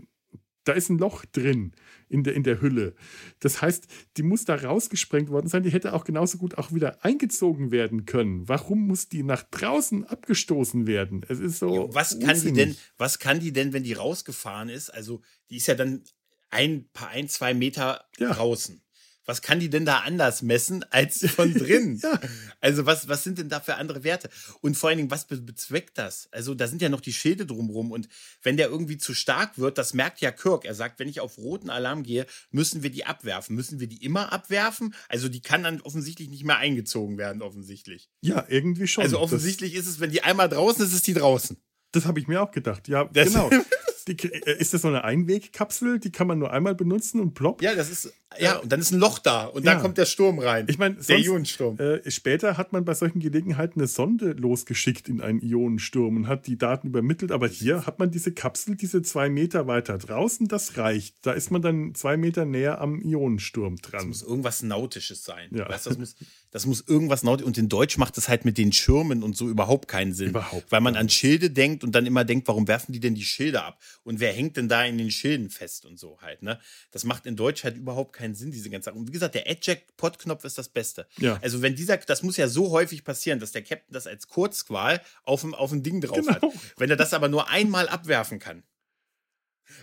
da 0.69 0.75
ist 0.75 0.91
ein 0.91 0.99
Loch 0.99 1.25
drin 1.25 1.73
in 2.09 2.25
der, 2.25 2.35
in 2.35 2.43
der 2.43 2.61
Hülle. 2.61 2.95
Das 3.41 3.63
heißt, 3.63 3.87
die 4.17 4.23
muss 4.23 4.45
da 4.45 4.55
rausgesprengt 4.55 5.31
worden 5.31 5.49
sein. 5.49 5.63
Die 5.63 5.71
hätte 5.71 5.95
auch 5.95 6.05
genauso 6.05 6.39
gut 6.39 6.59
auch 6.59 6.73
wieder 6.73 7.05
eingezogen 7.05 7.71
werden 7.71 8.05
können. 8.05 8.49
Warum 8.49 8.87
muss 8.87 9.09
die 9.09 9.23
nach 9.23 9.43
draußen 9.45 10.05
abgestoßen 10.05 10.87
werden? 10.87 11.25
Es 11.29 11.41
ist 11.41 11.59
so. 11.59 11.89
Was 11.93 12.19
kann 12.21 12.41
die 12.41 12.53
denn, 12.53 12.77
was 12.99 13.19
kann 13.19 13.41
die 13.41 13.53
denn, 13.53 13.73
wenn 13.73 13.83
die 13.83 13.95
rausgefahren 13.95 14.69
ist? 14.69 14.91
Also, 14.91 15.23
die 15.51 15.57
ist 15.57 15.67
ja 15.67 15.75
dann 15.75 16.03
ein 16.51 16.89
paar, 16.93 17.09
ein, 17.09 17.29
zwei 17.29 17.55
Meter 17.55 18.05
ja. 18.19 18.33
draußen 18.33 18.83
was 19.29 19.43
kann 19.43 19.61
die 19.61 19.69
denn 19.69 19.85
da 19.85 19.99
anders 19.99 20.41
messen 20.41 20.87
als 20.91 21.29
von 21.31 21.53
drin? 21.53 22.01
ja. 22.03 22.19
Also 22.63 22.87
was, 22.87 23.09
was 23.09 23.23
sind 23.25 23.37
denn 23.37 23.51
da 23.51 23.61
für 23.61 23.75
andere 23.75 24.03
Werte? 24.03 24.31
Und 24.63 24.75
vor 24.75 24.89
allen 24.89 24.97
Dingen, 24.97 25.11
was 25.11 25.27
bezweckt 25.27 25.99
das? 25.99 26.29
Also 26.33 26.55
da 26.55 26.67
sind 26.67 26.81
ja 26.81 26.89
noch 26.89 27.03
die 27.03 27.13
Schilde 27.13 27.45
drumrum 27.45 27.93
und 27.93 28.09
wenn 28.43 28.57
der 28.57 28.71
irgendwie 28.71 28.97
zu 28.97 29.13
stark 29.13 29.59
wird, 29.59 29.77
das 29.77 29.93
merkt 29.93 30.23
ja 30.23 30.33
Kirk. 30.33 30.65
Er 30.65 30.75
sagt, 30.75 30.99
wenn 30.99 31.09
ich 31.09 31.21
auf 31.21 31.37
roten 31.37 31.69
Alarm 31.69 32.05
gehe, 32.05 32.25
müssen 32.53 32.83
wir 32.83 32.89
die 32.89 33.05
abwerfen. 33.05 33.55
Müssen 33.55 33.81
wir 33.81 33.87
die 33.87 34.03
immer 34.03 34.33
abwerfen? 34.33 34.95
Also 35.11 35.29
die 35.29 35.43
kann 35.43 35.63
dann 35.63 35.83
offensichtlich 35.83 36.31
nicht 36.31 36.45
mehr 36.45 36.57
eingezogen 36.57 37.19
werden, 37.19 37.43
offensichtlich. 37.43 38.09
Ja, 38.23 38.47
irgendwie 38.49 38.87
schon. 38.87 39.05
Also 39.05 39.21
offensichtlich 39.21 39.75
das 39.75 39.83
ist 39.83 39.89
es, 39.89 40.01
wenn 40.01 40.11
die 40.11 40.23
einmal 40.23 40.49
draußen 40.49 40.83
ist, 40.87 40.95
ist 40.95 41.07
die 41.07 41.13
draußen. 41.13 41.59
Das 41.93 42.07
habe 42.07 42.19
ich 42.19 42.29
mir 42.29 42.41
auch 42.41 42.51
gedacht. 42.51 42.89
Ja, 42.89 43.05
das 43.05 43.29
genau. 43.29 43.51
Die, 44.09 44.13
äh, 44.13 44.59
ist 44.59 44.73
das 44.73 44.83
so 44.83 44.89
eine 44.89 45.05
Einwegkapsel, 45.05 45.99
die 45.99 46.11
kann 46.11 46.27
man 46.27 46.39
nur 46.39 46.51
einmal 46.51 46.75
benutzen 46.75 47.21
und 47.21 47.35
plopp? 47.35 47.63
Ja, 47.63 47.75
das 47.75 47.91
ist, 47.91 48.13
ja, 48.39 48.59
und 48.59 48.71
dann 48.71 48.81
ist 48.81 48.93
ein 48.93 48.99
Loch 48.99 49.19
da 49.19 49.47
und 49.47 49.65
ja. 49.65 49.73
dann 49.73 49.83
kommt 49.83 49.97
der 49.97 50.05
Sturm 50.05 50.39
rein. 50.39 50.67
Ich 50.69 50.79
meine, 50.79 50.97
der 50.97 51.19
Ionensturm. 51.19 51.79
Äh, 51.79 52.11
später 52.11 52.57
hat 52.59 52.73
man 52.73 52.85
bei 52.85 52.95
solchen 52.95 53.21
Gelegenheiten 53.21 53.81
eine 53.81 53.87
Sonde 53.87 54.33
losgeschickt 54.33 55.09
in 55.09 55.21
einen 55.21 55.41
Ionensturm 55.41 56.17
und 56.17 56.29
hat 56.29 56.47
die 56.47 56.59
Daten 56.59 56.89
übermittelt, 56.89 57.33
aber 57.33 57.49
hier 57.49 57.87
hat 57.87 57.99
man 57.99 58.11
diese 58.11 58.33
Kapsel, 58.33 58.77
diese 58.77 59.03
zwei 59.03 59.31
Meter 59.31 59.67
weiter 59.67 59.97
draußen, 59.97 60.47
das 60.47 60.77
reicht. 60.77 61.17
Da 61.23 61.33
ist 61.33 61.51
man 61.51 61.63
dann 61.63 61.95
zwei 61.95 62.17
Meter 62.17 62.45
näher 62.45 62.81
am 62.81 63.01
Ionensturm 63.01 63.77
dran. 63.77 64.01
Das 64.01 64.07
muss 64.07 64.23
irgendwas 64.23 64.63
Nautisches 64.63 65.25
sein. 65.25 65.49
Ja. 65.53 65.69
Weißt, 65.69 65.87
das 65.87 65.99
muss, 65.99 66.17
das 66.51 66.67
muss 66.67 66.85
irgendwas 66.87 67.23
Nautisches. 67.23 67.49
Und 67.49 67.59
in 67.59 67.69
Deutsch 67.69 67.97
macht 67.97 68.17
das 68.19 68.29
halt 68.29 68.45
mit 68.45 68.59
den 68.59 68.73
Schirmen 68.73 69.23
und 69.23 69.37
so 69.37 69.49
überhaupt 69.49 69.89
keinen 69.89 70.13
Sinn. 70.13 70.31
Überhaupt. 70.31 70.71
Weil 70.71 70.83
man 70.83 70.97
an 70.97 71.09
Schilde 71.09 71.51
denkt 71.51 71.83
und 71.83 71.95
dann 71.95 72.05
immer 72.05 72.25
denkt, 72.25 72.47
warum 72.47 72.69
werfen 72.69 72.93
die 72.93 73.01
denn 73.01 73.15
die 73.15 73.25
Schilde 73.25 73.63
ab? 73.63 73.81
Und 74.05 74.21
wer 74.21 74.33
hängt 74.33 74.59
denn 74.59 74.69
da 74.69 74.85
in 74.85 74.99
den 74.99 75.11
Schilden 75.11 75.49
fest 75.49 75.87
und 75.87 75.99
so 75.99 76.21
halt, 76.21 76.43
ne? 76.43 76.61
Das 76.91 77.05
macht 77.05 77.25
in 77.25 77.35
Deutsch 77.37 77.65
halt 77.65 77.77
überhaupt 77.77 78.13
keinen 78.13 78.18
Sinn, 78.35 78.51
diese 78.51 78.71
ganze 78.71 78.87
Sache. 78.87 78.99
Und 78.99 79.09
wie 79.09 79.13
gesagt, 79.13 79.35
der 79.35 79.49
Eject-Pod-Knopf 79.49 80.45
ist 80.45 80.59
das 80.59 80.69
Beste. 80.69 81.07
Ja. 81.19 81.39
Also 81.43 81.63
wenn 81.63 81.75
dieser, 81.75 81.97
das 81.97 82.23
muss 82.23 82.37
ja 82.37 82.49
so 82.49 82.71
häufig 82.71 83.05
passieren, 83.05 83.41
dass 83.41 83.53
der 83.53 83.63
Captain 83.63 83.93
das 83.93 84.07
als 84.07 84.29
Kurzqual 84.29 85.01
auf 85.25 85.43
dem, 85.43 85.55
auf 85.55 85.71
dem 85.71 85.83
Ding 85.83 86.01
drauf 86.01 86.19
genau. 86.19 86.33
hat. 86.33 86.43
Wenn 86.77 86.91
er 86.91 86.97
das 86.97 87.15
aber 87.15 87.29
nur 87.29 87.49
einmal 87.49 87.89
abwerfen 87.89 88.39
kann, 88.39 88.63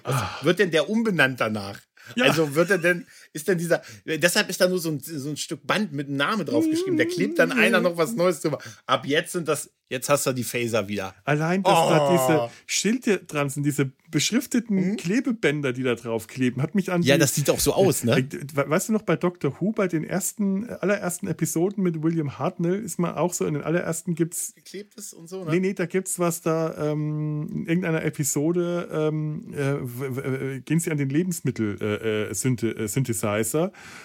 was 0.04 0.16
ah. 0.16 0.40
wird 0.42 0.60
denn 0.60 0.72
der 0.72 0.90
umbenannt 0.90 1.40
danach? 1.40 1.80
Ja. 2.16 2.26
Also 2.26 2.56
wird 2.56 2.70
er 2.70 2.78
denn, 2.78 3.08
ist 3.36 3.50
denn 3.50 3.58
dieser, 3.58 3.82
deshalb 4.06 4.50
ist 4.50 4.62
da 4.62 4.70
nur 4.70 4.80
so 4.80 4.90
ein, 4.90 5.00
so 5.00 5.30
ein 5.30 5.38
Stück 5.38 5.68
Band 5.68 5.92
mit 5.92 6.08
einem 6.08 6.16
Namen 6.16 6.46
draufgeschrieben. 6.46 6.98
Da 6.98 7.06
klebt 7.06 7.38
dann 7.38 7.52
einer 7.52 7.82
noch 7.82 7.98
was 7.98 8.16
Neues 8.16 8.40
drüber. 8.40 8.60
Ab 8.86 9.06
jetzt 9.06 9.34
sind 9.34 9.48
das 9.48 9.70
Jetzt 9.88 10.10
hast 10.10 10.26
du 10.26 10.34
die 10.34 10.44
Phaser 10.44 10.88
wieder. 10.88 11.14
Allein, 11.26 11.62
dass 11.62 11.78
oh. 11.78 11.90
da 11.90 12.12
diese 12.12 12.50
Schilde 12.66 13.20
dran 13.20 13.50
sind, 13.50 13.68
diese 13.68 13.92
beschrifteten 14.10 14.78
mhm. 14.78 14.98
Klebebänder, 14.98 15.74
die 15.74 15.84
da 15.84 15.94
drauf 15.94 16.26
kleben, 16.26 16.64
hat 16.64 16.74
mich 16.74 16.92
an. 16.92 17.04
Ja, 17.04 17.14
die, 17.16 17.20
das 17.20 17.36
sieht 17.36 17.52
auch 17.52 17.60
so 17.60 17.74
aus, 17.74 18.04
ne? 18.04 18.18
Äh, 18.18 18.26
weißt 18.54 18.90
du 18.90 18.94
noch, 18.94 19.04
bei 19.04 19.16
Doctor 19.16 19.58
Who, 19.60 19.74
bei 19.74 19.88
den 19.88 20.04
ersten, 20.04 20.68
allerersten 20.68 21.28
Episoden 21.28 21.84
mit 21.84 22.02
William 22.02 22.40
Hartnell, 22.40 22.82
ist 22.82 22.98
man 22.98 23.14
auch 23.14 23.34
so, 23.34 23.46
in 23.46 23.54
den 23.54 23.64
allerersten 23.64 24.16
gibt's. 24.16 24.56
Geklebtes 24.56 25.14
und 25.14 25.30
so, 25.30 25.44
ne? 25.44 25.52
Nee, 25.52 25.60
nee, 25.60 25.74
da 25.74 25.86
gibt's 25.86 26.18
was 26.18 26.42
da, 26.42 26.92
ähm, 26.92 27.48
in 27.52 27.68
irgendeiner 27.68 28.04
Episode 28.04 28.90
ähm, 28.92 29.54
äh, 29.54 30.62
gehen 30.62 30.80
sie 30.80 30.90
an 30.90 30.98
den 30.98 31.10
Lebensmittel-Synthesizer 31.10 33.25
äh, 33.25 33.25
äh, 33.25 33.25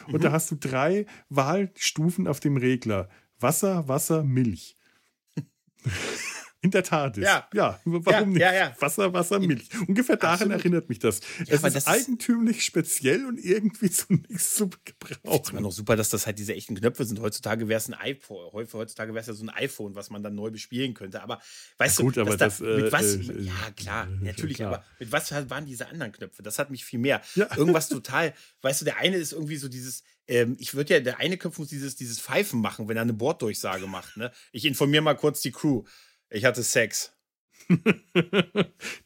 mhm. 0.07 0.15
und 0.15 0.25
da 0.25 0.33
hast 0.33 0.51
du 0.51 0.57
drei 0.57 1.07
Wahlstufen 1.29 2.27
auf 2.27 2.41
dem 2.41 2.57
Regler. 2.57 3.09
Wasser, 3.39 3.89
Wasser, 3.89 4.23
Milch. 4.23 4.77
In 6.63 6.71
der 6.71 6.83
Tat 6.83 7.17
ist. 7.17 7.25
Ja, 7.25 7.49
ja 7.55 7.81
warum 7.85 8.07
ja, 8.13 8.27
nicht? 8.27 8.41
Ja. 8.41 8.77
Wasser, 8.79 9.13
Wasser, 9.15 9.39
Milch. 9.41 9.69
Ungefähr 9.89 10.17
daran 10.17 10.35
Absolut. 10.35 10.59
erinnert 10.59 10.89
mich 10.91 10.99
das. 10.99 11.21
Ja, 11.47 11.55
es 11.55 11.63
ist 11.63 11.75
das 11.77 11.87
eigentümlich 11.87 12.59
ist 12.59 12.65
speziell 12.65 13.25
und 13.25 13.39
irgendwie 13.39 13.91
zu 13.91 14.13
nichts 14.13 14.57
zu 14.57 14.69
gebrauchen. 14.85 15.41
Es 15.43 15.53
war 15.55 15.61
noch 15.63 15.73
super, 15.73 15.97
dass 15.97 16.11
das 16.11 16.27
halt 16.27 16.39
diese 16.39 16.55
echten 16.55 16.75
Knöpfe 16.75 17.07
sind. 17.07 17.21
Heutzutage 17.21 17.69
wäre 17.69 17.79
es 17.79 17.89
ein 17.89 17.95
iPhone. 17.95 18.53
Heutzutage 18.53 19.15
wäre 19.15 19.23
es 19.23 19.27
ja 19.27 19.33
so 19.33 19.45
ein 19.45 19.49
iPhone, 19.49 19.95
was 19.95 20.11
man 20.11 20.23
dann 20.23 20.35
neu 20.35 20.51
bespielen 20.51 20.93
könnte. 20.93 21.23
Aber 21.23 21.41
weißt 21.79 21.99
gut, 21.99 22.19
du, 22.19 22.21
aber 22.21 22.37
das, 22.37 22.59
da, 22.59 22.65
mit 22.65 22.93
was? 22.93 23.15
Äh, 23.15 23.41
ja, 23.41 23.71
klar, 23.75 24.07
äh, 24.07 24.25
natürlich. 24.25 24.57
Klar. 24.57 24.75
Aber 24.75 24.85
mit 24.99 25.11
was 25.13 25.33
waren 25.33 25.65
diese 25.65 25.89
anderen 25.89 26.13
Knöpfe? 26.13 26.43
Das 26.43 26.59
hat 26.59 26.71
mich 26.71 26.85
viel 26.85 26.99
mehr. 26.99 27.23
Irgendwas 27.57 27.89
total. 27.91 28.35
Weißt 28.61 28.83
du, 28.83 28.85
der 28.85 28.99
eine 28.99 29.17
ist 29.17 29.33
irgendwie 29.33 29.57
so 29.57 29.69
dieses 29.69 30.03
ähm, 30.29 30.57
ich 30.61 30.75
würde 30.75 30.95
ja, 30.95 31.01
der 31.01 31.19
eine 31.19 31.37
Knopf 31.37 31.59
muss 31.59 31.69
dieses, 31.69 31.97
dieses 31.97 32.21
Pfeifen 32.21 32.61
machen, 32.61 32.87
wenn 32.87 32.97
er 32.97 33.03
eine 33.03 33.13
Borddurchsage 33.13 33.89
macht. 33.89 34.17
Ne? 34.17 34.31
Ich 34.53 34.65
informiere 34.65 35.03
mal 35.03 35.17
kurz 35.17 35.41
die 35.41 35.51
Crew. 35.51 35.83
Ich 36.31 36.45
hatte 36.45 36.63
Sex. 36.63 37.13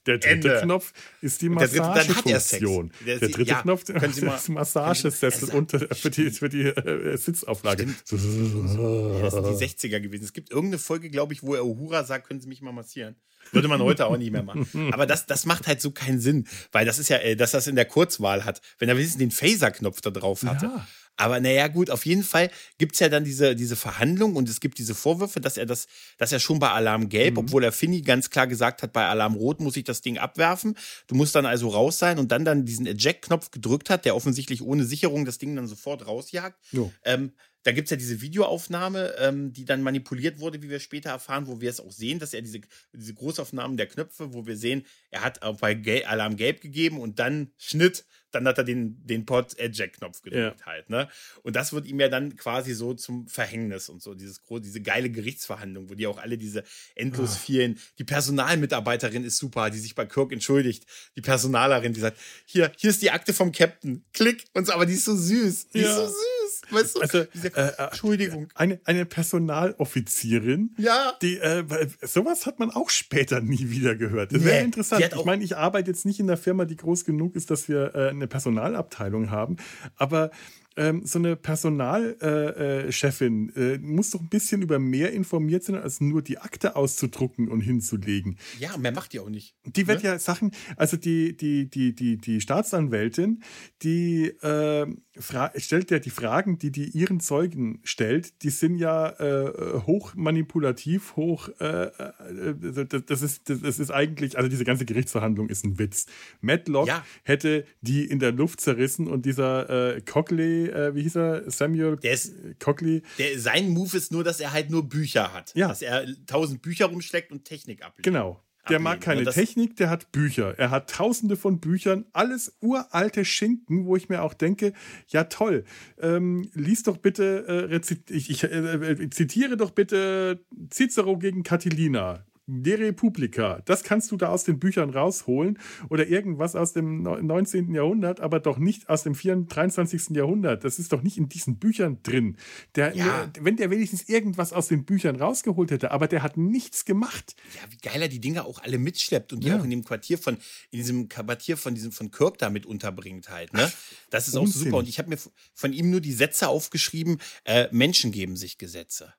der 0.07 0.19
dritte 0.19 0.29
Ende. 0.29 0.61
Knopf 0.63 0.93
ist 1.21 1.43
die 1.43 1.51
Massagefunktion. 1.51 2.93
Der, 3.07 3.19
der, 3.19 3.29
dritte 3.29 3.51
ja, 3.51 3.63
Knopf 3.63 3.89
ist 3.89 4.23
das 4.23 4.49
Massagesessel 4.49 5.51
unter, 5.51 5.95
für 5.95 6.11
die, 6.11 6.31
für 6.31 6.49
die 6.49 6.63
äh, 6.63 7.17
Sitzauflage. 7.17 7.87
Das 7.87 8.09
sind 8.09 8.25
die 8.71 9.65
60er 9.65 10.01
gewesen. 10.01 10.25
Es 10.25 10.33
gibt 10.33 10.51
irgendeine 10.51 10.79
Folge, 10.79 11.11
glaube 11.11 11.35
ich, 11.35 11.43
wo 11.43 11.55
er 11.55 11.65
Uhura 11.65 12.05
sagt, 12.05 12.29
können 12.29 12.41
Sie 12.41 12.49
mich 12.49 12.63
mal 12.63 12.73
massieren. 12.73 13.17
Würde 13.53 13.69
man 13.69 13.83
heute 13.83 14.07
auch 14.07 14.17
nicht 14.17 14.31
mehr 14.31 14.43
machen. 14.43 14.67
Aber 14.93 15.07
das, 15.07 15.27
das 15.27 15.45
macht 15.45 15.67
halt 15.67 15.81
so 15.81 15.91
keinen 15.91 16.21
Sinn, 16.21 16.47
weil 16.73 16.87
das 16.87 16.99
ist 16.99 17.09
ja, 17.09 17.19
äh, 17.19 17.37
dass 17.37 17.51
das 17.51 17.67
in 17.67 17.77
der 17.77 17.85
Kurzwahl 17.85 18.45
hat. 18.45 18.63
Wenn 18.79 18.89
er 18.89 18.97
wenigstens 18.97 19.19
den 19.19 19.31
Phaser-Knopf 19.31 20.01
da 20.01 20.11
drauf 20.11 20.43
hatte. 20.45 20.67
Ja. 20.67 20.87
Aber 21.17 21.41
naja, 21.41 21.69
gut, 21.69 21.91
auf 21.91 22.07
jeden 22.07 22.25
Fall 22.25 22.51
gibt's 22.79 22.99
ja 22.99 23.09
dann 23.09 23.25
diese, 23.25 23.55
diese 23.55 23.77
Verhandlung 23.77 24.37
und 24.37 24.49
es 24.49 24.61
gibt 24.61 24.79
diese 24.79 24.95
Vorwürfe, 24.95 25.41
dass 25.41 25.57
er 25.57 25.67
das, 25.67 25.87
dass 26.19 26.33
er 26.33 26.41
schon 26.41 26.59
bei 26.59 26.71
Alarm 26.71 27.09
Gelb, 27.09 27.35
mhm. 27.35 27.41
obwohl 27.41 27.65
er 27.65 27.73
Finny 27.73 28.03
ganz 28.03 28.31
klar 28.31 28.47
gesagt 28.47 28.83
hat, 28.83 28.93
bei 28.93 29.07
Alarm 29.07 29.35
Rot 29.35 29.61
muss 29.61 29.77
ich 29.77 29.85
das 29.85 30.01
Ding 30.01 30.19
abwerfen. 30.19 30.77
Du 31.07 31.15
musst 31.15 31.35
dann 31.35 31.47
also 31.47 31.69
raus 31.69 31.99
sein 31.99 32.19
und 32.19 32.33
dann 32.33 32.45
dann 32.45 32.65
diesen 32.65 32.87
Eject-Knopf 32.87 33.51
gedrückt 33.51 33.91
hat, 33.91 34.05
der 34.05 34.17
offensichtlich 34.17 34.63
ohne 34.63 34.85
Sicherung 34.85 35.25
das 35.25 35.39
Ding 35.39 35.55
dann 35.55 35.69
sofort 35.69 36.07
rausjagt. 36.07 36.59
Ähm, 37.05 37.33
da 37.65 37.73
gibt 37.73 37.87
es 37.87 37.91
ja 37.91 37.97
diese 37.97 38.21
Videoaufnahme, 38.21 39.15
ähm, 39.19 39.53
die 39.53 39.65
dann 39.65 39.83
manipuliert 39.83 40.39
wurde, 40.39 40.63
wie 40.63 40.71
wir 40.71 40.81
später 40.81 41.11
erfahren, 41.11 41.47
wo 41.47 41.61
wir 41.61 41.71
es 41.71 41.81
auch 41.81 41.93
sehen, 41.93 42.19
dass 42.19 42.35
er 42.35 42.43
diese, 42.43 42.61
diese 42.93 43.15
Großaufnahmen 43.15 43.77
der 43.77 43.87
Knöpfe, 43.87 44.33
wo 44.33 44.47
wir 44.47 44.57
sehen, 44.57 44.85
er 45.11 45.23
hat 45.23 45.41
bei 45.61 45.75
Gel 45.75 46.05
Alarm 46.05 46.37
Gelb 46.37 46.61
gegeben 46.61 47.01
und 47.01 47.19
dann 47.19 47.51
Schnitt 47.59 48.05
dann 48.35 48.47
hat 48.49 48.59
er 48.59 48.65
den, 48.65 49.07
den 49.07 49.27
Pod 49.27 49.59
Eject-Knopf 49.59 50.23
gedrückt 50.23 50.61
ja. 50.61 50.67
halt, 50.67 50.91
ne? 50.91 51.09
Und 51.43 51.57
das 51.57 51.73
wird 51.73 51.87
ihm 51.87 52.01
ja 52.01 52.09
dann 52.09 52.37
quasi 52.37 52.75
so 52.75 52.95
zum 52.95 53.29
Verhängnis 53.29 53.89
und 53.89 54.03
so, 54.03 54.15
dieses 54.15 54.43
diese 54.51 54.81
geile 54.81 55.11
Gerichtsverhandlung, 55.11 55.89
wo 55.91 55.95
die 55.95 56.07
auch 56.07 56.19
alle 56.19 56.37
diese 56.37 56.65
endlos 56.95 57.35
ah. 57.35 57.39
vielen, 57.39 57.79
die 57.99 58.05
Personalmitarbeiterin 58.05 59.25
ist 59.25 59.39
super, 59.39 59.71
die 59.71 59.79
sich 59.79 59.95
bei 59.95 60.07
Kirk 60.07 60.33
entschuldigt, 60.33 60.85
die 61.17 61.21
Personalerin, 61.21 61.93
die 61.93 62.01
sagt, 62.01 62.19
hier, 62.45 62.73
hier 62.77 62.91
ist 62.91 63.03
die 63.03 63.11
Akte 63.11 63.33
vom 63.33 63.53
Captain, 63.53 64.05
klick, 64.13 64.45
und 64.53 64.67
so, 64.67 64.73
aber 64.73 64.87
die 64.87 64.95
ist 64.95 65.05
so 65.05 65.17
süß, 65.17 65.69
die 65.69 65.81
ja. 65.81 65.89
ist 65.89 65.97
so 65.97 66.07
süß, 66.07 66.63
weißt 66.71 66.97
du? 66.97 67.01
Also, 67.01 67.25
diese, 67.35 67.54
äh, 67.55 67.69
äh, 67.69 67.83
Entschuldigung. 67.85 68.49
Eine, 68.55 68.81
eine 68.85 69.07
Personaloffizierin, 69.07 70.75
ja. 70.79 71.15
die, 71.23 71.39
äh, 71.39 71.65
sowas 72.03 72.47
hat 72.47 72.59
man 72.59 72.71
auch 72.71 72.91
später 72.91 73.41
nie 73.41 73.71
wieder 73.71 73.95
gehört. 73.95 74.33
Das 74.33 74.45
wäre 74.45 74.59
nee, 74.59 74.65
interessant. 74.65 75.05
Ich 75.15 75.25
meine, 75.25 75.45
ich 75.45 75.57
arbeite 75.57 75.91
jetzt 75.91 76.07
nicht 76.07 76.21
in 76.21 76.29
einer 76.29 76.37
Firma, 76.37 76.65
die 76.65 76.77
groß 76.77 77.05
genug 77.05 77.37
ist, 77.37 77.51
dass 77.51 77.69
wir 77.69 77.95
äh, 77.95 78.09
eine 78.09 78.27
Personalabteilung 78.27 79.31
haben. 79.31 79.57
Aber 79.97 80.31
ähm, 80.77 81.07
so 81.07 81.21
eine 81.21 81.37
Personalchefin 81.37 83.53
äh, 83.55 83.75
äh, 83.75 83.79
muss 83.79 84.11
doch 84.11 84.21
ein 84.21 84.29
bisschen 84.29 84.61
über 84.63 84.79
mehr 84.79 85.13
informiert 85.13 85.65
sein, 85.65 85.77
als 85.77 86.01
nur 86.01 86.23
die 86.23 86.39
Akte 86.39 86.77
auszudrucken 86.77 87.49
und 87.49 87.61
hinzulegen. 87.61 88.39
Ja, 88.59 88.75
mehr 88.77 88.93
macht 88.93 89.13
die 89.13 89.21
auch 89.21 89.29
nicht. 89.29 89.55
Die 89.65 89.87
wird 89.87 90.03
ne? 90.03 90.09
ja 90.11 90.19
Sachen, 90.19 90.51
also 90.77 90.97
die, 90.97 91.37
die, 91.37 91.71
die, 91.71 91.95
die, 91.95 92.19
die 92.19 92.41
Staatsanwältin, 92.41 93.43
die 93.83 94.27
äh, 94.27 94.87
stellt 95.19 95.91
ja 95.91 95.99
die 95.99 96.11
Fragen, 96.11 96.59
die 96.59 96.71
die 96.71 96.87
ihren 96.87 97.21
Zeugen 97.21 97.81
stellt, 97.85 98.43
die 98.43 98.51
sind 98.51 98.79
ja 98.79 99.11
äh, 99.11 99.81
hoch 99.87 100.15
manipulativ, 100.15 101.17
hoch, 101.17 101.49
äh, 101.61 101.87
äh 101.87 103.03
das, 103.07 103.23
ist, 103.23 103.49
das 103.49 103.79
ist 103.79 103.91
eigentlich, 103.91 104.37
also 104.37 104.49
diese 104.49 104.65
ganze 104.65 104.85
Gerichtsverhandlung 104.85 105.49
ist 105.49 105.65
ein 105.65 105.79
Witz. 105.79 106.07
Matlock 106.41 106.89
ja. 106.89 107.05
hätte 107.23 107.65
die 107.81 108.05
in 108.05 108.19
der 108.19 108.33
Luft 108.33 108.61
zerrissen 108.61 109.07
und 109.07 109.25
dieser 109.25 109.97
äh, 109.97 110.01
Cockley, 110.01 110.67
äh, 110.67 110.95
wie 110.95 111.03
hieß 111.03 111.17
er, 111.17 111.51
Samuel 111.51 111.97
der 111.97 112.13
ist, 112.13 112.35
Cockley. 112.59 113.03
Der, 113.19 113.39
sein 113.39 113.71
Move 113.71 113.97
ist 113.97 114.13
nur, 114.13 114.25
dass 114.25 114.41
er 114.41 114.53
halt 114.53 114.71
nur 114.71 114.89
Bücher 114.89 115.33
hat. 115.33 115.55
Ja. 115.55 115.69
Dass 115.69 115.83
er 115.83 116.07
tausend 116.27 116.63
Bücher 116.63 116.87
rumschlägt 116.87 117.31
und 117.31 117.45
Technik 117.45 117.85
ablegt. 117.85 118.05
Genau. 118.05 118.41
Der 118.69 118.79
mag 118.79 119.01
keine 119.01 119.25
Technik, 119.25 119.77
der 119.77 119.91
hat 119.91 120.13
Bücher. 120.13 120.59
Er 120.59 120.71
hat 120.71 120.91
tausende 120.91 121.37
von 121.37 121.61
Büchern, 121.61 122.05
alles 122.13 122.57
uralte 122.61 123.25
Schinken, 123.25 123.87
wo 123.87 123.97
ich 123.97 124.09
mir 124.09 124.23
auch 124.23 124.35
denke, 124.35 124.73
ja 125.09 125.25
toll, 125.25 125.65
ähm, 126.01 126.51
lies 126.55 126.83
doch 126.83 126.99
bitte, 126.99 127.69
äh, 127.71 128.13
ich, 128.13 128.31
ich 128.31 128.45
äh, 128.45 128.47
äh, 128.47 129.11
zitiere 129.11 129.57
doch 129.57 129.71
bitte 129.71 130.45
Cicero 130.71 131.19
gegen 131.19 131.43
Catilina. 131.43 132.25
De 132.47 132.75
Republika, 132.75 133.63
das 133.65 133.85
kannst 133.85 134.11
du 134.11 134.19
da 134.19 134.29
aus 134.29 134.45
den 134.45 134.59
Büchern 134.59 134.91
rausholen 134.91 135.59
oder 135.89 136.07
irgendwas 136.07 136.55
aus 136.55 136.75
dem 136.75 137.03
19. 137.03 137.73
Jahrhundert, 137.75 138.21
aber 138.21 138.39
doch 138.39 138.59
nicht 138.59 138.91
aus 138.91 139.03
dem 139.03 139.15
23. 139.15 140.11
Jahrhundert. 140.11 140.63
Das 140.63 140.79
ist 140.79 140.93
doch 140.93 141.03
nicht 141.03 141.17
in 141.17 141.31
diesen 141.31 141.59
Büchern 141.59 142.01
drin. 142.03 142.37
Der, 142.75 142.95
ja. 142.95 143.31
Wenn 143.41 143.57
der 143.57 143.71
wenigstens 143.71 144.11
irgendwas 144.11 144.53
aus 144.53 144.69
den 144.69 144.85
Büchern 144.85 145.17
rausgeholt 145.17 145.71
hätte, 145.71 145.91
aber 145.91 146.07
der 146.07 146.23
hat 146.23 146.37
nichts 146.37 146.85
gemacht. 146.85 147.35
Ja, 147.55 147.73
wie 147.73 147.79
geil 147.79 148.03
er 148.03 148.09
die 148.09 148.21
Dinge 148.21 148.45
auch 148.45 148.63
alle 148.63 148.77
mitschleppt 148.77 149.33
und 149.33 149.43
die 149.43 149.49
ja. 149.49 149.59
auch 149.59 149.65
in 149.65 149.71
dem 149.71 149.85
Quartier 149.85 150.19
von, 150.19 150.35
in 150.71 150.79
diesem 150.79 151.09
Quartier 151.09 151.57
von 151.57 151.75
diesem 151.75 151.93
von 151.93 152.11
Kirk 152.11 152.37
da 152.37 152.51
mit 152.51 152.67
unterbringt 152.67 153.31
halt. 153.31 153.55
Ne? 153.55 153.73
Das 154.11 154.29
ist 154.29 154.37
auch 154.37 154.43
Unsinn. 154.43 154.65
super. 154.65 154.77
Und 154.77 154.89
ich 154.89 154.99
habe 154.99 155.09
mir 155.09 155.19
von 155.55 155.73
ihm 155.73 155.91
nur 155.91 156.03
die 156.03 156.13
Sätze 156.13 156.49
aufgeschrieben: 156.49 157.21
äh, 157.45 157.69
Menschen 157.71 158.13
geben 158.13 158.37
sich 158.37 158.59
Gesetze. 158.59 159.15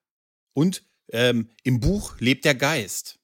Und 0.54 0.84
ähm, 1.12 1.50
im 1.64 1.80
Buch 1.80 2.20
lebt 2.20 2.46
der 2.46 2.56
Geist. 2.56 3.20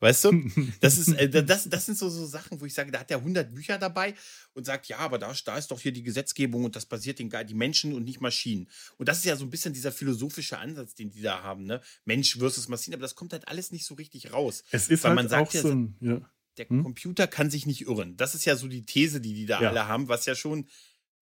Weißt 0.00 0.24
du? 0.24 0.32
Das, 0.80 0.98
ist, 0.98 1.08
äh, 1.08 1.28
das, 1.28 1.68
das 1.68 1.86
sind 1.86 1.96
so, 1.96 2.08
so 2.08 2.26
Sachen, 2.26 2.60
wo 2.60 2.66
ich 2.66 2.74
sage, 2.74 2.90
da 2.90 3.00
hat 3.00 3.10
er 3.10 3.18
100 3.18 3.54
Bücher 3.54 3.78
dabei 3.78 4.14
und 4.52 4.64
sagt, 4.64 4.86
ja, 4.88 4.98
aber 4.98 5.18
da, 5.18 5.34
da 5.44 5.56
ist 5.56 5.70
doch 5.70 5.80
hier 5.80 5.92
die 5.92 6.02
Gesetzgebung 6.02 6.64
und 6.64 6.76
das 6.76 6.86
basiert 6.86 7.18
den 7.18 7.30
die 7.46 7.54
Menschen 7.54 7.94
und 7.94 8.04
nicht 8.04 8.20
Maschinen. 8.20 8.68
Und 8.98 9.08
das 9.08 9.18
ist 9.18 9.24
ja 9.24 9.36
so 9.36 9.44
ein 9.44 9.50
bisschen 9.50 9.72
dieser 9.72 9.92
philosophische 9.92 10.58
Ansatz, 10.58 10.94
den 10.94 11.10
die 11.10 11.22
da 11.22 11.42
haben, 11.42 11.64
ne? 11.64 11.80
Mensch 12.04 12.36
versus 12.36 12.68
Maschine, 12.68 12.96
aber 12.96 13.02
das 13.02 13.14
kommt 13.14 13.32
halt 13.32 13.48
alles 13.48 13.72
nicht 13.72 13.86
so 13.86 13.94
richtig 13.94 14.32
raus. 14.32 14.64
Es 14.70 14.88
ist 14.88 15.04
Weil 15.04 15.10
halt 15.10 15.16
man 15.16 15.28
sagt 15.28 15.48
auch 15.48 15.54
ja, 15.54 15.62
so 15.62 15.70
ein, 15.70 15.96
ja. 16.00 16.30
der 16.58 16.68
hm? 16.68 16.82
Computer 16.82 17.26
kann 17.26 17.50
sich 17.50 17.66
nicht 17.66 17.82
irren. 17.82 18.16
Das 18.16 18.34
ist 18.34 18.44
ja 18.44 18.56
so 18.56 18.68
die 18.68 18.84
These, 18.84 19.20
die 19.20 19.34
die 19.34 19.46
da 19.46 19.60
ja. 19.60 19.70
alle 19.70 19.88
haben, 19.88 20.08
was 20.08 20.26
ja 20.26 20.34
schon, 20.34 20.68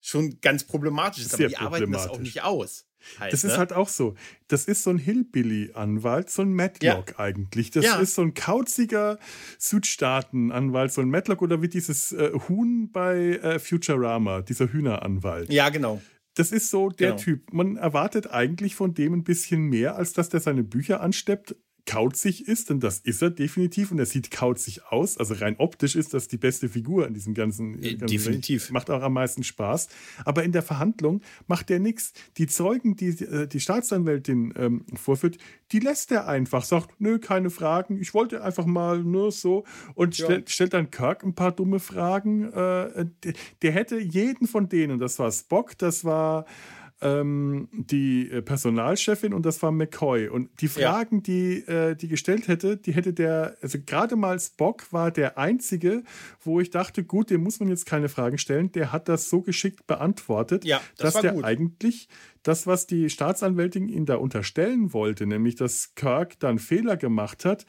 schon 0.01 0.41
ganz 0.41 0.65
problematisch 0.65 1.25
ist. 1.25 1.35
Aber 1.35 1.47
die 1.47 1.57
arbeiten 1.57 1.93
das 1.93 2.09
auch 2.09 2.19
nicht 2.19 2.43
aus. 2.43 2.87
Halt, 3.19 3.33
das 3.33 3.45
ne? 3.45 3.51
ist 3.51 3.59
halt 3.59 3.73
auch 3.73 3.89
so. 3.89 4.15
Das 4.49 4.65
ist 4.65 4.83
so 4.83 4.91
ein 4.91 4.99
Hillbilly-Anwalt, 4.99 6.31
so 6.31 6.43
ein 6.43 6.53
Matlock 6.53 7.11
ja. 7.11 7.19
eigentlich. 7.19 7.71
Das 7.71 7.85
ja. 7.85 7.99
ist 7.99 8.15
so 8.15 8.23
ein 8.23 8.35
kauziger 8.35 9.19
Südstaaten-Anwalt, 9.59 10.93
so 10.93 11.01
ein 11.01 11.11
Matlock 11.11 11.43
oder 11.43 11.63
wie 11.63 11.69
dieses 11.69 12.13
äh, 12.13 12.33
Huhn 12.49 12.91
bei 12.93 13.37
äh, 13.37 13.59
Futurama, 13.59 14.43
dieser 14.43 14.73
Hühneranwalt. 14.73 15.53
Ja, 15.53 15.69
genau. 15.69 16.01
Das 16.35 16.51
ist 16.51 16.71
so 16.71 16.91
der 16.91 17.13
genau. 17.13 17.23
Typ. 17.23 17.53
Man 17.53 17.77
erwartet 17.77 18.31
eigentlich 18.31 18.75
von 18.75 18.95
dem 18.95 19.15
ein 19.15 19.25
bisschen 19.25 19.63
mehr, 19.63 19.97
als 19.97 20.13
dass 20.13 20.29
der 20.29 20.41
seine 20.41 20.65
Bücher 20.65 21.01
ansteppt 21.01 21.55
kauzig 21.87 22.49
ist, 22.49 22.71
denn 22.71 22.81
das 22.81 23.01
ist 23.01 23.23
er 23.23 23.31
definitiv 23.31 23.91
und 23.91 23.99
er 23.99 24.07
sieht 24.07 24.31
kauzig 24.31 24.83
aus. 24.91 25.19
Also 25.19 25.35
rein 25.35 25.57
optisch 25.59 25.97
ist 25.97 26.15
das 26.15 26.29
die 26.29 26.37
beste 26.37 26.69
Figur 26.69 27.07
in 27.07 27.15
diesem 27.15 27.35
ganzen. 27.35 27.83
Äh, 27.83 27.97
ganzen 27.97 28.07
definitiv. 28.07 28.67
Ding. 28.67 28.73
Macht 28.73 28.91
auch 28.91 29.03
am 29.03 29.13
meisten 29.13 29.43
Spaß. 29.43 29.89
Aber 30.25 30.45
in 30.45 30.53
der 30.53 30.63
Verhandlung 30.63 31.21
macht 31.47 31.71
er 31.71 31.81
nichts. 31.81 32.13
Die 32.39 32.47
Zeugen, 32.47 32.97
die 32.97 33.09
äh, 33.09 33.47
die 33.47 33.61
Staatsanwältin 33.61 34.55
ähm, 34.57 34.87
vorführt, 34.95 35.39
die 35.73 35.79
lässt 35.79 36.11
er 36.13 36.27
einfach. 36.27 36.65
Sagt, 36.65 37.01
nö, 37.01 37.19
keine 37.19 37.51
Fragen. 37.51 38.01
Ich 38.01 38.15
wollte 38.15 38.43
einfach 38.43 38.67
mal 38.67 39.03
nur 39.03 39.31
so. 39.33 39.65
Und 39.95 40.17
ja. 40.19 40.25
stellt, 40.25 40.51
stellt 40.51 40.73
dann 40.73 40.91
Kirk 40.91 41.23
ein 41.23 41.35
paar 41.35 41.53
dumme 41.53 41.81
Fragen. 41.81 42.51
Äh, 42.53 43.07
der, 43.23 43.33
der 43.63 43.73
hätte 43.73 43.99
jeden 43.99 44.47
von 44.47 44.69
denen, 44.69 44.99
das 44.99 45.19
war 45.19 45.31
Spock, 45.31 45.77
das 45.79 46.05
war 46.05 46.47
ähm, 47.01 47.69
die 47.73 48.31
äh, 48.31 48.43
Personalchefin 48.43 49.35
und 49.35 49.45
das 49.45 49.63
war 49.63 49.73
McCoy. 49.73 50.29
Und 50.29 50.61
die 50.61 50.69
Fragen, 50.69 51.17
ja. 51.17 51.23
die 51.23 51.55
äh, 51.67 51.95
die 51.95 52.09
gestellt 52.09 52.49
hätte, 52.49 52.77
die 52.77 52.93
hätte 52.93 53.13
der, 53.13 53.57
also 53.61 53.79
gerade 53.85 54.17
mal 54.17 54.39
Spock 54.39 54.93
war 54.93 55.11
der 55.11 55.37
einzige, 55.39 56.03
wo 56.41 56.61
ich 56.61 56.71
dachte, 56.71 57.05
gut, 57.05 57.31
dem 57.31 57.43
muss 57.43 57.61
man 57.61 57.69
jetzt 57.69 57.87
keine 57.87 58.09
Fragen 58.09 58.39
stellen. 58.39 58.73
Der 58.73 58.93
hat 58.93 59.09
das 59.09 59.29
so 59.29 59.43
geschickt 59.43 59.87
beantwortet, 59.87 60.65
ja, 60.65 60.81
das 60.97 61.15
dass 61.15 61.23
der 61.23 61.33
gut. 61.33 61.45
eigentlich 61.45 62.09
das, 62.43 62.67
was 62.67 62.87
die 62.87 63.09
Staatsanwältin 63.09 63.89
ihn 63.89 64.07
da 64.07 64.17
unterstellen 64.17 64.93
wollte, 64.93 65.27
nämlich 65.27 65.57
dass 65.57 65.95
Kirk 65.95 66.39
dann 66.41 66.59
Fehler 66.59 66.97
gemacht 66.97 67.45
hat, 67.45 67.65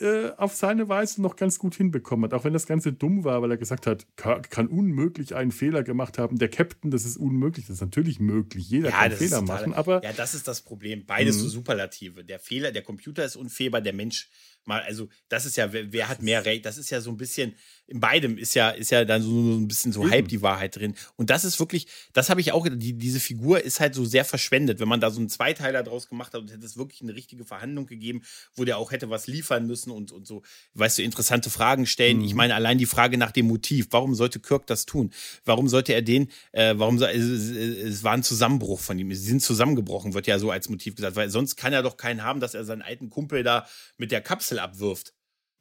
äh, 0.00 0.30
auf 0.36 0.54
seine 0.54 0.88
Weise 0.88 1.22
noch 1.22 1.36
ganz 1.36 1.58
gut 1.58 1.74
hinbekommen 1.74 2.24
hat. 2.24 2.34
Auch 2.38 2.44
wenn 2.44 2.52
das 2.52 2.66
Ganze 2.66 2.92
dumm 2.92 3.24
war, 3.24 3.42
weil 3.42 3.50
er 3.50 3.56
gesagt 3.56 3.86
hat, 3.86 4.06
Kirk 4.16 4.50
kann 4.50 4.68
unmöglich 4.68 5.34
einen 5.34 5.52
Fehler 5.52 5.82
gemacht 5.82 6.18
haben. 6.18 6.38
Der 6.38 6.48
Captain, 6.48 6.90
das 6.90 7.04
ist 7.04 7.16
unmöglich. 7.16 7.66
Das 7.66 7.76
ist 7.76 7.80
natürlich 7.80 8.20
möglich. 8.20 8.68
Jeder 8.68 8.90
ja, 8.90 8.96
kann 8.96 9.12
Fehler 9.12 9.42
machen. 9.42 9.74
Aber 9.74 10.02
ja, 10.02 10.12
das 10.12 10.34
ist 10.34 10.48
das 10.48 10.62
Problem. 10.62 11.06
Beides 11.06 11.38
so 11.38 11.44
mhm. 11.44 11.50
Superlative. 11.50 12.24
Der 12.24 12.38
Fehler, 12.38 12.72
der 12.72 12.82
Computer 12.82 13.24
ist 13.24 13.36
unfehlbar, 13.36 13.80
der 13.80 13.92
Mensch 13.92 14.28
mal, 14.66 14.82
also 14.82 15.08
das 15.28 15.46
ist 15.46 15.56
ja, 15.56 15.72
wer, 15.72 15.92
wer 15.92 16.08
hat 16.08 16.22
mehr 16.22 16.44
Recht? 16.44 16.64
Das 16.64 16.78
ist 16.78 16.90
ja 16.90 17.00
so 17.00 17.10
ein 17.10 17.16
bisschen, 17.16 17.54
in 17.86 18.00
beidem 18.00 18.36
ist 18.36 18.54
ja, 18.54 18.70
ist 18.70 18.90
ja 18.90 19.04
dann 19.04 19.22
so, 19.22 19.30
so 19.30 19.58
ein 19.58 19.68
bisschen 19.68 19.92
so 19.92 20.02
Eben. 20.02 20.10
halb 20.10 20.28
die 20.28 20.42
Wahrheit 20.42 20.76
drin. 20.76 20.94
Und 21.16 21.30
das 21.30 21.44
ist 21.44 21.58
wirklich, 21.60 21.86
das 22.12 22.30
habe 22.30 22.40
ich 22.40 22.52
auch, 22.52 22.66
die, 22.68 22.94
diese 22.94 23.20
Figur 23.20 23.62
ist 23.62 23.80
halt 23.80 23.94
so 23.94 24.04
sehr 24.04 24.24
verschwendet, 24.24 24.80
wenn 24.80 24.88
man 24.88 25.00
da 25.00 25.10
so 25.10 25.20
einen 25.20 25.28
Zweiteiler 25.28 25.82
draus 25.82 26.08
gemacht 26.08 26.34
hat 26.34 26.40
und 26.40 26.50
hätte 26.50 26.66
es 26.66 26.76
wirklich 26.76 27.02
eine 27.02 27.14
richtige 27.14 27.44
Verhandlung 27.44 27.86
gegeben, 27.86 28.22
wo 28.54 28.64
der 28.64 28.78
auch 28.78 28.90
hätte 28.90 29.08
was 29.08 29.26
liefern 29.26 29.66
müssen 29.66 29.90
und, 29.90 30.10
und 30.10 30.26
so, 30.26 30.42
weißt 30.74 30.98
du, 30.98 31.02
interessante 31.02 31.48
Fragen 31.48 31.86
stellen. 31.86 32.18
Mhm. 32.18 32.24
Ich 32.24 32.34
meine, 32.34 32.54
allein 32.54 32.78
die 32.78 32.86
Frage 32.86 33.18
nach 33.18 33.30
dem 33.30 33.46
Motiv, 33.46 33.86
warum 33.90 34.14
sollte 34.14 34.40
Kirk 34.40 34.66
das 34.66 34.84
tun? 34.84 35.12
Warum 35.44 35.68
sollte 35.68 35.92
er 35.92 36.02
den, 36.02 36.30
äh, 36.52 36.74
warum, 36.76 37.00
es, 37.00 37.04
es 37.04 38.02
war 38.02 38.12
ein 38.12 38.22
Zusammenbruch 38.22 38.80
von 38.80 38.98
ihm, 38.98 39.14
sie 39.14 39.28
sind 39.28 39.42
zusammengebrochen, 39.42 40.14
wird 40.14 40.26
ja 40.26 40.38
so 40.38 40.50
als 40.50 40.68
Motiv 40.68 40.96
gesagt, 40.96 41.14
weil 41.16 41.30
sonst 41.30 41.56
kann 41.56 41.72
er 41.72 41.82
doch 41.82 41.96
keinen 41.96 42.24
haben, 42.24 42.40
dass 42.40 42.54
er 42.54 42.64
seinen 42.64 42.82
alten 42.82 43.10
Kumpel 43.10 43.42
da 43.42 43.66
mit 43.96 44.10
der 44.10 44.20
Kapsel 44.20 44.55
abwirft. 44.58 45.14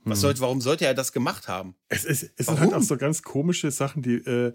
Was 0.07 0.21
sollte, 0.21 0.41
warum 0.41 0.61
sollte 0.61 0.85
er 0.85 0.93
das 0.93 1.11
gemacht 1.11 1.47
haben? 1.47 1.75
Es, 1.89 2.05
es, 2.05 2.23
es 2.37 2.45
sind 2.45 2.59
halt 2.59 2.75
auch 2.75 2.83
so 2.83 2.95
ganz 2.95 3.23
komische 3.23 3.71
Sachen, 3.71 4.03
die, 4.03 4.17
äh, 4.17 4.53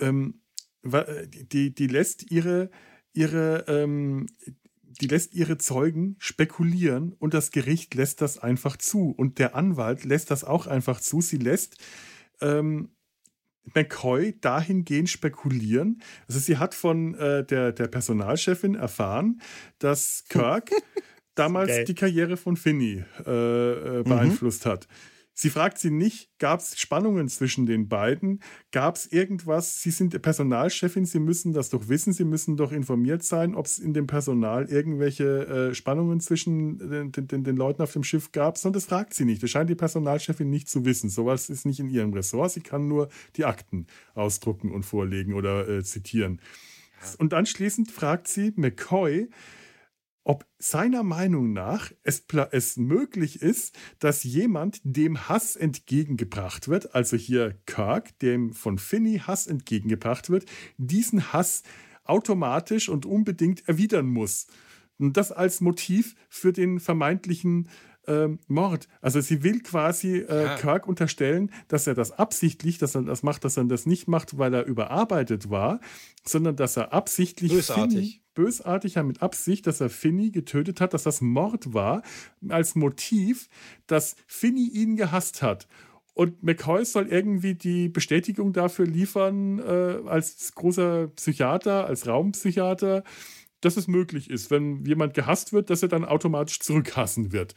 ähm, 0.00 0.40
die, 0.82 1.72
die 1.72 1.86
lässt 1.86 2.32
ihre, 2.32 2.70
ihre, 3.12 3.64
ähm, 3.68 4.26
die 4.82 5.06
lässt 5.06 5.34
ihre 5.34 5.56
Zeugen 5.58 6.16
spekulieren 6.18 7.12
und 7.12 7.32
das 7.32 7.52
Gericht 7.52 7.94
lässt 7.94 8.20
das 8.20 8.38
einfach 8.38 8.76
zu. 8.76 9.10
Und 9.16 9.38
der 9.38 9.54
Anwalt 9.54 10.04
lässt 10.04 10.32
das 10.32 10.42
auch 10.42 10.66
einfach 10.66 11.00
zu. 11.00 11.20
Sie 11.20 11.38
lässt 11.38 11.76
ähm, 12.40 12.90
McCoy 13.74 14.38
dahingehend 14.40 15.10
spekulieren. 15.10 16.02
Also 16.28 16.40
sie 16.40 16.58
hat 16.58 16.74
von 16.74 17.14
äh, 17.14 17.44
der, 17.44 17.72
der 17.72 17.88
Personalchefin 17.88 18.74
erfahren, 18.74 19.40
dass 19.78 20.24
Kirk 20.28 20.70
damals 21.36 21.70
okay. 21.70 21.84
die 21.84 21.94
Karriere 21.94 22.36
von 22.36 22.56
Finney 22.56 23.04
äh, 23.24 24.00
äh, 24.00 24.02
beeinflusst 24.02 24.64
mhm. 24.64 24.70
hat. 24.70 24.88
Sie 25.38 25.50
fragt 25.50 25.78
sie 25.78 25.90
nicht, 25.90 26.30
gab 26.38 26.60
es 26.60 26.80
Spannungen 26.80 27.28
zwischen 27.28 27.66
den 27.66 27.90
beiden? 27.90 28.40
Gab 28.72 28.96
es 28.96 29.04
irgendwas? 29.12 29.82
Sie 29.82 29.90
sind 29.90 30.22
Personalchefin, 30.22 31.04
Sie 31.04 31.18
müssen 31.18 31.52
das 31.52 31.68
doch 31.68 31.88
wissen, 31.88 32.14
Sie 32.14 32.24
müssen 32.24 32.56
doch 32.56 32.72
informiert 32.72 33.22
sein, 33.22 33.54
ob 33.54 33.66
es 33.66 33.78
in 33.78 33.92
dem 33.92 34.06
Personal 34.06 34.64
irgendwelche 34.64 35.46
äh, 35.46 35.74
Spannungen 35.74 36.20
zwischen 36.20 36.78
den, 36.78 37.12
den, 37.12 37.44
den, 37.44 37.56
Leuten 37.56 37.82
auf 37.82 37.92
dem 37.92 38.02
Schiff 38.02 38.32
gab. 38.32 38.56
Sondern 38.56 38.80
das 38.80 38.86
fragt 38.86 39.12
sie 39.12 39.26
nicht. 39.26 39.42
Das 39.42 39.50
scheint 39.50 39.68
die 39.68 39.74
Personalchefin 39.74 40.48
nicht 40.48 40.70
zu 40.70 40.86
wissen. 40.86 41.10
Sowas 41.10 41.50
ist 41.50 41.66
nicht 41.66 41.80
in 41.80 41.90
ihrem 41.90 42.14
Ressort. 42.14 42.52
Sie 42.52 42.62
kann 42.62 42.88
nur 42.88 43.10
die 43.36 43.44
Akten 43.44 43.86
ausdrucken 44.14 44.72
und 44.72 44.86
vorlegen 44.86 45.34
oder 45.34 45.68
äh, 45.68 45.84
zitieren. 45.84 46.40
Und 47.18 47.34
anschließend 47.34 47.90
fragt 47.90 48.26
sie 48.26 48.54
McCoy, 48.56 49.28
ob 50.26 50.44
seiner 50.58 51.04
Meinung 51.04 51.52
nach 51.52 51.92
es, 52.02 52.24
es, 52.50 52.76
möglich 52.76 53.42
ist, 53.42 53.78
dass 54.00 54.24
jemand 54.24 54.80
dem 54.82 55.28
Hass 55.28 55.54
entgegengebracht 55.54 56.66
wird, 56.66 56.96
also 56.96 57.16
hier 57.16 57.54
Kirk, 57.66 58.18
dem 58.18 58.52
von 58.52 58.78
Finney 58.78 59.20
Hass 59.20 59.46
entgegengebracht 59.46 60.28
wird, 60.28 60.46
diesen 60.78 61.32
Hass 61.32 61.62
automatisch 62.02 62.88
und 62.88 63.06
unbedingt 63.06 63.68
erwidern 63.68 64.08
muss. 64.08 64.48
Und 64.98 65.16
das 65.16 65.30
als 65.30 65.60
Motiv 65.60 66.16
für 66.28 66.52
den 66.52 66.80
vermeintlichen 66.80 67.68
ähm, 68.08 68.40
Mord. 68.48 68.88
Also 69.00 69.20
sie 69.20 69.44
will 69.44 69.60
quasi 69.60 70.18
äh, 70.18 70.44
ja. 70.44 70.56
Kirk 70.56 70.88
unterstellen, 70.88 71.52
dass 71.68 71.86
er 71.86 71.94
das 71.94 72.10
absichtlich, 72.10 72.78
dass 72.78 72.96
er 72.96 73.02
das 73.02 73.22
macht, 73.22 73.44
dass 73.44 73.56
er 73.56 73.64
das 73.64 73.86
nicht 73.86 74.08
macht, 74.08 74.38
weil 74.38 74.54
er 74.54 74.64
überarbeitet 74.64 75.50
war, 75.50 75.78
sondern 76.24 76.56
dass 76.56 76.76
er 76.76 76.92
absichtlich 76.92 77.52
bösartig, 77.52 77.94
Finney, 77.94 78.22
bösartig 78.36 78.94
ja 78.94 79.02
mit 79.02 79.20
Absicht, 79.20 79.66
dass 79.66 79.80
er 79.80 79.90
Finny 79.90 80.30
getötet 80.30 80.80
hat, 80.80 80.94
dass 80.94 81.02
das 81.02 81.20
Mord 81.20 81.74
war, 81.74 82.02
als 82.48 82.76
Motiv, 82.76 83.48
dass 83.88 84.14
Finny 84.28 84.68
ihn 84.68 84.94
gehasst 84.94 85.42
hat. 85.42 85.66
Und 86.14 86.42
McCoy 86.42 86.84
soll 86.84 87.08
irgendwie 87.08 87.54
die 87.54 87.88
Bestätigung 87.88 88.52
dafür 88.52 88.86
liefern, 88.86 89.58
äh, 89.58 89.98
als 90.06 90.54
großer 90.54 91.08
Psychiater, 91.08 91.86
als 91.86 92.06
Raumpsychiater, 92.06 93.02
dass 93.60 93.76
es 93.76 93.88
möglich 93.88 94.30
ist, 94.30 94.50
wenn 94.50 94.84
jemand 94.84 95.14
gehasst 95.14 95.52
wird, 95.52 95.68
dass 95.68 95.82
er 95.82 95.88
dann 95.88 96.04
automatisch 96.04 96.60
zurückhassen 96.60 97.32
wird. 97.32 97.54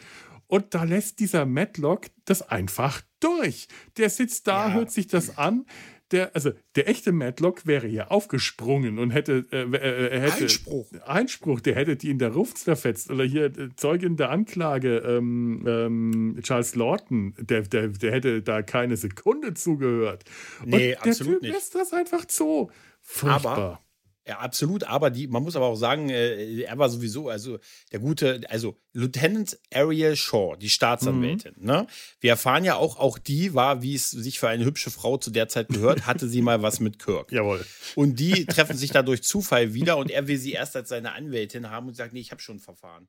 Und 0.48 0.74
da 0.74 0.84
lässt 0.84 1.20
dieser 1.20 1.46
Matlock 1.46 2.08
das 2.26 2.42
einfach 2.42 3.02
durch. 3.20 3.68
Der 3.98 4.10
sitzt 4.10 4.48
da, 4.48 4.70
ja. 4.70 4.74
hört 4.74 4.92
sich 4.92 5.08
das 5.08 5.38
an. 5.38 5.66
Der, 6.12 6.36
also 6.36 6.52
der 6.76 6.90
echte 6.90 7.12
Matlock 7.12 7.68
wäre 7.68 7.88
ja 7.88 8.08
aufgesprungen 8.08 8.98
und 8.98 9.12
hätte, 9.12 9.46
äh, 9.52 9.62
äh, 9.62 10.20
hätte 10.20 10.44
Einspruch. 10.44 10.88
Einspruch, 11.06 11.62
der 11.62 11.76
hätte 11.76 11.96
die 11.96 12.10
in 12.10 12.20
der 12.20 12.32
Luft 12.32 12.58
zerfetzt. 12.58 13.12
Oder 13.12 13.24
hier 13.24 13.46
äh, 13.46 13.70
Zeugin 13.76 14.18
der 14.18 14.32
Anklage, 14.32 14.98
ähm, 14.98 15.64
ähm, 15.68 16.40
Charles 16.42 16.76
Lawton, 16.76 17.36
der, 17.40 17.62
der, 17.62 17.90
der 17.90 18.12
hätte 18.12 18.42
da 18.42 18.62
keine 18.62 18.98
Sekunde 18.98 19.54
zugehört. 19.54 20.24
Und 20.62 20.70
nee, 20.70 20.90
der 20.90 21.04
absolut 21.04 21.34
typ 21.34 21.42
nicht. 21.44 21.54
lässt 21.54 21.76
das 21.76 21.94
einfach 21.94 22.26
so. 22.28 22.72
Furchtbar. 23.02 23.58
Aber 23.58 23.82
ja, 24.30 24.38
absolut. 24.38 24.84
Aber 24.84 25.10
die, 25.10 25.26
man 25.28 25.42
muss 25.42 25.56
aber 25.56 25.66
auch 25.66 25.76
sagen, 25.76 26.10
äh, 26.12 26.62
er 26.62 26.78
war 26.78 26.88
sowieso, 26.88 27.30
also 27.30 27.58
der 27.92 28.00
gute, 28.00 28.42
also 28.48 28.78
Lieutenant 28.94 29.58
Ariel 29.74 30.16
Shaw, 30.16 30.56
die 30.56 30.70
Staatsanwältin. 30.70 31.56
Mhm. 31.58 31.66
Ne? 31.66 31.88
Wir 32.20 32.30
erfahren 32.30 32.64
ja 32.64 32.76
auch, 32.76 33.00
auch 33.00 33.18
die 33.18 33.56
war, 33.56 33.82
wie 33.82 33.96
es 33.96 34.12
sich 34.12 34.38
für 34.38 34.48
eine 34.48 34.66
hübsche 34.66 34.92
Frau 34.92 35.18
zu 35.18 35.32
der 35.32 35.48
Zeit 35.48 35.70
gehört, 35.70 36.06
hatte 36.06 36.30
sie 36.30 36.44
mal 36.44 36.62
was 36.62 36.80
mit 36.80 37.00
Kirk. 37.00 37.32
Jawohl. 37.32 37.66
Und 37.96 38.20
die 38.20 38.46
treffen 38.46 38.78
sich 38.78 38.92
da 38.92 39.02
durch 39.02 39.24
Zufall 39.24 39.74
wieder 39.74 39.98
und 39.98 40.12
er 40.12 40.28
will 40.28 40.38
sie 40.38 40.52
erst 40.52 40.76
als 40.76 40.90
seine 40.90 41.14
Anwältin 41.14 41.72
haben 41.72 41.88
und 41.88 41.96
sagt, 41.96 42.14
nee, 42.14 42.20
ich 42.20 42.30
habe 42.30 42.40
schon 42.40 42.58
ein 42.58 42.60
Verfahren. 42.60 43.08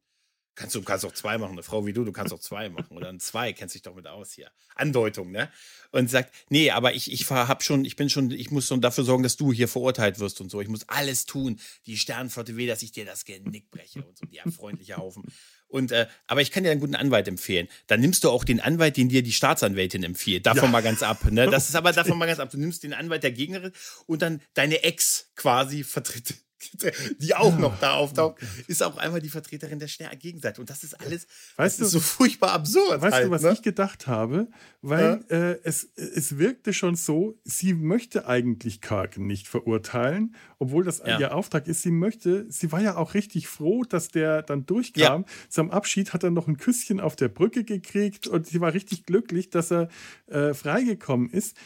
Kannst 0.55 0.75
du 0.75 0.83
kannst 0.83 1.05
auch 1.07 1.13
zwei 1.13 1.39
machen, 1.39 1.53
eine 1.53 1.63
Frau 1.63 1.87
wie 1.87 1.93
du, 1.93 2.05
du 2.05 2.13
kannst 2.13 2.33
auch 2.33 2.41
zwei 2.41 2.69
machen 2.69 2.97
oder 2.97 3.09
ein 3.09 3.21
zwei, 3.21 3.53
kennst 3.53 3.75
dich 3.75 3.83
doch 3.83 3.95
mit 3.95 4.07
aus 4.07 4.33
hier. 4.33 4.51
Andeutung, 4.75 5.31
ne? 5.31 5.51
Und 5.93 6.11
sagt, 6.11 6.35
nee, 6.49 6.71
aber 6.71 6.95
ich, 6.95 7.11
ich 7.13 7.29
hab 7.31 7.63
schon, 7.63 7.85
ich 7.85 7.97
bin 7.97 8.11
schon, 8.11 8.31
ich 8.31 8.51
muss 8.51 8.67
schon 8.67 8.81
dafür 8.81 9.05
sorgen, 9.05 9.23
dass 9.23 9.37
du 9.37 9.53
hier 9.53 9.69
verurteilt 9.69 10.19
wirst 10.19 10.41
und 10.41 10.51
so. 10.51 10.61
Ich 10.61 10.69
muss 10.69 10.89
alles 10.89 11.27
tun. 11.27 11.59
Die 11.87 11.97
Sternflotte 11.97 12.57
will, 12.57 12.67
dass 12.67 12.83
ich 12.83 12.93
dir 12.93 13.05
das 13.05 13.25
Genick 13.25 13.71
breche 13.71 14.03
und 14.03 14.19
so. 14.19 14.27
Ja, 14.31 14.45
freundlicher 14.51 14.99
Haufen. 14.99 15.25
Und, 15.71 15.93
äh, 15.93 16.07
aber 16.27 16.43
ich 16.43 16.51
kann 16.51 16.65
dir 16.65 16.71
einen 16.71 16.81
guten 16.81 16.97
Anwalt 16.97 17.29
empfehlen. 17.29 17.69
Dann 17.87 18.01
nimmst 18.01 18.25
du 18.25 18.31
auch 18.31 18.45
den 18.45 18.61
Anwalt, 18.61 18.97
den 18.97 19.09
dir 19.09 19.23
die 19.23 19.33
Staatsanwältin 19.33 20.03
empfiehlt. 20.03 20.47
Davon 20.47 20.65
ja. 20.65 20.71
mal 20.71 20.83
ganz 20.83 21.03
ab. 21.03 21.25
Ne? 21.31 21.47
Das 21.51 21.69
ist 21.69 21.75
aber 21.75 21.93
davon 21.93 22.19
mal 22.19 22.27
ganz 22.27 22.39
ab. 22.39 22.51
Du 22.51 22.59
nimmst 22.59 22.83
den 22.83 22.93
Anwalt 22.93 23.23
der 23.23 23.33
Gegnerin 23.33 23.73
und 24.07 24.23
dann 24.23 24.43
deine 24.55 24.83
Ex 24.83 25.31
quasi 25.37 25.85
vertritt 25.85 26.35
die 27.19 27.35
auch 27.35 27.57
noch 27.59 27.79
da 27.81 27.95
auftaucht, 27.95 28.39
ist 28.67 28.83
auch 28.83 28.97
einmal 28.97 29.21
die 29.21 29.29
Vertreterin 29.29 29.79
der 29.79 29.89
Gegenseite. 30.17 30.61
Und 30.61 30.71
das 30.71 30.85
ist 30.85 30.95
alles 31.01 31.27
weißt 31.57 31.81
du, 31.81 31.85
so 31.87 32.01
furchtbar 32.01 32.53
absurd. 32.53 33.01
Weißt 33.01 33.15
halt, 33.15 33.27
du, 33.27 33.31
was 33.31 33.43
ne? 33.43 33.53
ich 33.53 33.63
gedacht 33.63 34.07
habe? 34.07 34.49
Weil 34.83 35.25
ja. 35.29 35.37
äh, 35.37 35.61
es, 35.65 35.89
es 35.97 36.39
wirkte 36.39 36.73
schon 36.73 36.97
so, 36.97 37.39
sie 37.45 37.75
möchte 37.75 38.27
eigentlich 38.27 38.81
Karken 38.81 39.27
nicht 39.27 39.49
verurteilen, 39.49 40.35
obwohl 40.59 40.85
das 40.85 41.03
ja. 41.05 41.19
ihr 41.19 41.35
Auftrag 41.35 41.67
ist. 41.67 41.83
Sie 41.83 41.91
möchte, 41.91 42.47
sie 42.51 42.73
war 42.73 42.81
ja 42.81 42.97
auch 42.97 43.15
richtig 43.15 43.49
froh, 43.49 43.85
dass 43.85 44.09
der 44.09 44.43
dann 44.43 44.67
durchkam. 44.67 45.23
Ja. 45.23 45.49
Zum 45.49 45.71
Abschied 45.71 46.13
hat 46.13 46.23
er 46.23 46.31
noch 46.31 46.49
ein 46.49 46.57
Küsschen 46.57 47.01
auf 47.01 47.17
der 47.17 47.29
Brücke 47.29 47.65
gekriegt 47.65 48.27
und 48.27 48.47
sie 48.47 48.61
war 48.61 48.75
richtig 48.75 49.05
glücklich, 49.05 49.51
dass 49.51 49.71
er 49.71 49.89
äh, 50.27 50.55
freigekommen 50.55 51.31
ist. 51.31 51.57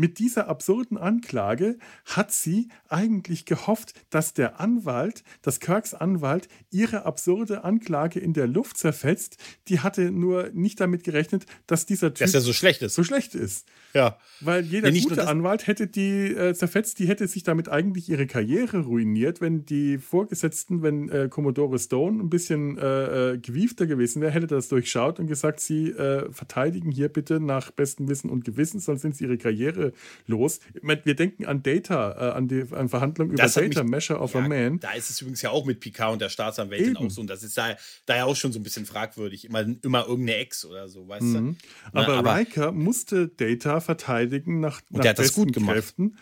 Mit 0.00 0.18
dieser 0.18 0.48
absurden 0.48 0.96
Anklage 0.96 1.76
hat 2.06 2.32
sie 2.32 2.68
eigentlich 2.88 3.44
gehofft, 3.44 3.92
dass 4.08 4.32
der 4.32 4.58
Anwalt, 4.58 5.22
dass 5.42 5.60
Kirks 5.60 5.92
Anwalt, 5.92 6.48
ihre 6.70 7.04
absurde 7.04 7.64
Anklage 7.64 8.18
in 8.18 8.32
der 8.32 8.46
Luft 8.46 8.78
zerfetzt. 8.78 9.36
Die 9.68 9.80
hatte 9.80 10.10
nur 10.10 10.48
nicht 10.54 10.80
damit 10.80 11.04
gerechnet, 11.04 11.44
dass 11.66 11.84
dieser 11.84 12.14
Typ 12.14 12.24
dass 12.24 12.32
er 12.32 12.40
so 12.40 12.54
schlecht 12.54 12.80
ist. 12.80 12.94
So 12.94 13.04
schlecht 13.04 13.34
ist. 13.34 13.68
Ja. 13.92 14.16
Weil 14.40 14.64
jeder 14.64 14.88
ja, 14.88 15.02
gute 15.02 15.28
Anwalt 15.28 15.66
hätte 15.66 15.86
die 15.86 16.28
äh, 16.28 16.54
zerfetzt, 16.54 16.98
die 16.98 17.06
hätte 17.06 17.28
sich 17.28 17.42
damit 17.42 17.68
eigentlich 17.68 18.08
ihre 18.08 18.26
Karriere 18.26 18.78
ruiniert, 18.78 19.42
wenn 19.42 19.66
die 19.66 19.98
Vorgesetzten, 19.98 20.82
wenn 20.82 21.10
äh, 21.10 21.28
Commodore 21.28 21.78
Stone 21.78 22.22
ein 22.22 22.30
bisschen 22.30 22.78
äh, 22.78 23.32
äh 23.32 23.38
gewiefter 23.38 23.86
gewesen 23.86 24.22
wäre, 24.22 24.32
hätte 24.32 24.46
das 24.46 24.68
durchschaut 24.68 25.20
und 25.20 25.26
gesagt, 25.26 25.60
sie 25.60 25.90
äh, 25.90 26.32
verteidigen 26.32 26.90
hier 26.90 27.10
bitte 27.10 27.38
nach 27.38 27.70
bestem 27.70 28.08
Wissen 28.08 28.30
und 28.30 28.46
Gewissen, 28.46 28.80
sonst 28.80 29.02
sind 29.02 29.14
sie 29.14 29.24
ihre 29.24 29.36
Karriere 29.36 29.89
los. 30.26 30.60
Wir 30.82 31.14
denken 31.14 31.46
an 31.46 31.62
Data, 31.62 32.30
äh, 32.30 32.32
an 32.32 32.48
die 32.48 32.64
an 32.70 32.88
Verhandlungen 32.88 33.32
über 33.32 33.42
Data, 33.42 33.60
mich, 33.60 33.90
Measure 33.90 34.20
of 34.20 34.34
ja, 34.34 34.40
a 34.40 34.48
Man. 34.48 34.80
Da 34.80 34.92
ist 34.92 35.10
es 35.10 35.20
übrigens 35.20 35.42
ja 35.42 35.50
auch 35.50 35.64
mit 35.64 35.80
Picard 35.80 36.12
und 36.12 36.20
der 36.20 36.28
Staatsanwältin 36.28 36.96
Eben. 36.96 36.96
auch 36.96 37.10
so. 37.10 37.20
Und 37.20 37.28
das 37.28 37.42
ist 37.42 37.56
da, 37.56 37.76
da 38.06 38.16
ja 38.16 38.24
auch 38.24 38.36
schon 38.36 38.52
so 38.52 38.58
ein 38.58 38.62
bisschen 38.62 38.86
fragwürdig. 38.86 39.44
Immer, 39.44 39.66
immer 39.82 40.06
irgendeine 40.06 40.38
Ex 40.38 40.64
oder 40.64 40.88
so, 40.88 41.08
weißt 41.08 41.22
mhm. 41.22 41.56
du? 41.92 41.98
Aber, 41.98 42.14
aber 42.14 42.36
Riker 42.36 42.72
musste 42.72 43.28
Data 43.28 43.80
verteidigen 43.80 44.60
nach, 44.60 44.80
und 44.90 44.98
nach 44.98 45.00
der 45.02 45.10
hat 45.10 45.18
das 45.18 45.32
gut 45.32 45.52
gemacht. 45.52 45.74
Kräften. 45.74 46.16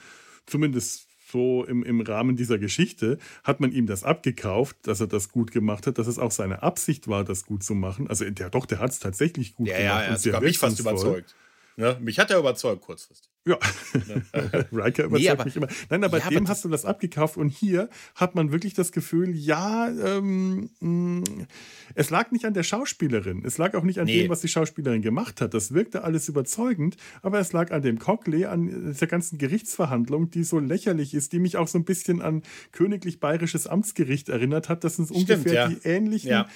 Zumindest 0.46 1.08
so 1.30 1.64
im, 1.64 1.82
im 1.82 2.00
Rahmen 2.00 2.36
dieser 2.36 2.58
Geschichte 2.58 3.18
hat 3.44 3.60
man 3.60 3.72
ihm 3.72 3.86
das 3.86 4.04
abgekauft, 4.04 4.76
dass 4.82 5.00
er 5.00 5.06
das 5.06 5.30
gut 5.30 5.50
gemacht 5.50 5.86
hat, 5.86 5.98
dass 5.98 6.06
es 6.06 6.18
auch 6.18 6.30
seine 6.30 6.62
Absicht 6.62 7.08
war, 7.08 7.24
das 7.24 7.44
gut 7.44 7.62
zu 7.62 7.74
machen. 7.74 8.08
Also 8.08 8.28
der, 8.28 8.50
doch, 8.50 8.66
der 8.66 8.78
hat 8.78 8.90
es 8.90 8.98
tatsächlich 8.98 9.54
gut 9.54 9.68
ja, 9.68 9.76
gemacht. 9.76 10.24
Ja, 10.24 10.30
ja, 10.30 10.30
er 10.32 10.36
hat 10.36 10.42
mich 10.42 10.58
fast 10.58 10.80
überzeugt. 10.80 11.34
Ne? 11.78 11.96
Mich 12.00 12.18
hat 12.18 12.28
er 12.32 12.40
überzeugt 12.40 12.82
kurzfristig. 12.82 13.30
Ja, 13.46 13.56
Riker 14.72 15.04
überzeugt 15.04 15.12
nee, 15.12 15.28
aber, 15.28 15.44
mich 15.44 15.54
immer. 15.54 15.68
Nein, 15.88 16.02
aber 16.02 16.18
ja, 16.18 16.28
dem 16.28 16.38
aber 16.38 16.48
hast 16.48 16.64
du 16.64 16.68
das 16.68 16.84
abgekauft 16.84 17.36
und 17.36 17.50
hier 17.50 17.88
hat 18.16 18.34
man 18.34 18.50
wirklich 18.50 18.74
das 18.74 18.90
Gefühl, 18.90 19.32
ja, 19.36 19.88
ähm, 19.88 20.70
mh, 20.80 21.20
mm, 21.20 21.46
es 21.94 22.10
lag 22.10 22.32
nicht 22.32 22.46
an 22.46 22.52
der 22.52 22.64
Schauspielerin, 22.64 23.44
es 23.44 23.58
lag 23.58 23.74
auch 23.74 23.84
nicht 23.84 24.00
an 24.00 24.06
nee. 24.06 24.22
dem, 24.22 24.28
was 24.28 24.40
die 24.40 24.48
Schauspielerin 24.48 25.02
gemacht 25.02 25.40
hat. 25.40 25.54
Das 25.54 25.72
wirkte 25.72 26.02
alles 26.02 26.28
überzeugend, 26.28 26.96
aber 27.22 27.38
es 27.38 27.52
lag 27.52 27.70
an 27.70 27.82
dem 27.82 28.00
Cockley, 28.00 28.46
an 28.46 28.96
der 29.00 29.08
ganzen 29.08 29.38
Gerichtsverhandlung, 29.38 30.30
die 30.30 30.42
so 30.42 30.58
lächerlich 30.58 31.14
ist, 31.14 31.32
die 31.32 31.38
mich 31.38 31.58
auch 31.58 31.68
so 31.68 31.78
ein 31.78 31.84
bisschen 31.84 32.20
an 32.20 32.42
königlich 32.72 33.20
bayerisches 33.20 33.68
Amtsgericht 33.68 34.28
erinnert 34.28 34.68
hat. 34.68 34.82
Das 34.82 34.96
sind 34.96 35.06
Stimmt, 35.06 35.30
ungefähr 35.30 35.54
ja. 35.54 35.68
die 35.68 35.78
ähnlichen. 35.84 36.30
Ja 36.30 36.48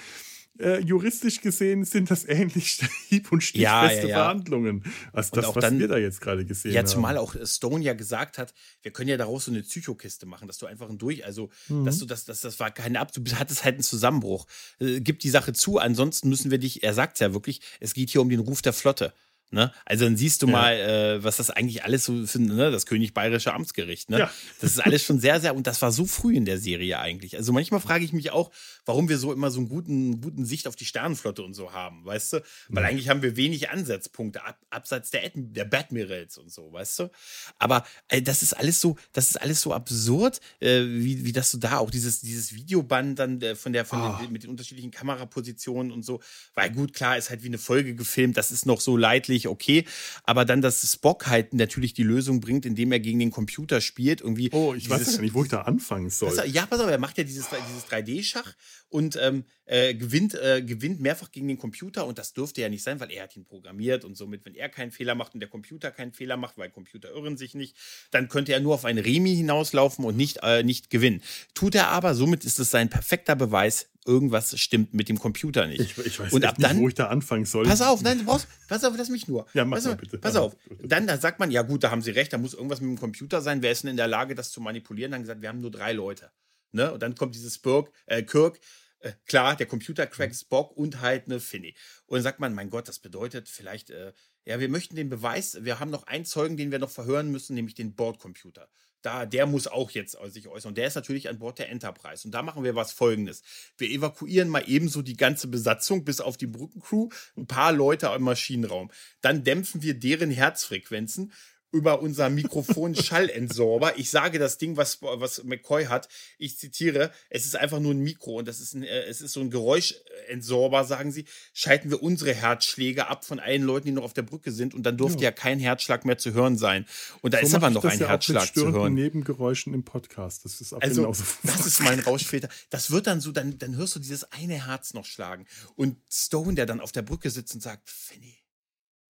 äh, 0.59 0.79
juristisch 0.79 1.41
gesehen 1.41 1.83
sind 1.83 2.11
das 2.11 2.25
ähnlich 2.25 2.79
hieb- 3.09 3.31
und 3.31 3.41
stichfeste 3.41 4.01
ja, 4.01 4.07
ja. 4.07 4.15
Verhandlungen 4.15 4.83
als 5.11 5.31
und 5.31 5.37
das, 5.37 5.55
was 5.55 5.61
dann, 5.61 5.79
wir 5.79 5.87
da 5.87 5.97
jetzt 5.97 6.21
gerade 6.21 6.45
gesehen 6.45 6.71
haben. 6.71 6.75
Ja, 6.75 6.85
zumal 6.85 7.17
auch 7.17 7.35
Stone 7.43 7.83
ja 7.83 7.93
gesagt 7.93 8.37
hat, 8.37 8.53
wir 8.81 8.91
können 8.91 9.09
ja 9.09 9.17
daraus 9.17 9.45
so 9.45 9.51
eine 9.51 9.63
Psychokiste 9.63 10.25
machen, 10.25 10.47
dass 10.47 10.57
du 10.57 10.65
einfach 10.65 10.89
ein 10.89 10.97
Durch, 10.97 11.25
also 11.25 11.49
mhm. 11.69 11.85
dass 11.85 11.97
du 11.97 12.05
das, 12.05 12.25
das, 12.25 12.41
das 12.41 12.59
war 12.59 12.71
keine 12.71 12.99
Ab, 12.99 13.11
du 13.11 13.21
hattest 13.35 13.63
halt 13.63 13.75
einen 13.75 13.83
Zusammenbruch. 13.83 14.45
Äh, 14.79 15.01
gib 15.01 15.19
die 15.19 15.29
Sache 15.29 15.53
zu, 15.53 15.79
ansonsten 15.79 16.29
müssen 16.29 16.51
wir 16.51 16.59
dich, 16.59 16.83
er 16.83 16.93
sagt 16.93 17.19
ja 17.19 17.33
wirklich, 17.33 17.61
es 17.79 17.93
geht 17.93 18.11
hier 18.11 18.21
um 18.21 18.29
den 18.29 18.39
Ruf 18.39 18.61
der 18.61 18.73
Flotte. 18.73 19.13
Ne? 19.53 19.71
Also 19.85 20.05
dann 20.05 20.17
siehst 20.17 20.41
du 20.41 20.47
ja. 20.47 20.51
mal, 20.51 20.73
äh, 20.73 21.23
was 21.23 21.37
das 21.37 21.51
eigentlich 21.51 21.83
alles 21.83 22.05
so 22.05 22.25
für 22.25 22.39
ne? 22.39 22.71
das 22.71 22.87
König 22.87 23.13
Bayerische 23.13 23.53
Amtsgericht. 23.53 24.09
Ne? 24.09 24.19
Ja. 24.19 24.31
Das 24.59 24.71
ist 24.71 24.79
alles 24.79 25.03
schon 25.05 25.19
sehr, 25.19 25.39
sehr, 25.39 25.55
und 25.55 25.67
das 25.67 25.81
war 25.83 25.91
so 25.91 26.05
früh 26.05 26.35
in 26.35 26.45
der 26.45 26.57
Serie 26.57 26.97
eigentlich. 26.97 27.37
Also 27.37 27.53
manchmal 27.53 27.79
frage 27.79 28.03
ich 28.03 28.13
mich 28.13 28.31
auch, 28.31 28.51
warum 28.85 29.09
wir 29.09 29.19
so 29.19 29.31
immer 29.31 29.51
so 29.51 29.59
einen 29.59 29.69
guten, 29.69 30.21
guten 30.21 30.45
Sicht 30.45 30.67
auf 30.67 30.75
die 30.75 30.85
Sternenflotte 30.85 31.43
und 31.43 31.53
so 31.53 31.71
haben, 31.71 32.03
weißt 32.03 32.33
du? 32.33 32.43
Weil 32.69 32.83
eigentlich 32.85 33.09
haben 33.09 33.21
wir 33.21 33.35
wenig 33.35 33.69
Ansatzpunkte, 33.69 34.43
ab, 34.43 34.57
abseits 34.71 35.11
der, 35.11 35.29
der 35.35 35.65
Badmirals 35.65 36.39
und 36.39 36.51
so, 36.51 36.73
weißt 36.73 36.99
du? 36.99 37.11
Aber 37.59 37.85
äh, 38.07 38.23
das 38.23 38.41
ist 38.41 38.53
alles 38.53 38.81
so, 38.81 38.97
das 39.11 39.29
ist 39.29 39.39
alles 39.39 39.61
so 39.61 39.71
absurd, 39.71 40.41
äh, 40.61 40.81
wie, 40.81 41.25
wie 41.25 41.31
das 41.31 41.51
so 41.51 41.59
da 41.59 41.77
auch 41.77 41.91
dieses, 41.91 42.21
dieses 42.21 42.55
Videoband 42.55 43.19
dann 43.19 43.39
äh, 43.41 43.55
von 43.55 43.71
der, 43.71 43.85
von 43.85 44.01
oh. 44.01 44.17
den, 44.19 44.31
mit 44.31 44.43
den 44.43 44.49
unterschiedlichen 44.49 44.89
Kamerapositionen 44.89 45.91
und 45.91 46.03
so. 46.03 46.21
Weil 46.55 46.71
gut, 46.71 46.93
klar, 46.93 47.19
ist 47.19 47.29
halt 47.29 47.43
wie 47.43 47.47
eine 47.47 47.59
Folge 47.59 47.93
gefilmt, 47.93 48.35
das 48.35 48.51
ist 48.51 48.65
noch 48.65 48.81
so 48.81 48.97
leidlich 48.97 49.42
völlig 49.43 49.47
okay. 49.47 49.85
Aber 50.23 50.45
dann, 50.45 50.61
dass 50.61 50.81
Spock 50.91 51.27
halt 51.27 51.53
natürlich 51.53 51.93
die 51.93 52.03
Lösung 52.03 52.39
bringt, 52.39 52.65
indem 52.65 52.91
er 52.91 52.99
gegen 52.99 53.19
den 53.19 53.31
Computer 53.31 53.81
spielt, 53.81 54.21
irgendwie. 54.21 54.49
Oh, 54.51 54.73
ich 54.73 54.89
weiß 54.89 55.15
ja 55.15 55.21
nicht, 55.21 55.33
wo 55.33 55.43
ich 55.43 55.49
da 55.49 55.61
anfangen 55.61 56.09
soll. 56.09 56.33
Ja, 56.47 56.65
pass 56.65 56.79
auf, 56.79 56.89
er 56.89 56.99
macht 56.99 57.17
ja 57.17 57.23
dieses, 57.23 57.47
dieses 57.49 57.85
3D-Schach 57.89 58.53
und 58.93 59.17
ähm, 59.19 59.43
äh, 59.65 59.95
gewinnt, 59.95 60.35
äh, 60.35 60.61
gewinnt 60.61 61.01
mehrfach 61.01 61.31
gegen 61.31 61.47
den 61.47 61.57
Computer 61.57 62.05
und 62.05 62.19
das 62.19 62.33
dürfte 62.33 62.61
ja 62.61 62.69
nicht 62.69 62.83
sein, 62.83 62.99
weil 62.99 63.11
er 63.11 63.23
hat 63.23 63.35
ihn 63.35 63.43
programmiert 63.43 64.05
und 64.05 64.15
somit, 64.15 64.45
wenn 64.45 64.53
er 64.53 64.69
keinen 64.69 64.91
Fehler 64.91 65.15
macht 65.15 65.33
und 65.33 65.39
der 65.39 65.49
Computer 65.49 65.89
keinen 65.89 66.13
Fehler 66.13 66.37
macht, 66.37 66.59
weil 66.59 66.69
Computer 66.69 67.09
irren 67.09 67.35
sich 67.35 67.55
nicht, 67.55 67.75
dann 68.11 68.29
könnte 68.29 68.53
er 68.53 68.59
nur 68.59 68.75
auf 68.75 68.85
ein 68.85 68.99
Remi 68.99 69.35
hinauslaufen 69.35 70.05
und 70.05 70.15
nicht, 70.15 70.39
äh, 70.43 70.61
nicht 70.61 70.91
gewinnen. 70.91 71.23
Tut 71.55 71.73
er 71.73 71.87
aber, 71.87 72.13
somit 72.13 72.45
ist 72.45 72.59
es 72.59 72.69
sein 72.69 72.89
perfekter 72.91 73.35
Beweis, 73.35 73.89
irgendwas 74.05 74.59
stimmt 74.59 74.93
mit 74.93 75.09
dem 75.09 75.17
Computer 75.17 75.65
nicht. 75.65 75.81
Ich, 75.81 75.97
ich 75.97 76.19
weiß 76.19 76.31
und 76.31 76.45
ab 76.45 76.59
nicht, 76.59 76.69
dann, 76.69 76.77
wo 76.77 76.87
ich 76.87 76.93
da 76.93 77.07
anfangen 77.07 77.45
soll. 77.45 77.65
Pass 77.65 77.81
auf, 77.81 78.03
nein, 78.03 78.19
du 78.19 78.25
brauchst, 78.25 78.47
pass 78.67 78.83
auf, 78.83 78.93
lass 78.95 79.09
mich 79.09 79.27
nur. 79.27 79.47
Ja, 79.55 79.65
mach 79.65 79.77
pass, 79.77 79.85
mal 79.85 79.95
bitte. 79.95 80.19
Pass 80.19 80.35
auf. 80.35 80.55
Dann, 80.83 81.07
dann 81.07 81.19
sagt 81.19 81.39
man, 81.39 81.49
ja 81.49 81.63
gut, 81.63 81.83
da 81.83 81.89
haben 81.89 82.03
sie 82.03 82.11
recht, 82.11 82.31
da 82.31 82.37
muss 82.37 82.53
irgendwas 82.53 82.79
mit 82.79 82.91
dem 82.91 82.99
Computer 82.99 83.41
sein. 83.41 83.63
Wer 83.63 83.71
ist 83.71 83.83
denn 83.83 83.89
in 83.89 83.97
der 83.97 84.07
Lage, 84.07 84.35
das 84.35 84.51
zu 84.51 84.61
manipulieren? 84.61 85.11
Dann 85.11 85.21
gesagt, 85.21 85.41
wir 85.41 85.49
haben 85.49 85.61
nur 85.61 85.71
drei 85.71 85.93
Leute. 85.93 86.29
Ne? 86.73 86.91
Und 86.91 87.01
dann 87.01 87.15
kommt 87.15 87.35
dieses 87.35 87.55
Spurk, 87.55 87.91
äh, 88.07 88.23
Kirk, 88.23 88.59
Äh, 89.03 89.13
klar, 89.25 89.55
der 89.55 89.65
Computer 89.65 90.07
crackt 90.07 90.35
Spock 90.35 90.75
und 90.77 91.01
halt 91.01 91.25
eine 91.25 91.39
Finny. 91.39 91.75
Und 92.05 92.17
dann 92.17 92.23
sagt 92.23 92.39
man, 92.39 92.53
mein 92.53 92.69
Gott, 92.69 92.87
das 92.87 92.99
bedeutet 92.99 93.49
vielleicht, 93.49 93.89
äh, 93.89 94.13
ja, 94.45 94.59
wir 94.59 94.69
möchten 94.69 94.95
den 94.95 95.09
Beweis, 95.09 95.57
wir 95.61 95.79
haben 95.79 95.91
noch 95.91 96.07
einen 96.07 96.25
Zeugen, 96.25 96.57
den 96.57 96.71
wir 96.71 96.79
noch 96.79 96.89
verhören 96.89 97.29
müssen, 97.29 97.53
nämlich 97.53 97.75
den 97.75 97.95
Bordcomputer. 97.95 98.69
Da, 99.01 99.25
der 99.25 99.45
muss 99.45 99.67
auch 99.67 99.91
jetzt 99.91 100.17
sich 100.27 100.47
äußern. 100.47 100.69
Und 100.69 100.77
der 100.77 100.87
ist 100.87 100.95
natürlich 100.95 101.27
an 101.27 101.37
Bord 101.37 101.59
der 101.59 101.69
Enterprise. 101.69 102.25
Und 102.25 102.31
da 102.31 102.41
machen 102.41 102.63
wir 102.63 102.75
was 102.75 102.93
folgendes. 102.93 103.43
Wir 103.77 103.89
evakuieren 103.89 104.47
mal 104.47 104.63
ebenso 104.65 105.01
die 105.01 105.17
ganze 105.17 105.47
Besatzung 105.47 106.05
bis 106.05 106.21
auf 106.21 106.37
die 106.37 106.47
Brückencrew, 106.47 107.09
ein 107.35 107.45
paar 107.45 107.73
Leute 107.73 108.09
im 108.15 108.23
Maschinenraum. 108.23 108.91
Dann 109.19 109.43
dämpfen 109.43 109.81
wir 109.81 109.99
deren 109.99 110.31
Herzfrequenzen 110.31 111.33
über 111.73 112.01
unser 112.01 112.29
Mikrofon 112.29 112.95
Schallentsorber. 112.95 113.97
Ich 113.97 114.11
sage 114.11 114.39
das 114.39 114.57
Ding, 114.59 114.77
was, 114.77 115.01
was 115.01 115.43
McCoy 115.43 115.85
hat. 115.85 116.07
Ich 116.37 116.57
zitiere, 116.57 117.11
es 117.29 117.45
ist 117.45 117.55
einfach 117.55 117.79
nur 117.79 117.93
ein 117.93 117.99
Mikro 117.99 118.37
und 118.37 118.47
das 118.47 118.61
ist 118.61 118.75
ein, 118.75 118.83
äh, 118.83 119.03
es 119.05 119.21
ist 119.21 119.33
so 119.33 119.41
ein 119.41 119.49
Geräuschentsorber, 119.49 120.85
sagen 120.85 121.11
sie. 121.11 121.25
Schalten 121.51 121.89
wir 121.89 122.01
unsere 122.01 122.33
Herzschläge 122.33 123.07
ab 123.07 123.25
von 123.25 123.39
allen 123.39 123.63
Leuten, 123.63 123.87
die 123.87 123.91
noch 123.91 124.03
auf 124.03 124.13
der 124.13 124.21
Brücke 124.21 124.51
sind 124.51 124.75
und 124.75 124.83
dann 124.83 124.97
durfte 124.97 125.23
ja, 125.23 125.29
ja 125.29 125.31
kein 125.31 125.59
Herzschlag 125.59 126.05
mehr 126.05 126.19
zu 126.19 126.33
hören 126.33 126.57
sein. 126.57 126.85
Und 127.21 127.33
da 127.33 127.39
so 127.39 127.47
ist 127.47 127.55
aber 127.55 127.71
noch 127.71 127.83
ein 127.83 127.99
ja 127.99 128.07
Herzschlag 128.07 128.53
zu 128.53 128.71
hören. 128.71 128.93
Nebengeräuschen 128.93 129.73
im 129.73 129.83
Podcast. 129.83 130.45
Das 130.45 130.61
ist 130.61 130.73
also, 130.73 131.07
das 131.43 131.65
ist 131.65 131.81
mein 131.81 131.99
Rauschfilter. 131.99 132.49
Das 132.69 132.91
wird 132.91 133.07
dann 133.07 133.19
so, 133.19 133.31
dann, 133.31 133.57
dann 133.57 133.75
hörst 133.75 133.95
du 133.95 133.99
dieses 133.99 134.31
eine 134.31 134.67
Herz 134.67 134.93
noch 134.93 135.05
schlagen. 135.05 135.47
Und 135.75 135.97
Stone, 136.11 136.53
der 136.53 136.67
dann 136.67 136.79
auf 136.79 136.91
der 136.91 137.01
Brücke 137.01 137.31
sitzt 137.31 137.55
und 137.55 137.61
sagt, 137.61 137.89
Fanny, 137.89 138.37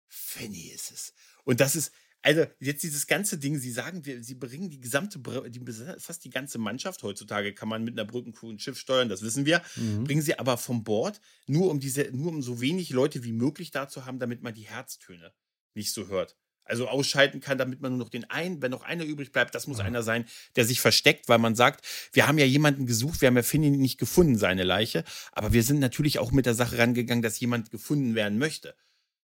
Fanny 0.07 0.71
ist 0.73 0.91
es. 0.91 1.13
Und 1.43 1.59
das 1.59 1.75
ist, 1.75 1.91
also 2.25 2.47
jetzt 2.59 2.81
dieses 2.81 3.05
ganze 3.05 3.37
Ding, 3.37 3.59
Sie 3.59 3.69
sagen, 3.69 4.03
wir, 4.03 4.23
Sie 4.23 4.33
bringen 4.33 4.71
die 4.71 4.79
gesamte, 4.79 5.19
die, 5.47 5.61
fast 5.99 6.25
die 6.25 6.31
ganze 6.31 6.57
Mannschaft, 6.57 7.03
heutzutage 7.03 7.53
kann 7.53 7.69
man 7.69 7.83
mit 7.83 7.93
einer 7.93 8.07
Brückencrew 8.07 8.49
ein 8.49 8.57
Schiff 8.57 8.79
steuern, 8.79 9.09
das 9.09 9.21
wissen 9.21 9.45
wir, 9.45 9.61
mhm. 9.75 10.05
bringen 10.05 10.23
Sie 10.23 10.39
aber 10.39 10.57
vom 10.57 10.83
Bord, 10.83 11.21
nur 11.45 11.69
um 11.69 11.79
diese, 11.79 12.09
nur 12.11 12.31
um 12.31 12.41
so 12.41 12.61
wenig 12.61 12.89
Leute 12.89 13.23
wie 13.23 13.31
möglich 13.31 13.69
da 13.69 13.87
zu 13.87 14.07
haben, 14.07 14.17
damit 14.17 14.41
man 14.41 14.55
die 14.55 14.63
Herztöne 14.63 15.33
nicht 15.75 15.93
so 15.93 16.07
hört. 16.07 16.35
Also 16.63 16.87
ausschalten 16.87 17.41
kann, 17.41 17.59
damit 17.59 17.81
man 17.81 17.91
nur 17.91 17.99
noch 17.99 18.09
den 18.09 18.27
einen, 18.27 18.59
wenn 18.59 18.71
noch 18.71 18.81
einer 18.81 19.05
übrig 19.05 19.31
bleibt, 19.31 19.53
das 19.53 19.67
muss 19.67 19.77
mhm. 19.77 19.85
einer 19.85 20.01
sein, 20.01 20.25
der 20.55 20.65
sich 20.65 20.81
versteckt, 20.81 21.29
weil 21.29 21.37
man 21.37 21.53
sagt, 21.53 21.85
wir 22.11 22.27
haben 22.27 22.39
ja 22.39 22.45
jemanden 22.45 22.87
gesucht, 22.87 23.21
wir 23.21 23.27
haben 23.27 23.37
ja 23.37 23.43
Finny 23.43 23.69
nicht 23.69 23.99
gefunden, 23.99 24.35
seine 24.35 24.63
Leiche, 24.63 25.03
aber 25.31 25.53
wir 25.53 25.61
sind 25.61 25.79
natürlich 25.79 26.17
auch 26.17 26.31
mit 26.31 26.47
der 26.47 26.55
Sache 26.55 26.79
rangegangen, 26.79 27.21
dass 27.21 27.39
jemand 27.39 27.69
gefunden 27.69 28.15
werden 28.15 28.39
möchte. 28.39 28.75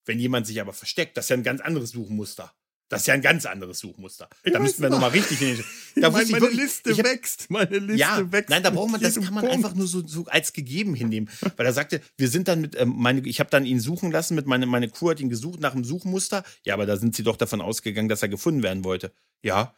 Wenn 0.05 0.21
jemand 0.21 0.47
sich 0.47 0.61
aber 0.61 0.73
versteckt, 0.73 1.17
das 1.17 1.25
ist 1.25 1.31
ja 1.31 1.37
ein 1.37 1.43
ganz 1.43 1.61
anderes 1.61 1.91
Suchmuster. 1.91 2.55
Das 2.89 3.03
ist 3.03 3.07
ja 3.07 3.15
ein 3.15 3.23
ganz 3.23 3.47
anderes 3.47 3.79
Suchmuster. 3.79 4.29
Ich 4.43 4.53
da 4.53 4.59
müssten 4.59 4.83
wir 4.83 4.91
nochmal 4.91 5.11
richtig 5.11 5.41
in. 5.41 5.65
Da 5.97 6.11
meine, 6.11 6.29
meine 6.29 6.43
wirklich, 6.43 6.61
Liste 6.61 6.91
hab, 6.91 7.05
wächst. 7.05 7.51
Meine 7.51 7.79
Liste 7.79 8.01
ja, 8.01 8.33
wächst. 8.33 8.51
Nein, 8.51 8.63
da 8.63 8.71
braucht 8.71 8.91
man, 8.91 9.01
das 9.01 9.15
kann 9.15 9.33
man 9.33 9.45
Punkt. 9.45 9.55
einfach 9.55 9.75
nur 9.75 9.87
so, 9.87 10.05
so, 10.07 10.27
als 10.27 10.53
gegeben 10.53 10.95
hinnehmen. 10.95 11.31
Weil 11.57 11.67
er 11.67 11.73
sagte, 11.73 12.01
wir 12.17 12.29
sind 12.29 12.49
dann 12.49 12.61
mit, 12.61 12.79
ähm, 12.79 12.95
meine, 12.97 13.27
ich 13.27 13.39
habe 13.39 13.49
dann 13.49 13.65
ihn 13.65 13.79
suchen 13.79 14.11
lassen, 14.11 14.35
mit 14.35 14.47
meine, 14.47 14.67
meine 14.67 14.89
Crew 14.89 15.11
hat 15.11 15.21
ihn 15.21 15.31
gesucht 15.31 15.61
nach 15.61 15.73
einem 15.73 15.85
Suchmuster. 15.85 16.43
Ja, 16.65 16.75
aber 16.75 16.85
da 16.85 16.97
sind 16.97 17.15
sie 17.15 17.23
doch 17.23 17.37
davon 17.37 17.61
ausgegangen, 17.61 18.09
dass 18.09 18.23
er 18.23 18.29
gefunden 18.29 18.63
werden 18.63 18.85
wollte. 18.85 19.13
Ja. 19.43 19.75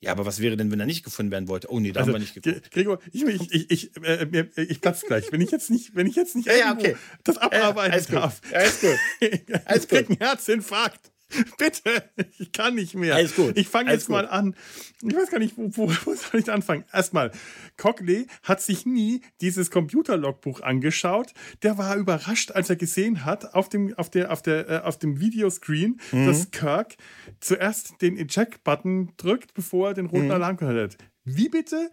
Ja, 0.00 0.12
aber 0.12 0.26
was 0.26 0.40
wäre 0.40 0.56
denn, 0.56 0.70
wenn 0.70 0.78
er 0.78 0.86
nicht 0.86 1.04
gefunden 1.04 1.32
werden 1.32 1.48
wollte? 1.48 1.70
Oh 1.70 1.80
nee, 1.80 1.90
da 1.90 2.00
also, 2.00 2.12
haben 2.12 2.16
wir 2.16 2.20
nicht 2.20 2.34
geguckt. 2.34 2.70
Gregor, 2.70 3.00
ich, 3.12 3.24
ich, 3.24 3.52
ich, 3.52 3.70
ich, 3.70 3.96
äh, 4.04 4.46
ich 4.62 4.80
platz 4.80 5.02
gleich. 5.02 5.32
Wenn 5.32 5.40
ich 5.40 5.50
jetzt 5.50 5.70
nicht, 5.70 5.96
wenn 5.96 6.06
ich 6.06 6.16
jetzt 6.16 6.36
nicht 6.36 6.46
ja, 6.46 6.54
ja, 6.54 6.72
okay. 6.72 6.96
das 7.24 7.38
abarbeiten 7.38 7.92
äh, 7.92 7.94
alles 7.94 8.06
darf. 8.06 8.40
Gut. 8.42 8.54
Alles 8.54 8.80
gut. 8.80 8.98
Alles 9.64 9.82
ich 9.84 9.88
krieg 9.88 10.10
einen 10.10 10.18
Herzinfarkt. 10.18 11.10
Bitte, 11.58 12.10
ich 12.38 12.52
kann 12.52 12.74
nicht 12.74 12.94
mehr. 12.94 13.16
Alles 13.16 13.34
gut. 13.34 13.56
Ich 13.56 13.68
fange 13.68 13.90
jetzt 13.90 14.06
gut. 14.06 14.14
mal 14.14 14.28
an. 14.28 14.54
Ich 15.02 15.14
weiß 15.14 15.30
gar 15.30 15.38
nicht, 15.38 15.56
wo, 15.56 15.68
wo, 15.76 15.88
wo 16.04 16.14
soll 16.14 16.40
ich 16.40 16.50
anfangen? 16.50 16.84
Erstmal, 16.92 17.32
Cockley 17.76 18.26
hat 18.42 18.62
sich 18.62 18.86
nie 18.86 19.22
dieses 19.40 19.70
Computerlogbuch 19.70 20.60
angeschaut. 20.60 21.32
Der 21.62 21.78
war 21.78 21.96
überrascht, 21.96 22.52
als 22.52 22.70
er 22.70 22.76
gesehen 22.76 23.24
hat 23.24 23.54
auf 23.54 23.68
dem, 23.68 23.94
auf 23.94 24.10
der, 24.10 24.32
auf 24.32 24.42
der, 24.42 24.68
äh, 24.68 24.78
auf 24.80 24.98
dem 24.98 25.20
Videoscreen, 25.20 26.00
mhm. 26.12 26.26
dass 26.26 26.50
Kirk 26.50 26.96
zuerst 27.40 28.00
den 28.02 28.16
Eject-Button 28.16 29.14
drückt, 29.16 29.54
bevor 29.54 29.88
er 29.88 29.94
den 29.94 30.06
roten 30.06 30.26
mhm. 30.26 30.32
Alarm 30.32 30.56
gehört 30.56 30.94
hat. 30.94 30.98
Wie 31.24 31.48
bitte? 31.48 31.90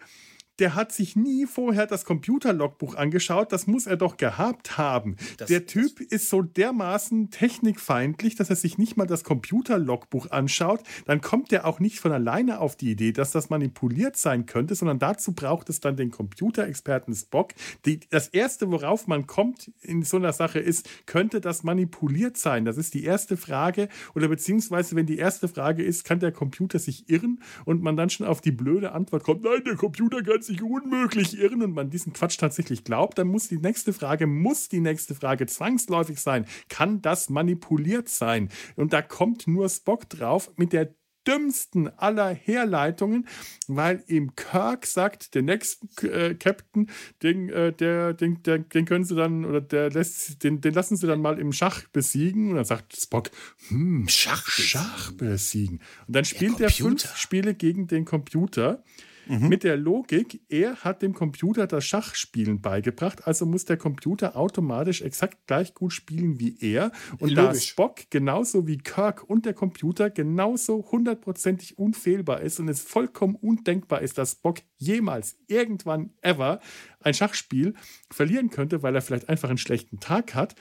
Der 0.59 0.75
hat 0.75 0.91
sich 0.91 1.15
nie 1.15 1.45
vorher 1.45 1.87
das 1.87 2.05
Computerlogbuch 2.05 2.95
angeschaut. 2.95 3.51
Das 3.51 3.65
muss 3.65 3.87
er 3.87 3.97
doch 3.97 4.17
gehabt 4.17 4.77
haben. 4.77 5.17
Das, 5.37 5.47
der 5.47 5.65
Typ 5.65 5.99
ist 5.99 6.29
so 6.29 6.41
dermaßen 6.41 7.31
technikfeindlich, 7.31 8.35
dass 8.35 8.49
er 8.49 8.55
sich 8.55 8.77
nicht 8.77 8.95
mal 8.95 9.07
das 9.07 9.23
Computerlogbuch 9.23 10.29
anschaut. 10.31 10.81
Dann 11.05 11.21
kommt 11.21 11.51
er 11.51 11.65
auch 11.65 11.79
nicht 11.79 11.99
von 11.99 12.11
alleine 12.11 12.59
auf 12.59 12.75
die 12.75 12.91
Idee, 12.91 13.11
dass 13.11 13.31
das 13.31 13.49
manipuliert 13.49 14.15
sein 14.15 14.45
könnte, 14.45 14.75
sondern 14.75 14.99
dazu 14.99 15.33
braucht 15.33 15.69
es 15.69 15.79
dann 15.79 15.95
den 15.95 16.11
Computerexperten 16.11 17.15
Spock. 17.15 17.53
Die, 17.85 18.01
das 18.09 18.27
Erste, 18.27 18.71
worauf 18.71 19.07
man 19.07 19.25
kommt 19.25 19.71
in 19.81 20.03
so 20.03 20.17
einer 20.17 20.33
Sache 20.33 20.59
ist, 20.59 20.87
könnte 21.05 21.41
das 21.41 21.63
manipuliert 21.63 22.37
sein? 22.37 22.65
Das 22.65 22.77
ist 22.77 22.93
die 22.93 23.03
erste 23.03 23.37
Frage. 23.37 23.89
Oder 24.13 24.27
beziehungsweise, 24.27 24.95
wenn 24.95 25.07
die 25.07 25.17
erste 25.17 25.47
Frage 25.47 25.83
ist, 25.83 26.03
kann 26.03 26.19
der 26.19 26.31
Computer 26.31 26.77
sich 26.77 27.09
irren 27.09 27.41
und 27.65 27.81
man 27.81 27.97
dann 27.97 28.11
schon 28.11 28.27
auf 28.27 28.41
die 28.41 28.51
blöde 28.51 28.91
Antwort 28.91 29.23
kommt, 29.23 29.43
nein, 29.43 29.63
der 29.65 29.75
Computer 29.75 30.21
kann 30.21 30.42
sich 30.43 30.61
unmöglich 30.61 31.37
irren 31.39 31.61
und 31.61 31.73
man 31.73 31.89
diesen 31.89 32.13
Quatsch 32.13 32.37
tatsächlich 32.37 32.83
glaubt, 32.83 33.17
dann 33.17 33.27
muss 33.27 33.47
die 33.47 33.57
nächste 33.57 33.93
Frage, 33.93 34.27
muss 34.27 34.69
die 34.69 34.79
nächste 34.79 35.15
Frage 35.15 35.45
zwangsläufig 35.45 36.19
sein, 36.19 36.45
kann 36.69 37.01
das 37.01 37.29
manipuliert 37.29 38.09
sein? 38.09 38.49
Und 38.75 38.93
da 38.93 39.01
kommt 39.01 39.47
nur 39.47 39.69
Spock 39.69 40.09
drauf 40.09 40.51
mit 40.57 40.73
der 40.73 40.93
dümmsten 41.27 41.87
aller 41.97 42.33
Herleitungen, 42.33 43.27
weil 43.67 44.03
ihm 44.07 44.35
Kirk 44.35 44.85
sagt, 44.85 45.35
der 45.35 45.41
nächste 45.41 45.87
äh, 46.07 46.35
Captain, 46.35 46.89
den, 47.21 47.49
äh, 47.49 47.71
der, 47.73 48.13
den, 48.13 48.43
der, 48.43 48.59
den 48.59 48.85
können 48.85 49.03
sie 49.03 49.15
dann, 49.15 49.45
oder 49.45 49.61
der 49.61 49.89
lässt, 49.89 50.43
den, 50.43 50.61
den 50.61 50.73
lassen 50.73 50.97
sie 50.97 51.07
dann 51.07 51.21
mal 51.21 51.39
im 51.39 51.53
Schach 51.53 51.87
besiegen. 51.89 52.49
Und 52.49 52.55
dann 52.57 52.65
sagt 52.65 52.95
Spock, 52.95 53.31
hm, 53.69 54.07
Schach, 54.09 54.47
Schach 54.47 55.11
besiegen. 55.13 55.79
Und 56.07 56.15
dann 56.15 56.25
spielt 56.25 56.59
er 56.59 56.69
fünf 56.69 57.15
Spiele 57.15 57.55
gegen 57.55 57.87
den 57.87 58.05
Computer. 58.05 58.83
Mhm. 59.27 59.47
Mit 59.47 59.63
der 59.63 59.77
Logik, 59.77 60.41
er 60.49 60.75
hat 60.77 61.01
dem 61.01 61.13
Computer 61.13 61.67
das 61.67 61.85
Schachspielen 61.85 62.61
beigebracht, 62.61 63.25
also 63.25 63.45
muss 63.45 63.65
der 63.65 63.77
Computer 63.77 64.35
automatisch 64.35 65.01
exakt 65.01 65.47
gleich 65.47 65.73
gut 65.73 65.93
spielen 65.93 66.39
wie 66.39 66.57
er. 66.59 66.91
Und 67.19 67.31
Logisch. 67.31 67.35
da 67.35 67.53
Spock 67.55 67.99
genauso 68.09 68.67
wie 68.67 68.77
Kirk 68.77 69.23
und 69.23 69.45
der 69.45 69.53
Computer 69.53 70.09
genauso 70.09 70.85
hundertprozentig 70.91 71.77
unfehlbar 71.77 72.41
ist 72.41 72.59
und 72.59 72.67
es 72.67 72.81
vollkommen 72.81 73.35
undenkbar 73.35 74.01
ist, 74.01 74.17
dass 74.17 74.33
Spock 74.33 74.59
jemals 74.77 75.37
irgendwann 75.47 76.11
ever 76.21 76.59
ein 76.99 77.13
Schachspiel 77.13 77.73
verlieren 78.09 78.49
könnte, 78.49 78.83
weil 78.83 78.95
er 78.95 79.01
vielleicht 79.01 79.29
einfach 79.29 79.49
einen 79.49 79.57
schlechten 79.57 79.99
Tag 79.99 80.35
hat, 80.35 80.55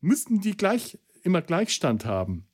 müssten 0.00 0.40
die 0.40 0.56
gleich 0.56 0.98
immer 1.22 1.42
Gleichstand 1.42 2.04
haben. 2.04 2.46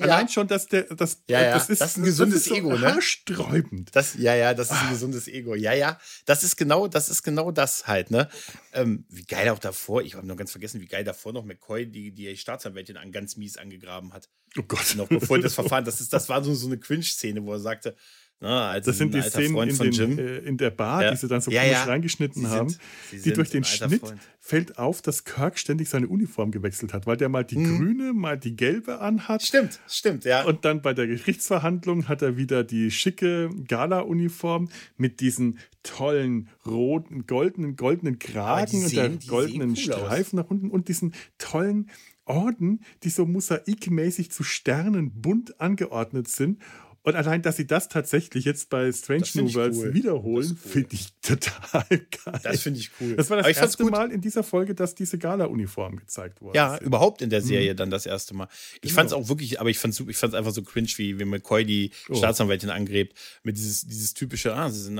Allein 0.00 0.28
schon, 0.28 0.48
dass 0.48 0.66
der, 0.68 0.84
das, 0.84 1.22
ja, 1.28 1.42
ja. 1.42 1.54
das 1.54 1.68
ist, 1.68 1.80
das 1.82 1.90
ist 1.90 1.96
ein 1.98 2.04
gesundes 2.04 2.38
ist 2.38 2.48
so 2.48 2.54
Ego, 2.54 2.72
ne? 2.72 2.94
Haarsträubend. 2.94 3.94
Das, 3.94 4.14
ja, 4.14 4.34
ja, 4.34 4.54
das 4.54 4.70
ist 4.70 4.72
ein 4.72 4.86
ah. 4.86 4.90
gesundes 4.90 5.28
Ego. 5.28 5.54
Ja, 5.54 5.74
ja, 5.74 5.98
das 6.24 6.44
ist 6.44 6.56
genau, 6.56 6.88
das 6.88 7.10
ist 7.10 7.22
genau 7.22 7.50
das 7.50 7.86
halt, 7.86 8.10
ne? 8.10 8.28
Ähm, 8.72 9.04
wie 9.10 9.24
geil 9.24 9.50
auch 9.50 9.58
davor, 9.58 10.02
ich 10.02 10.14
habe 10.14 10.26
noch 10.26 10.36
ganz 10.36 10.50
vergessen, 10.50 10.80
wie 10.80 10.86
geil 10.86 11.04
davor 11.04 11.34
noch 11.34 11.44
McCoy 11.44 11.86
die, 11.86 12.10
die 12.10 12.34
Staatsanwältin 12.36 12.96
an 12.96 13.12
ganz 13.12 13.36
mies 13.36 13.58
angegraben 13.58 14.14
hat. 14.14 14.30
Oh 14.58 14.62
Gott. 14.62 14.94
Noch 14.96 15.08
bevor 15.08 15.38
das 15.38 15.54
Verfahren, 15.56 15.84
das 15.84 16.00
ist, 16.00 16.12
das 16.12 16.28
war 16.30 16.42
so, 16.42 16.54
so 16.54 16.68
eine 16.68 16.78
Cringe-Szene, 16.78 17.44
wo 17.44 17.52
er 17.52 17.60
sagte, 17.60 17.94
na, 18.42 18.80
das 18.80 18.98
sind 18.98 19.14
die 19.14 19.22
Szenen 19.22 19.56
in, 19.68 19.78
den, 19.92 20.18
äh, 20.18 20.38
in, 20.38 20.56
der 20.56 20.70
Bar, 20.70 21.04
ja. 21.04 21.10
die 21.12 21.16
sie 21.16 21.28
dann 21.28 21.40
so 21.40 21.50
ja, 21.52 21.62
ja. 21.62 21.84
reingeschnitten 21.84 22.42
sie 22.42 22.48
haben. 22.48 22.68
Sind, 22.68 23.24
die 23.24 23.32
durch 23.32 23.50
den 23.50 23.62
Schnitt 23.62 24.00
Freund. 24.00 24.20
fällt 24.40 24.78
auf, 24.78 25.00
dass 25.00 25.24
Kirk 25.24 25.58
ständig 25.58 25.88
seine 25.88 26.08
Uniform 26.08 26.50
gewechselt 26.50 26.92
hat, 26.92 27.06
weil 27.06 27.16
der 27.16 27.28
mal 27.28 27.44
die 27.44 27.54
hm. 27.54 27.78
grüne, 27.78 28.12
mal 28.12 28.36
die 28.36 28.56
gelbe 28.56 29.00
anhat. 29.00 29.42
Stimmt, 29.42 29.78
stimmt, 29.86 30.24
ja. 30.24 30.42
Und 30.44 30.64
dann 30.64 30.82
bei 30.82 30.92
der 30.92 31.06
Gerichtsverhandlung 31.06 32.08
hat 32.08 32.20
er 32.22 32.36
wieder 32.36 32.64
die 32.64 32.90
schicke 32.90 33.48
Gala-Uniform 33.68 34.68
mit 34.96 35.20
diesen 35.20 35.60
tollen 35.84 36.48
roten, 36.66 37.26
goldenen, 37.26 37.76
goldenen 37.76 38.18
Kragen 38.18 38.88
sehen, 38.88 39.12
und 39.12 39.22
der 39.22 39.30
goldenen 39.30 39.70
cool 39.70 39.76
Streifen 39.76 40.38
aus. 40.38 40.44
nach 40.44 40.50
unten 40.50 40.70
und 40.70 40.88
diesen 40.88 41.14
tollen 41.38 41.88
Orden, 42.24 42.80
die 43.02 43.10
so 43.10 43.26
mosaikmäßig 43.26 44.30
zu 44.30 44.44
Sternen 44.44 45.10
bunt 45.20 45.60
angeordnet 45.60 46.28
sind. 46.28 46.60
Und 47.04 47.16
allein, 47.16 47.42
dass 47.42 47.56
sie 47.56 47.66
das 47.66 47.88
tatsächlich 47.88 48.44
jetzt 48.44 48.70
bei 48.70 48.92
Strange 48.92 49.26
New 49.34 49.54
Worlds 49.54 49.78
cool. 49.78 49.94
wiederholen, 49.94 50.50
cool. 50.50 50.70
finde 50.70 50.88
ich 50.92 51.12
total 51.20 51.84
geil. 51.88 52.40
Das 52.44 52.60
finde 52.60 52.78
ich 52.78 52.90
cool. 53.00 53.16
Das 53.16 53.28
war 53.28 53.42
das 53.42 53.56
erste 53.56 53.84
Mal 53.84 54.12
in 54.12 54.20
dieser 54.20 54.44
Folge, 54.44 54.74
dass 54.74 54.94
diese 54.94 55.18
Gala-Uniform 55.18 55.96
gezeigt 55.96 56.40
wurde. 56.40 56.56
Ja, 56.56 56.76
sind. 56.76 56.86
überhaupt 56.86 57.20
in 57.20 57.30
der 57.30 57.42
Serie 57.42 57.72
mhm. 57.72 57.76
dann 57.76 57.90
das 57.90 58.06
erste 58.06 58.34
Mal. 58.34 58.48
Ich 58.76 58.82
genau. 58.82 58.94
fand 58.94 59.06
es 59.08 59.12
auch 59.14 59.28
wirklich, 59.28 59.60
aber 59.60 59.70
ich 59.70 59.78
fand 59.78 59.94
es 59.94 60.00
ich 60.00 60.22
einfach 60.22 60.52
so 60.52 60.62
cringe, 60.62 60.88
wie, 60.96 61.18
wie 61.18 61.24
McCoy 61.24 61.64
die 61.64 61.90
oh. 62.08 62.14
Staatsanwältin 62.14 62.70
angrebt, 62.70 63.18
mit 63.42 63.56
dieses, 63.56 63.84
dieses 63.84 64.14
typische, 64.14 64.54
ah, 64.54 64.70
sie 64.70 64.80
sind, 64.80 64.96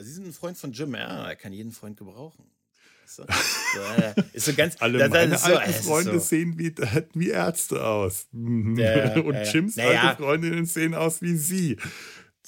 sie 0.00 0.12
sind 0.12 0.26
ein 0.26 0.32
Freund 0.32 0.56
von 0.56 0.72
Jim, 0.72 0.94
ja, 0.94 1.28
er 1.28 1.36
kann 1.36 1.52
jeden 1.52 1.72
Freund 1.72 1.98
gebrauchen. 1.98 2.44
So, 3.08 3.24
so, 3.24 4.22
ist 4.34 4.44
so 4.44 4.52
ganz. 4.52 4.76
Alle 4.80 4.98
da, 4.98 5.08
meine 5.08 5.38
so, 5.38 5.56
alten 5.56 5.72
Freunde 5.72 6.12
so. 6.12 6.18
sehen 6.18 6.58
wie, 6.58 6.74
wie 7.14 7.30
Ärzte 7.30 7.82
aus. 7.82 8.28
Mhm. 8.32 8.78
Ja, 8.78 9.14
Und 9.20 9.50
Jims 9.50 9.76
ja. 9.76 9.88
alte 9.88 10.22
Freundinnen 10.22 10.66
sehen 10.66 10.94
aus 10.94 11.22
wie 11.22 11.34
sie. 11.34 11.78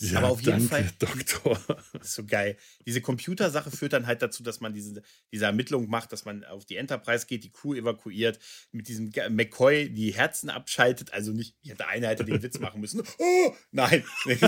Ja, 0.01 0.19
Aber 0.19 0.31
auf 0.31 0.41
jeden 0.41 0.69
danke, 0.69 0.69
Fall. 0.69 0.91
Doktor. 0.99 1.61
ist 2.01 2.15
so 2.15 2.25
geil. 2.25 2.57
Diese 2.87 3.01
Computersache 3.01 3.71
führt 3.71 3.93
dann 3.93 4.07
halt 4.07 4.23
dazu, 4.23 4.43
dass 4.43 4.61
man 4.61 4.73
diese, 4.73 5.03
diese 5.33 5.45
Ermittlung 5.45 5.89
macht, 5.89 6.13
dass 6.13 6.25
man 6.25 6.45
auf 6.45 6.65
die 6.65 6.77
Enterprise 6.77 7.27
geht, 7.27 7.45
die 7.45 7.51
Crew 7.51 7.75
evakuiert, 7.75 8.39
mit 8.73 8.89
diesem 8.89 9.13
McCoy 9.31 9.91
die 9.91 10.13
Herzen 10.13 10.49
abschaltet. 10.49 11.13
Also 11.13 11.33
nicht, 11.33 11.55
ich 11.63 11.71
hätte 11.71 11.87
einer 11.87 12.09
hätte 12.09 12.25
den 12.25 12.43
Witz 12.43 12.59
machen 12.61 12.81
müssen. 12.81 13.03
Oh, 13.19 13.55
nein. 13.71 14.05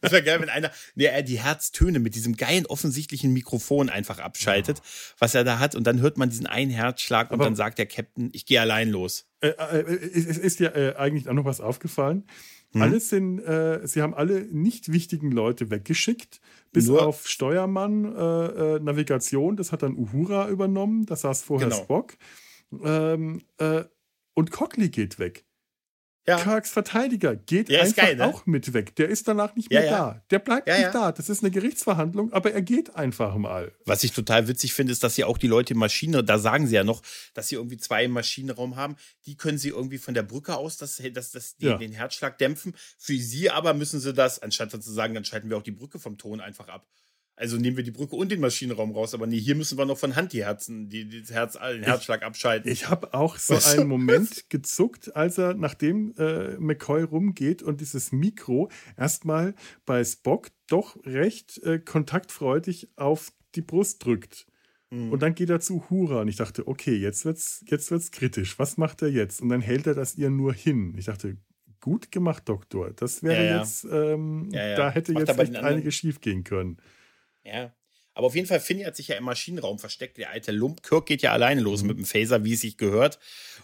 Das 0.00 0.10
wäre 0.10 0.22
geil, 0.24 0.40
wenn 0.40 0.48
einer 0.48 0.72
nee, 0.96 1.04
er 1.04 1.22
die 1.22 1.40
Herztöne 1.40 2.00
mit 2.00 2.16
diesem 2.16 2.36
geilen 2.36 2.66
offensichtlichen 2.66 3.32
Mikrofon 3.32 3.88
einfach 3.88 4.18
abschaltet, 4.18 4.82
was 5.18 5.34
er 5.34 5.44
da 5.44 5.60
hat. 5.60 5.74
Und 5.74 5.86
dann 5.86 6.00
hört 6.00 6.18
man 6.18 6.28
diesen 6.28 6.46
einen 6.46 6.70
Herzschlag 6.70 7.30
und 7.30 7.34
Aber 7.34 7.44
dann 7.44 7.54
sagt 7.54 7.78
der 7.78 7.86
Captain, 7.86 8.30
ich 8.32 8.44
gehe 8.44 8.60
allein 8.60 8.90
los. 8.90 9.28
Äh, 9.40 9.48
äh, 9.48 9.82
es 10.14 10.38
ist 10.38 10.60
dir 10.60 10.74
äh, 10.74 10.94
eigentlich 10.96 11.28
auch 11.28 11.34
noch 11.34 11.44
was 11.44 11.60
aufgefallen. 11.60 12.24
Hm. 12.72 12.82
Alles 12.82 13.10
sind, 13.10 13.38
äh, 13.40 13.86
sie 13.86 14.02
haben 14.02 14.14
alle 14.14 14.42
nicht 14.46 14.92
wichtigen 14.92 15.30
Leute 15.30 15.70
weggeschickt, 15.70 16.40
bis 16.72 16.86
Nur 16.88 17.06
auf 17.06 17.28
Steuermann, 17.28 18.04
äh, 18.04 18.76
äh, 18.76 18.80
Navigation, 18.80 19.56
das 19.56 19.72
hat 19.72 19.82
dann 19.82 19.96
Uhura 19.96 20.48
übernommen, 20.48 21.06
das 21.06 21.22
saß 21.22 21.42
vorher 21.42 21.68
genau. 21.68 21.82
Spock. 21.82 22.14
Ähm, 22.82 23.42
äh, 23.58 23.84
und 24.34 24.50
Cockly 24.50 24.88
geht 24.88 25.18
weg. 25.18 25.44
Ja. 26.26 26.36
Kirks 26.36 26.70
Verteidiger 26.70 27.34
geht 27.34 27.68
ja, 27.68 27.80
einfach 27.80 27.96
geil, 27.96 28.16
ne? 28.16 28.26
auch 28.26 28.46
mit 28.46 28.72
weg. 28.72 28.94
Der 28.94 29.08
ist 29.08 29.26
danach 29.26 29.56
nicht 29.56 29.70
mehr 29.70 29.84
ja, 29.84 29.90
da. 29.90 30.22
Der 30.30 30.38
bleibt 30.38 30.68
nicht 30.68 30.94
da. 30.94 31.10
Das 31.10 31.28
ist 31.28 31.42
eine 31.42 31.50
Gerichtsverhandlung, 31.50 32.32
aber 32.32 32.52
er 32.52 32.62
geht 32.62 32.94
einfach 32.94 33.36
mal. 33.36 33.72
Was 33.86 34.04
ich 34.04 34.12
total 34.12 34.46
witzig 34.46 34.72
finde, 34.72 34.92
ist, 34.92 35.02
dass 35.02 35.16
sie 35.16 35.24
auch 35.24 35.36
die 35.36 35.48
Leute 35.48 35.74
im 35.74 35.80
Maschine, 35.80 36.22
da 36.22 36.38
sagen 36.38 36.68
sie 36.68 36.76
ja 36.76 36.84
noch, 36.84 37.02
dass 37.34 37.48
sie 37.48 37.56
irgendwie 37.56 37.76
zwei 37.76 38.04
im 38.04 38.12
Maschinenraum 38.12 38.76
haben. 38.76 38.96
Die 39.26 39.36
können 39.36 39.58
sie 39.58 39.70
irgendwie 39.70 39.98
von 39.98 40.14
der 40.14 40.22
Brücke 40.22 40.56
aus 40.56 40.76
das, 40.76 41.02
das, 41.12 41.32
das, 41.32 41.56
den, 41.56 41.78
den 41.80 41.92
Herzschlag 41.92 42.38
dämpfen. 42.38 42.74
Für 42.98 43.16
sie 43.16 43.50
aber 43.50 43.74
müssen 43.74 43.98
sie 43.98 44.12
das, 44.12 44.38
anstatt 44.38 44.70
zu 44.70 44.92
sagen, 44.92 45.14
dann 45.14 45.24
schalten 45.24 45.50
wir 45.50 45.56
auch 45.56 45.62
die 45.62 45.72
Brücke 45.72 45.98
vom 45.98 46.18
Ton 46.18 46.40
einfach 46.40 46.68
ab. 46.68 46.86
Also 47.34 47.56
nehmen 47.56 47.76
wir 47.76 47.84
die 47.84 47.90
Brücke 47.90 48.14
und 48.14 48.30
den 48.30 48.40
Maschinenraum 48.40 48.92
raus, 48.92 49.14
aber 49.14 49.26
nee, 49.26 49.40
hier 49.40 49.54
müssen 49.54 49.78
wir 49.78 49.86
noch 49.86 49.96
von 49.98 50.16
Hand 50.16 50.32
die 50.32 50.44
Herzen, 50.44 50.88
die, 50.88 51.08
die 51.08 51.22
Herz, 51.32 51.54
den 51.54 51.82
Herzschlag 51.82 52.20
ich, 52.20 52.26
abschalten. 52.26 52.70
Ich 52.70 52.88
habe 52.88 53.14
auch 53.14 53.36
so 53.36 53.54
Was? 53.54 53.76
einen 53.76 53.88
Moment 53.88 54.50
gezuckt, 54.50 55.16
als 55.16 55.38
er, 55.38 55.54
nachdem 55.54 56.14
äh, 56.18 56.58
McCoy 56.58 57.02
rumgeht 57.02 57.62
und 57.62 57.80
dieses 57.80 58.12
Mikro 58.12 58.70
erstmal 58.98 59.54
bei 59.86 60.04
Spock 60.04 60.48
doch 60.68 60.96
recht 61.04 61.58
äh, 61.62 61.78
kontaktfreudig 61.78 62.90
auf 62.96 63.32
die 63.54 63.62
Brust 63.62 64.04
drückt. 64.04 64.46
Mhm. 64.90 65.10
Und 65.10 65.22
dann 65.22 65.34
geht 65.34 65.48
er 65.48 65.60
zu 65.60 65.88
Hura 65.88 66.20
und 66.20 66.28
ich 66.28 66.36
dachte, 66.36 66.68
okay, 66.68 66.94
jetzt 66.94 67.24
wird's, 67.24 67.64
jetzt 67.66 67.90
wird's 67.90 68.10
kritisch. 68.10 68.58
Was 68.58 68.76
macht 68.76 69.00
er 69.00 69.08
jetzt? 69.08 69.40
Und 69.40 69.48
dann 69.48 69.62
hält 69.62 69.86
er 69.86 69.94
das 69.94 70.16
ihr 70.16 70.28
nur 70.28 70.52
hin. 70.52 70.94
Ich 70.98 71.06
dachte, 71.06 71.38
gut 71.80 72.12
gemacht, 72.12 72.48
Doktor. 72.48 72.92
Das 72.92 73.22
wäre 73.22 73.42
ja, 73.42 73.50
ja. 73.50 73.58
jetzt, 73.58 73.86
ähm, 73.90 74.48
ja, 74.52 74.76
da 74.76 74.90
hätte 74.90 75.12
Macht 75.12 75.28
jetzt 75.28 75.38
echt 75.38 75.56
einiges 75.56 75.94
schief 75.94 76.20
gehen 76.20 76.44
können. 76.44 76.76
Ja. 77.44 77.72
Aber 78.14 78.26
auf 78.26 78.34
jeden 78.34 78.46
Fall, 78.46 78.60
Finny 78.60 78.82
hat 78.82 78.94
sich 78.94 79.08
ja 79.08 79.16
im 79.16 79.24
Maschinenraum 79.24 79.78
versteckt, 79.78 80.18
der 80.18 80.30
alte 80.30 80.52
Lump. 80.52 80.82
Kirk 80.82 81.06
geht 81.06 81.22
ja 81.22 81.32
alleine 81.32 81.62
los 81.62 81.82
mhm. 81.82 81.88
mit 81.88 81.98
dem 81.98 82.04
Phaser, 82.04 82.44
wie 82.44 82.52
es 82.52 82.60
sich 82.60 82.76
gehört. 82.76 83.18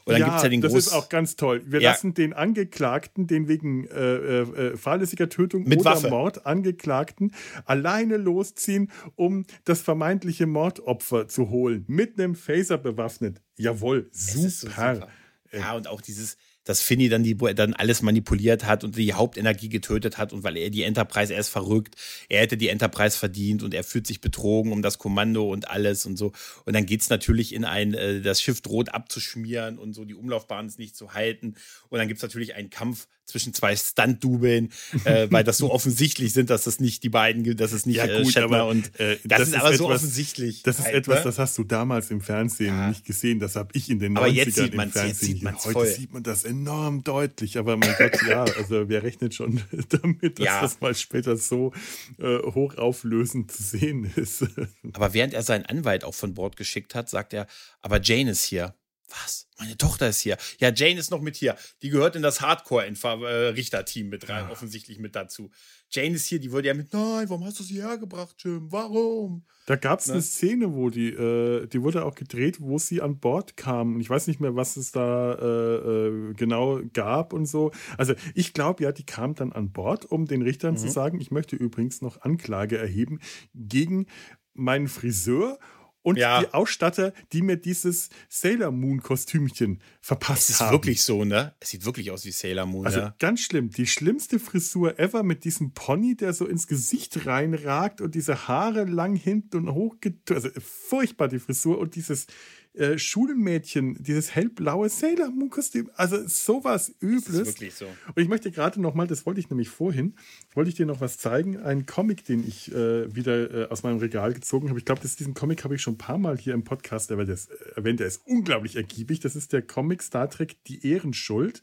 Und 0.05 0.13
dann 0.13 0.21
ja, 0.21 0.29
gibt's 0.29 0.43
ja 0.43 0.49
den 0.49 0.63
Das 0.63 0.73
ist 0.73 0.93
auch 0.93 1.11
ganz 1.11 1.37
toll. 1.37 1.63
Wir 1.67 1.83
ja. 1.83 1.91
lassen 1.91 2.15
den 2.15 2.33
Angeklagten, 2.33 3.27
den 3.27 3.47
wegen 3.47 3.87
äh, 3.89 4.01
äh, 4.01 4.41
äh, 4.41 4.77
fahrlässiger 4.79 5.29
Tötung 5.29 5.65
mit 5.65 5.81
oder 5.81 5.91
Waffe. 5.91 6.09
Mord 6.09 6.47
Angeklagten, 6.47 7.35
alleine 7.67 8.17
losziehen, 8.17 8.91
um 9.17 9.45
das 9.65 9.83
vermeintliche 9.83 10.47
Mordopfer 10.47 11.29
zu 11.29 11.51
holen. 11.51 11.85
Mit 11.87 12.19
einem 12.19 12.35
Phaser 12.35 12.79
bewaffnet. 12.79 13.43
Jawohl, 13.57 14.09
super. 14.13 14.49
So 14.49 14.69
super. 14.69 15.09
Ja, 15.53 15.77
und 15.77 15.89
auch 15.89 16.01
dieses, 16.01 16.39
dass 16.69 16.83
Finny 16.83 17.09
dann, 17.09 17.23
die, 17.23 17.35
dann 17.35 17.73
alles 17.73 18.03
manipuliert 18.03 18.67
hat 18.67 18.85
und 18.85 18.95
die 18.95 19.15
Hauptenergie 19.15 19.71
getötet 19.71 20.19
hat 20.19 20.35
und 20.35 20.45
weil 20.45 20.59
er 20.59 20.69
die 20.69 20.83
Enterprise, 20.83 21.33
er 21.33 21.41
ist 21.41 21.49
verrückt, 21.49 21.97
er 22.29 22.43
hätte 22.43 22.59
die 22.59 22.69
Enterprise 22.69 23.17
verdient 23.17 23.63
und 23.63 23.73
er 23.73 23.85
fühlt 23.85 24.07
sich 24.07 24.21
betrogen 24.21 24.73
um 24.73 24.83
das 24.83 24.99
Kommando 24.99 25.51
und 25.51 25.71
alles 25.71 26.05
und 26.05 26.19
so. 26.19 26.33
Und 26.67 26.75
dann 26.75 26.85
geht's 26.85 27.09
natürlich 27.09 27.55
in 27.55 27.65
ein, 27.65 27.95
äh, 27.95 28.21
das 28.21 28.43
Schiff 28.43 28.61
droht 28.61 28.93
abzuschmieren 28.93 29.79
und 29.79 29.95
so, 29.95 30.05
die 30.05 30.15
Umlaufbahn 30.15 30.67
ist 30.67 30.79
nicht 30.79 30.95
zu 30.95 31.15
halten. 31.15 31.55
Und 31.89 32.01
dann 32.01 32.07
gibt's 32.07 32.23
natürlich 32.23 32.55
einen 32.55 32.69
Kampf 32.69 33.09
zwischen 33.29 33.53
zwei 33.55 33.77
Stunt-Dubeln, 33.77 34.71
äh, 35.05 35.29
weil 35.31 35.45
das 35.45 35.59
so 35.59 35.71
offensichtlich 35.73 36.33
sind, 36.33 36.51
dass 36.51 36.65
das 36.65 36.81
nicht 36.81 37.03
die 37.03 37.11
beiden, 37.11 37.57
dass 37.57 37.73
es 37.73 37.87
nicht 37.87 37.97
ja, 37.97 38.07
äh, 38.07 38.23
gut, 38.23 38.37
äh, 38.37 38.41
aber, 38.41 38.67
und 38.67 38.99
äh, 38.99 39.19
das, 39.25 39.41
das, 39.41 39.49
ist 39.49 39.55
aber 39.55 39.67
etwas, 39.67 39.79
so 39.79 39.91
offensichtlich. 39.91 40.63
Das 40.63 40.79
ist 40.79 40.87
halt, 40.87 40.95
etwas, 40.95 41.19
ne? 41.19 41.25
das 41.25 41.39
hast 41.39 41.59
du 41.59 41.65
damals 41.65 42.11
im 42.11 42.21
Fernsehen 42.21 42.75
ja. 42.75 42.89
nicht 42.89 43.05
gesehen. 43.05 43.39
Das 43.39 43.57
habe 43.57 43.71
ich 43.75 43.91
in 43.91 43.99
den 43.99 44.17
90ern 44.17 44.73
im 44.73 44.91
Fernsehen. 44.91 45.47
Heute 45.47 45.73
voll. 45.73 45.87
sieht 45.87 46.13
man 46.13 46.23
das 46.23 46.45
enorm 46.45 47.05
deutlich, 47.05 47.59
aber 47.59 47.77
mein 47.77 47.95
Gott, 47.99 48.19
ja, 48.29 48.45
also 48.59 48.89
wer 48.89 49.03
rechnet 49.03 49.35
schon 49.35 49.61
damit, 49.91 50.39
dass 50.39 50.47
ja. 50.47 50.61
das 50.63 50.81
mal 50.81 50.95
später 50.95 51.37
so 51.37 51.73
äh, 52.19 52.39
hochauflösend 52.39 53.53
zu 53.53 53.63
sehen 53.63 54.11
ist. 54.17 54.47
aber 54.93 55.13
während 55.13 55.35
er 55.35 55.43
seinen 55.43 55.67
Anwalt 55.67 56.05
auch 56.05 56.15
von 56.15 56.35
Bord 56.35 56.57
geschickt 56.57 56.95
hat, 56.95 57.11
sagt 57.11 57.35
er, 57.35 57.47
aber 57.83 58.01
Jane 58.01 58.31
ist 58.31 58.45
hier. 58.45 58.75
Was? 59.09 59.49
Meine 59.59 59.77
Tochter 59.77 60.09
ist 60.09 60.21
hier. 60.21 60.37
Ja, 60.59 60.71
Jane 60.73 61.01
ist 61.01 61.11
noch 61.11 61.21
mit 61.21 61.37
hier. 61.37 61.57
Die 61.83 61.89
gehört 61.89 62.15
in 62.15 62.23
das 62.23 62.41
Hardcore-Richterteam 62.43 64.09
mit 64.09 64.29
rein, 64.29 64.45
ja. 64.45 64.51
offensichtlich 64.51 64.99
mit 64.99 65.17
dazu. 65.17 65.51
Jane 65.91 66.15
ist 66.15 66.27
hier, 66.27 66.39
die 66.39 66.53
wurde 66.53 66.69
ja 66.69 66.75
mit, 66.75 66.93
nein, 66.93 67.29
warum 67.29 67.45
hast 67.45 67.59
du 67.59 67.63
sie 67.63 67.83
hergebracht, 67.83 68.37
Jim? 68.39 68.71
Warum? 68.71 69.45
Da 69.65 69.77
gab 69.77 70.01
es 70.01 70.07
ne? 70.09 70.15
eine 70.15 70.23
Szene, 70.23 70.75
wo 70.75 70.91
die, 70.91 71.09
äh, 71.09 71.67
die 71.67 71.83
wurde 71.83 72.05
auch 72.05 72.15
gedreht, 72.15 72.61
wo 72.61 72.79
sie 72.79 73.01
an 73.01 73.19
Bord 73.19 73.57
kam. 73.57 73.95
Und 73.95 74.01
ich 74.01 74.11
weiß 74.11 74.27
nicht 74.27 74.41
mehr, 74.41 74.55
was 74.55 74.77
es 74.77 74.93
da 74.93 75.33
äh, 75.33 75.77
äh, 75.77 76.35
genau 76.35 76.81
gab 76.93 77.33
und 77.33 77.47
so. 77.47 77.73
Also 77.97 78.15
ich 78.35 78.53
glaube 78.53 78.85
ja, 78.85 78.93
die 78.93 79.07
kam 79.07 79.35
dann 79.35 79.53
an 79.53 79.73
Bord, 79.73 80.05
um 80.05 80.27
den 80.27 80.43
Richtern 80.43 80.75
mhm. 80.75 80.79
zu 80.79 80.89
sagen, 80.89 81.21
ich 81.21 81.31
möchte 81.31 81.57
übrigens 81.57 82.03
noch 82.03 82.21
Anklage 82.21 82.77
erheben 82.77 83.21
gegen 83.55 84.07
meinen 84.55 84.89
Friseur 84.89 85.59
und 86.03 86.17
ja. 86.17 86.41
die 86.41 86.55
Ausstatter, 86.55 87.13
die 87.33 87.43
mir 87.43 87.57
dieses 87.57 88.09
Sailor 88.29 88.71
Moon 88.71 89.03
Kostümchen 89.03 89.81
verpasst 90.01 90.29
haben. 90.29 90.39
Es 90.39 90.51
ist 90.51 90.61
haben. 90.61 90.73
wirklich 90.73 91.03
so, 91.03 91.25
ne? 91.25 91.55
Es 91.61 91.71
sieht 91.71 91.85
wirklich 91.85 92.11
aus 92.11 92.25
wie 92.25 92.31
Sailor 92.31 92.67
Moon. 92.67 92.87
Also 92.87 93.01
ja. 93.01 93.15
ganz 93.19 93.41
schlimm. 93.41 93.71
Die 93.71 93.87
schlimmste 93.87 94.39
Frisur 94.39 94.99
ever 94.99 95.23
mit 95.23 95.45
diesem 95.45 95.73
Pony, 95.73 96.17
der 96.17 96.33
so 96.33 96.47
ins 96.47 96.67
Gesicht 96.67 97.27
reinragt 97.27 98.01
und 98.01 98.15
diese 98.15 98.49
Haare 98.49 98.85
lang 98.85 99.17
hinten 99.17 99.69
und 99.69 99.75
hoch. 99.75 99.97
Also 100.31 100.49
furchtbar 100.61 101.29
die 101.29 101.39
Frisur 101.39 101.79
und 101.79 101.95
dieses 101.95 102.27
äh, 102.75 102.99
Schulmädchen, 102.99 103.97
dieses 104.03 104.35
hellblaue 104.35 104.89
Sailor 104.89 105.31
Moon 105.31 105.51
Kostüm. 105.51 105.91
Also 105.97 106.27
sowas 106.27 106.95
Übles. 107.01 107.25
Das 107.25 107.35
ist 107.35 107.47
wirklich 107.47 107.75
so. 107.75 107.87
Und 107.87 108.23
ich 108.23 108.29
möchte 108.29 108.51
gerade 108.51 108.81
noch 108.81 108.95
mal, 108.95 109.07
das 109.07 109.27
wollte 109.27 109.41
ich 109.41 109.51
nämlich 109.51 109.69
vorhin, 109.69 110.15
wollte 110.55 110.71
ich 110.71 110.77
dir 110.77 110.87
noch 110.87 111.01
was 111.01 111.19
zeigen. 111.19 111.57
Ein 111.57 111.87
Comic, 111.87 112.25
den 112.25 112.47
ich 112.47 112.73
äh, 112.73 113.15
wieder 113.15 113.51
äh, 113.51 113.69
aus 113.69 113.83
meinem 113.83 113.99
Regal 113.99 114.33
gezogen 114.33 114.69
habe. 114.69 114.79
Ich 114.79 114.85
glaube, 114.85 115.01
diesen 115.01 115.35
Comic 115.35 115.65
habe 115.65 115.75
ich 115.75 115.83
schon 115.83 115.95
ein 115.95 115.99
paar 115.99 116.19
Mal 116.19 116.39
hier 116.39 116.55
im 116.55 116.65
Podcast 116.65 117.11
erwähnt. 117.11 118.01
Der 118.01 118.07
ist 118.07 118.23
unglaublich 118.27 118.77
ergiebig. 118.77 119.21
Das 119.21 119.37
ist 119.37 119.53
der 119.53 119.63
Comic 119.63 120.03
Star 120.03 120.31
Trek 120.31 120.63
Die 120.65 120.87
Ehrenschuld. 120.87 121.63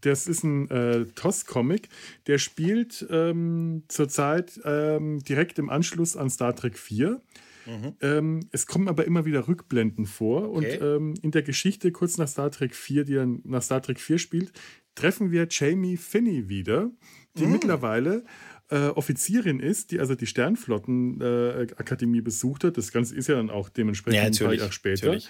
Das 0.00 0.26
ist 0.26 0.44
ein 0.44 0.70
äh, 0.70 1.06
TOS-Comic, 1.06 1.88
der 2.26 2.38
spielt 2.38 3.06
ähm, 3.10 3.84
zurzeit 3.88 4.60
ähm, 4.64 5.20
direkt 5.20 5.58
im 5.58 5.70
Anschluss 5.70 6.16
an 6.16 6.30
Star 6.30 6.54
Trek 6.54 6.78
4. 6.78 7.20
Mhm. 7.66 7.94
Ähm, 8.00 8.40
es 8.52 8.66
kommen 8.66 8.88
aber 8.88 9.04
immer 9.04 9.24
wieder 9.24 9.48
Rückblenden 9.48 10.06
vor. 10.06 10.50
Okay. 10.50 10.78
Und 10.78 10.82
ähm, 10.82 11.14
in 11.22 11.30
der 11.30 11.42
Geschichte, 11.42 11.92
kurz 11.92 12.16
nach 12.18 12.28
Star 12.28 12.50
Trek 12.50 12.74
4, 12.74 13.04
die 13.04 13.14
dann 13.14 13.40
nach 13.44 13.62
Star 13.62 13.82
Trek 13.82 14.00
4 14.00 14.18
spielt, 14.18 14.52
treffen 14.94 15.30
wir 15.30 15.46
Jamie 15.50 15.96
Finney 15.96 16.48
wieder, 16.48 16.90
die 17.36 17.46
mhm. 17.46 17.52
mittlerweile 17.52 18.24
äh, 18.70 18.88
Offizierin 18.88 19.60
ist, 19.60 19.90
die 19.90 20.00
also 20.00 20.14
die 20.14 20.26
Sternflottenakademie 20.26 22.18
äh, 22.18 22.22
besucht 22.22 22.64
hat. 22.64 22.76
Das 22.76 22.90
Ganze 22.92 23.14
ist 23.14 23.28
ja 23.28 23.36
dann 23.36 23.50
auch 23.50 23.68
dementsprechend 23.68 24.38
ja, 24.38 24.46
ein 24.46 24.50
paar 24.50 24.58
Jahre 24.58 24.72
später. 24.72 25.06
Natürlich. 25.06 25.28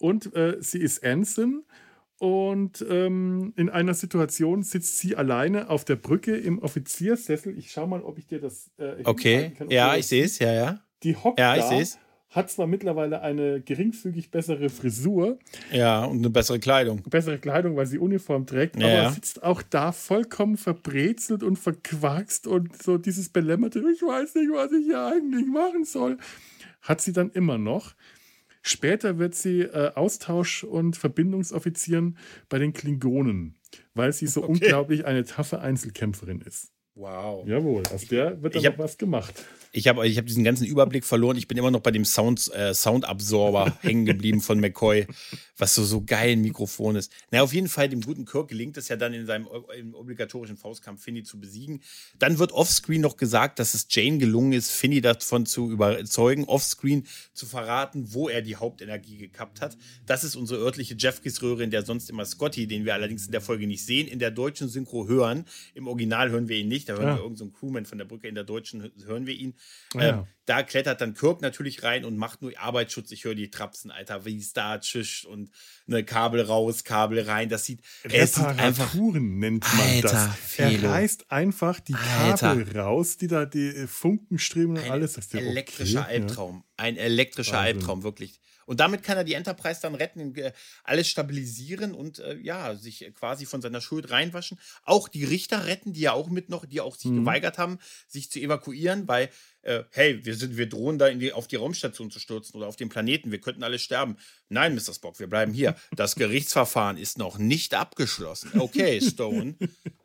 Und 0.00 0.34
äh, 0.34 0.56
sie 0.60 0.78
ist 0.78 1.04
Anson. 1.04 1.64
Und 2.18 2.84
ähm, 2.88 3.52
in 3.56 3.68
einer 3.68 3.92
Situation 3.92 4.62
sitzt 4.62 4.98
sie 4.98 5.16
alleine 5.16 5.68
auf 5.68 5.84
der 5.84 5.96
Brücke 5.96 6.34
im 6.34 6.60
Offizierssessel. 6.60 7.58
Ich 7.58 7.70
schau 7.72 7.86
mal, 7.86 8.00
ob 8.00 8.16
ich 8.16 8.26
dir 8.26 8.40
das. 8.40 8.70
Äh, 8.78 9.02
okay, 9.04 9.52
kann, 9.56 9.68
ja, 9.68 9.96
ich 9.96 10.06
sehe 10.06 10.24
es, 10.24 10.38
ja, 10.38 10.50
ja. 10.52 10.85
Die 11.06 11.14
hockt 11.14 11.38
ja, 11.38 11.56
da, 11.56 11.84
hat 12.30 12.50
zwar 12.50 12.66
mittlerweile 12.66 13.20
eine 13.22 13.60
geringfügig 13.60 14.32
bessere 14.32 14.68
Frisur. 14.70 15.38
Ja, 15.70 16.04
und 16.04 16.18
eine 16.18 16.30
bessere 16.30 16.58
Kleidung. 16.58 17.00
Bessere 17.08 17.38
Kleidung, 17.38 17.76
weil 17.76 17.86
sie 17.86 17.98
Uniform 17.98 18.44
trägt, 18.44 18.76
ja, 18.76 19.04
aber 19.04 19.12
sitzt 19.12 19.44
auch 19.44 19.62
da 19.62 19.92
vollkommen 19.92 20.56
verbrezelt 20.56 21.44
und 21.44 21.60
verquarkst 21.60 22.48
und 22.48 22.82
so 22.82 22.98
dieses 22.98 23.28
belämmerte, 23.28 23.78
ich 23.78 24.02
weiß 24.02 24.34
nicht, 24.34 24.50
was 24.50 24.72
ich 24.72 24.86
hier 24.86 25.06
eigentlich 25.06 25.46
machen 25.46 25.84
soll, 25.84 26.18
hat 26.82 27.00
sie 27.00 27.12
dann 27.12 27.30
immer 27.30 27.56
noch. 27.56 27.94
Später 28.62 29.18
wird 29.18 29.36
sie 29.36 29.60
äh, 29.60 29.92
Austausch- 29.94 30.64
und 30.64 30.96
Verbindungsoffizierin 30.96 32.16
bei 32.48 32.58
den 32.58 32.72
Klingonen, 32.72 33.54
weil 33.94 34.12
sie 34.12 34.26
so 34.26 34.42
okay. 34.42 34.52
unglaublich 34.54 35.04
eine 35.04 35.24
taffe 35.24 35.60
Einzelkämpferin 35.60 36.40
ist. 36.40 36.72
Wow. 36.98 37.46
Jawohl, 37.46 37.82
aus 37.92 38.06
der 38.06 38.42
wird 38.42 38.54
dann 38.54 38.64
hab, 38.64 38.78
noch 38.78 38.84
was 38.84 38.96
gemacht. 38.96 39.34
Ich 39.70 39.86
habe 39.86 40.08
ich 40.08 40.16
hab 40.16 40.24
diesen 40.24 40.44
ganzen 40.44 40.66
Überblick 40.66 41.04
verloren. 41.04 41.36
Ich 41.36 41.46
bin 41.46 41.58
immer 41.58 41.70
noch 41.70 41.80
bei 41.80 41.90
dem 41.90 42.06
Sound, 42.06 42.50
äh, 42.54 42.72
Soundabsorber 42.72 43.76
hängen 43.82 44.06
geblieben 44.06 44.40
von 44.40 44.58
McCoy, 44.58 45.06
was 45.58 45.74
so, 45.74 45.84
so 45.84 46.02
geil 46.02 46.30
ein 46.30 46.40
Mikrofon 46.40 46.96
ist. 46.96 47.12
Na, 47.30 47.42
auf 47.42 47.52
jeden 47.52 47.68
Fall, 47.68 47.90
dem 47.90 48.00
guten 48.00 48.24
Kirk 48.24 48.48
gelingt 48.48 48.78
es 48.78 48.88
ja 48.88 48.96
dann 48.96 49.12
in 49.12 49.26
seinem 49.26 49.46
im 49.78 49.94
obligatorischen 49.94 50.56
Faustkampf 50.56 51.02
Finny 51.02 51.22
zu 51.22 51.38
besiegen. 51.38 51.82
Dann 52.18 52.38
wird 52.38 52.52
offscreen 52.52 53.02
noch 53.02 53.18
gesagt, 53.18 53.58
dass 53.58 53.74
es 53.74 53.86
Jane 53.90 54.16
gelungen 54.16 54.54
ist, 54.54 54.70
Finny 54.70 55.02
davon 55.02 55.44
zu 55.44 55.70
überzeugen, 55.70 56.44
offscreen 56.44 57.06
zu 57.34 57.44
verraten, 57.44 58.14
wo 58.14 58.30
er 58.30 58.40
die 58.40 58.56
Hauptenergie 58.56 59.18
gekappt 59.18 59.60
hat. 59.60 59.76
Das 60.06 60.24
ist 60.24 60.34
unsere 60.34 60.60
örtliche 60.60 60.96
Jeffries-Röhre, 60.98 61.62
in 61.62 61.70
der 61.70 61.84
sonst 61.84 62.08
immer 62.08 62.24
Scotty, 62.24 62.66
den 62.66 62.86
wir 62.86 62.94
allerdings 62.94 63.26
in 63.26 63.32
der 63.32 63.42
Folge 63.42 63.66
nicht 63.66 63.84
sehen, 63.84 64.08
in 64.08 64.18
der 64.18 64.30
deutschen 64.30 64.70
Synchro 64.70 65.06
hören. 65.06 65.44
Im 65.74 65.88
Original 65.88 66.30
hören 66.30 66.48
wir 66.48 66.56
ihn 66.56 66.68
nicht, 66.68 66.85
da 66.88 66.94
hören 66.94 67.08
ja. 67.08 67.14
wir 67.16 67.22
irgendeinen 67.22 67.50
so 67.52 67.58
Crewman 67.58 67.86
von 67.86 67.98
der 67.98 68.04
Brücke, 68.04 68.28
in 68.28 68.34
der 68.34 68.44
deutschen 68.44 68.90
hören 69.04 69.26
wir 69.26 69.34
ihn. 69.34 69.54
Ja. 69.94 70.00
Ähm, 70.00 70.26
da 70.46 70.62
klettert 70.62 71.00
dann 71.00 71.14
Kirk 71.14 71.42
natürlich 71.42 71.82
rein 71.82 72.04
und 72.04 72.16
macht 72.16 72.40
nur 72.40 72.52
Arbeitsschutz. 72.56 73.10
Ich 73.10 73.24
höre 73.24 73.34
die 73.34 73.50
Trapsen, 73.50 73.90
Alter, 73.90 74.24
wie 74.24 74.38
es 74.38 74.52
da 74.52 74.78
tschüscht 74.78 75.26
und 75.26 75.50
eine 75.88 76.04
Kabel 76.04 76.40
raus, 76.40 76.84
Kabel 76.84 77.20
rein. 77.20 77.48
Das 77.48 77.64
sieht, 77.64 77.80
es 78.04 78.36
sieht 78.36 78.44
einfach, 78.44 78.94
nennt 78.94 79.64
man 79.76 79.86
Alter, 79.86 80.08
das. 80.08 80.36
Felo. 80.36 80.86
Er 80.86 80.90
reißt 80.90 81.30
einfach 81.30 81.80
die 81.80 81.94
Kabel 81.94 82.64
Alter. 82.64 82.76
raus, 82.76 83.16
die 83.16 83.26
da 83.26 83.44
die 83.44 83.86
Funken 83.88 84.38
strömen 84.38 84.78
und 84.78 84.90
alles. 84.90 85.14
Das 85.14 85.26
ist 85.26 85.34
ein 85.34 85.46
elektrischer 85.46 86.02
okay, 86.02 86.20
Albtraum. 86.20 86.56
Ja. 86.56 86.62
Ein 86.76 86.96
elektrischer 86.96 87.52
Wahnsinn. 87.54 87.76
Albtraum, 87.78 88.02
wirklich. 88.04 88.40
Und 88.66 88.80
damit 88.80 89.02
kann 89.02 89.16
er 89.16 89.24
die 89.24 89.34
Enterprise 89.34 89.80
dann 89.80 89.94
retten, 89.94 90.34
äh, 90.36 90.52
alles 90.84 91.08
stabilisieren 91.08 91.94
und 91.94 92.18
äh, 92.18 92.36
ja, 92.36 92.74
sich 92.74 93.10
quasi 93.14 93.46
von 93.46 93.62
seiner 93.62 93.80
Schuld 93.80 94.10
reinwaschen. 94.10 94.58
Auch 94.82 95.08
die 95.08 95.24
Richter 95.24 95.66
retten, 95.66 95.92
die 95.92 96.00
ja 96.00 96.12
auch 96.12 96.28
mit 96.28 96.50
noch, 96.50 96.66
die 96.66 96.80
auch 96.80 96.96
sich 96.96 97.10
mhm. 97.10 97.20
geweigert 97.20 97.58
haben, 97.58 97.78
sich 98.06 98.30
zu 98.30 98.40
evakuieren, 98.40 99.08
weil 99.08 99.30
äh, 99.66 99.84
hey, 99.90 100.24
wir 100.24 100.36
sind, 100.36 100.56
wir 100.56 100.68
drohen 100.68 100.98
da 100.98 101.10
die, 101.10 101.32
auf 101.32 101.48
die 101.48 101.56
Raumstation 101.56 102.10
zu 102.10 102.20
stürzen 102.20 102.56
oder 102.56 102.68
auf 102.68 102.76
den 102.76 102.88
Planeten, 102.88 103.32
wir 103.32 103.40
könnten 103.40 103.64
alle 103.64 103.78
sterben. 103.78 104.16
Nein, 104.48 104.74
Mr. 104.74 104.94
Spock, 104.94 105.18
wir 105.18 105.26
bleiben 105.26 105.52
hier. 105.52 105.74
Das 105.94 106.14
Gerichtsverfahren 106.14 106.96
ist 106.96 107.18
noch 107.18 107.38
nicht 107.38 107.74
abgeschlossen. 107.74 108.52
Okay, 108.60 109.00
Stone. 109.00 109.56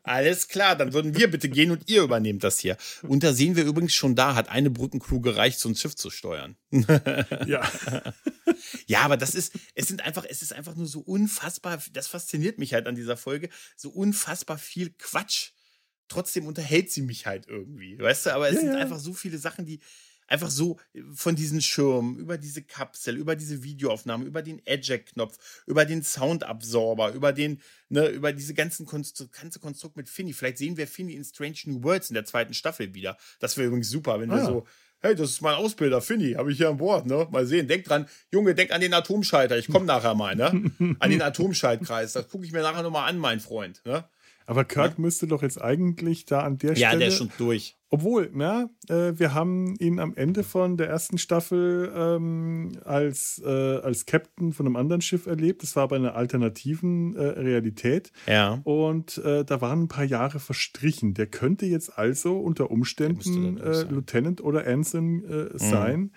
Alles 0.02 0.48
klar, 0.48 0.74
dann 0.74 0.92
würden 0.92 1.16
wir 1.16 1.30
bitte 1.30 1.48
gehen 1.48 1.70
und 1.70 1.88
ihr 1.88 2.02
übernehmt 2.02 2.42
das 2.42 2.58
hier. 2.58 2.76
Und 3.02 3.22
da 3.22 3.32
sehen 3.32 3.54
wir 3.54 3.64
übrigens 3.64 3.94
schon 3.94 4.16
da, 4.16 4.34
hat 4.34 4.48
eine 4.48 4.70
Brückencrew 4.70 5.20
gereicht, 5.20 5.60
so 5.60 5.68
ein 5.68 5.76
Schiff 5.76 5.94
zu 5.94 6.10
steuern. 6.10 6.56
ja. 7.46 7.70
ja, 8.86 9.00
aber 9.02 9.16
das 9.16 9.36
ist, 9.36 9.52
es 9.74 9.86
sind 9.86 10.04
einfach, 10.04 10.24
es 10.28 10.42
ist 10.42 10.52
einfach 10.52 10.74
nur 10.74 10.86
so 10.86 11.00
unfassbar, 11.00 11.80
das 11.92 12.08
fasziniert 12.08 12.58
mich 12.58 12.74
halt 12.74 12.88
an 12.88 12.96
dieser 12.96 13.16
Folge, 13.16 13.48
so 13.76 13.90
unfassbar 13.90 14.58
viel 14.58 14.90
Quatsch 14.98 15.52
trotzdem 16.12 16.46
unterhält 16.46 16.90
sie 16.90 17.02
mich 17.02 17.26
halt 17.26 17.48
irgendwie, 17.48 17.98
weißt 17.98 18.26
du? 18.26 18.34
Aber 18.34 18.48
es 18.48 18.54
ja, 18.54 18.60
sind 18.60 18.72
ja. 18.74 18.78
einfach 18.78 18.98
so 18.98 19.12
viele 19.12 19.38
Sachen, 19.38 19.66
die 19.66 19.80
einfach 20.28 20.50
so 20.50 20.78
äh, 20.94 21.02
von 21.14 21.36
diesen 21.36 21.60
Schirmen, 21.60 22.16
über 22.16 22.38
diese 22.38 22.62
Kapsel, 22.62 23.16
über 23.16 23.36
diese 23.36 23.62
Videoaufnahme, 23.62 24.24
über 24.24 24.42
den 24.42 24.60
Eject-Knopf, 24.64 25.62
über 25.66 25.84
den 25.84 26.02
Soundabsorber, 26.02 27.12
über 27.12 27.32
den, 27.32 27.60
ne, 27.88 28.08
über 28.08 28.32
diese 28.32 28.54
ganzen 28.54 28.86
Konstru 28.86 29.26
ganze 29.30 29.60
Konstrukt 29.60 29.96
mit 29.96 30.08
Finny. 30.08 30.32
Vielleicht 30.32 30.58
sehen 30.58 30.76
wir 30.76 30.86
Finny 30.86 31.14
in 31.14 31.24
Strange 31.24 31.58
New 31.66 31.82
Worlds 31.82 32.10
in 32.10 32.14
der 32.14 32.24
zweiten 32.24 32.54
Staffel 32.54 32.94
wieder. 32.94 33.16
Das 33.40 33.56
wäre 33.56 33.66
übrigens 33.66 33.90
super, 33.90 34.20
wenn 34.20 34.30
ah. 34.30 34.36
wir 34.36 34.44
so 34.44 34.66
hey, 35.02 35.16
das 35.16 35.30
ist 35.30 35.42
mein 35.42 35.56
Ausbilder, 35.56 36.00
Finny, 36.00 36.34
habe 36.34 36.52
ich 36.52 36.58
hier 36.58 36.68
an 36.68 36.76
Bord, 36.76 37.06
ne? 37.06 37.26
Mal 37.30 37.44
sehen, 37.44 37.66
denk 37.66 37.84
dran, 37.84 38.06
Junge, 38.30 38.54
denk 38.54 38.70
an 38.70 38.80
den 38.80 38.94
Atomschalter, 38.94 39.58
ich 39.58 39.66
komme 39.66 39.84
nachher 39.84 40.14
mal, 40.14 40.36
ne? 40.36 40.70
An 41.00 41.10
den 41.10 41.20
Atomschaltkreis, 41.20 42.12
das 42.12 42.28
gucke 42.28 42.44
ich 42.44 42.52
mir 42.52 42.62
nachher 42.62 42.82
nochmal 42.82 43.08
an, 43.08 43.18
mein 43.18 43.40
Freund, 43.40 43.82
ne? 43.84 44.04
Aber 44.46 44.64
Kirk 44.64 44.94
ja? 44.96 45.00
müsste 45.00 45.26
doch 45.26 45.42
jetzt 45.42 45.60
eigentlich 45.60 46.24
da 46.24 46.40
an 46.40 46.58
der 46.58 46.70
ja, 46.70 46.88
Stelle. 46.88 46.92
Ja, 46.92 46.98
der 46.98 47.08
ist 47.08 47.18
schon 47.18 47.32
durch. 47.38 47.76
Obwohl, 47.94 48.32
ja, 48.34 48.70
äh, 48.88 49.18
wir 49.18 49.34
haben 49.34 49.76
ihn 49.78 50.00
am 50.00 50.14
Ende 50.14 50.44
von 50.44 50.78
der 50.78 50.88
ersten 50.88 51.18
Staffel 51.18 51.92
ähm, 51.94 52.72
als, 52.84 53.42
äh, 53.44 53.48
als 53.48 54.06
Captain 54.06 54.54
von 54.54 54.64
einem 54.64 54.76
anderen 54.76 55.02
Schiff 55.02 55.26
erlebt. 55.26 55.62
Das 55.62 55.76
war 55.76 55.88
bei 55.88 55.96
einer 55.96 56.14
alternativen 56.14 57.14
äh, 57.16 57.22
Realität. 57.22 58.10
Ja. 58.26 58.60
Und 58.64 59.18
äh, 59.18 59.44
da 59.44 59.60
waren 59.60 59.82
ein 59.82 59.88
paar 59.88 60.04
Jahre 60.04 60.40
verstrichen. 60.40 61.12
Der 61.12 61.26
könnte 61.26 61.66
jetzt 61.66 61.98
also 61.98 62.38
unter 62.38 62.70
Umständen 62.70 63.58
äh, 63.58 63.82
Lieutenant 63.82 64.42
oder 64.42 64.64
Ensign 64.66 65.24
äh, 65.24 65.58
sein. 65.58 66.00
Mhm. 66.00 66.10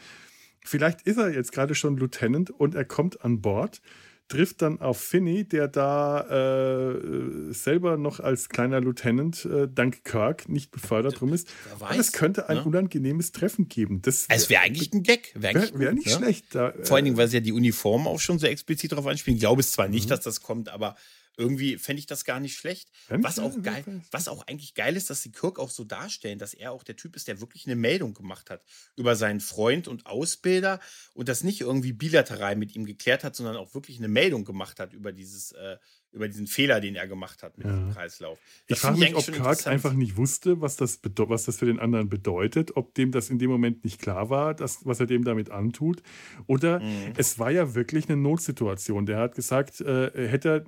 Vielleicht 0.64 1.02
ist 1.02 1.18
er 1.18 1.32
jetzt 1.32 1.52
gerade 1.52 1.76
schon 1.76 1.98
Lieutenant 1.98 2.52
und 2.52 2.74
er 2.74 2.86
kommt 2.86 3.24
an 3.24 3.42
Bord 3.42 3.82
trifft 4.28 4.62
dann 4.62 4.82
auf 4.82 5.00
Finney, 5.00 5.48
der 5.48 5.68
da 5.68 6.92
äh, 6.92 7.54
selber 7.54 7.98
noch 7.98 8.20
als 8.20 8.50
kleiner 8.50 8.82
Lieutenant 8.82 9.46
äh, 9.46 9.68
dank 9.68 10.04
Kirk 10.04 10.50
nicht 10.50 10.72
befördert 10.72 11.22
rum 11.22 11.34
ist. 11.34 11.48
Weiß, 11.78 11.98
es 11.98 12.12
könnte 12.12 12.50
ein 12.50 12.58
ne? 12.58 12.64
unangenehmes 12.64 13.32
Treffen 13.32 13.68
geben. 13.68 14.02
Das 14.02 14.28
wär, 14.28 14.36
es 14.36 14.50
wäre 14.50 14.62
eigentlich 14.62 14.92
ein 14.94 15.04
Gag. 15.04 15.32
Wäre 15.36 15.56
wär, 15.56 15.80
wär 15.80 15.94
nicht 15.94 16.08
ne? 16.08 16.14
schlecht. 16.14 16.56
Da, 16.56 16.74
Vor 16.84 16.98
allen 16.98 17.06
Dingen, 17.06 17.18
weil 17.18 17.28
sie 17.28 17.38
ja 17.38 17.42
die 17.42 17.52
Uniform 17.52 18.08
auch 18.08 18.20
schon 18.20 18.40
so 18.40 18.48
explizit 18.48 18.92
darauf 18.92 19.06
anspielen. 19.06 19.36
Ich 19.36 19.42
glaube 19.42 19.62
es 19.62 19.72
zwar 19.72 19.88
nicht, 19.88 20.06
mhm. 20.06 20.10
dass 20.10 20.22
das 20.22 20.42
kommt, 20.42 20.70
aber 20.70 20.96
irgendwie 21.38 21.78
fände 21.78 22.00
ich 22.00 22.06
das 22.06 22.26
gar 22.26 22.40
nicht 22.40 22.56
schlecht. 22.56 22.90
was 23.10 23.40
auch 23.40 23.62
geil, 23.62 24.02
was 24.12 24.28
auch 24.28 24.48
eigentlich 24.48 24.74
geil 24.74 24.96
ist, 24.96 25.10
dass 25.10 25.22
sie 25.22 25.32
Kirk 25.32 25.60
auch 25.60 25.70
so 25.70 25.84
darstellen, 25.84 26.40
dass 26.40 26.54
er 26.54 26.72
auch 26.72 26.84
der 26.84 26.96
Typ 26.96 27.16
ist, 27.16 27.28
der 27.28 27.42
wirklich 27.42 27.66
eine 27.66 27.76
Meldung 27.76 28.14
gemacht 28.14 28.50
hat 28.50 28.66
über 28.96 29.16
seinen 29.16 29.40
Freund 29.40 29.88
und 29.88 30.06
Ausbilder 30.06 30.80
und 31.14 31.30
das 31.30 31.44
nicht 31.44 31.62
irgendwie 31.62 31.94
bilateral 31.94 32.56
mit 32.56 32.76
ihm 32.76 32.86
geklärt 32.86 33.24
hat, 33.24 33.36
sondern 33.36 33.58
auch 33.58 33.74
wirklich 33.74 33.98
eine 33.98 34.08
Meldung 34.08 34.46
gemacht 34.46 34.80
hat 34.80 34.94
über 34.94 35.12
dieses 35.12 35.52
äh, 35.54 35.78
über 36.16 36.28
diesen 36.28 36.48
Fehler, 36.48 36.80
den 36.80 36.96
er 36.96 37.08
gemacht 37.08 37.44
hat 37.44 37.58
mit 37.58 37.68
ja. 37.68 37.74
dem 37.74 37.92
Kreislauf. 37.92 38.40
Das 38.68 38.78
ich 38.78 38.82
frage 38.82 39.00
mich, 39.00 39.16
ob 39.16 39.26
Kirk 39.26 39.68
einfach 39.68 39.94
nicht 39.94 40.16
wusste, 40.16 40.62
was 40.62 40.78
das, 40.78 41.00
was 41.04 41.46
das 41.46 41.58
für 41.58 41.66
den 41.66 41.80
anderen 41.80 42.10
bedeutet, 42.10 42.76
ob 42.78 42.96
dem 42.96 43.12
das 43.12 43.30
in 43.30 43.38
dem 43.38 43.52
Moment 43.52 43.84
nicht 43.84 44.02
klar 44.02 44.30
war, 44.30 44.54
dass, 44.54 44.86
was 44.86 45.00
er 45.00 45.06
dem 45.06 45.26
damit 45.26 45.52
antut. 45.52 46.02
Oder 46.48 46.80
mhm. 46.80 47.14
es 47.18 47.38
war 47.38 47.52
ja 47.52 47.76
wirklich 47.76 48.08
eine 48.08 48.18
Notsituation. 48.18 49.06
Der 49.06 49.18
hat 49.18 49.36
gesagt, 49.36 49.82
äh, 49.82 50.30
hätte 50.30 50.50
er 50.50 50.60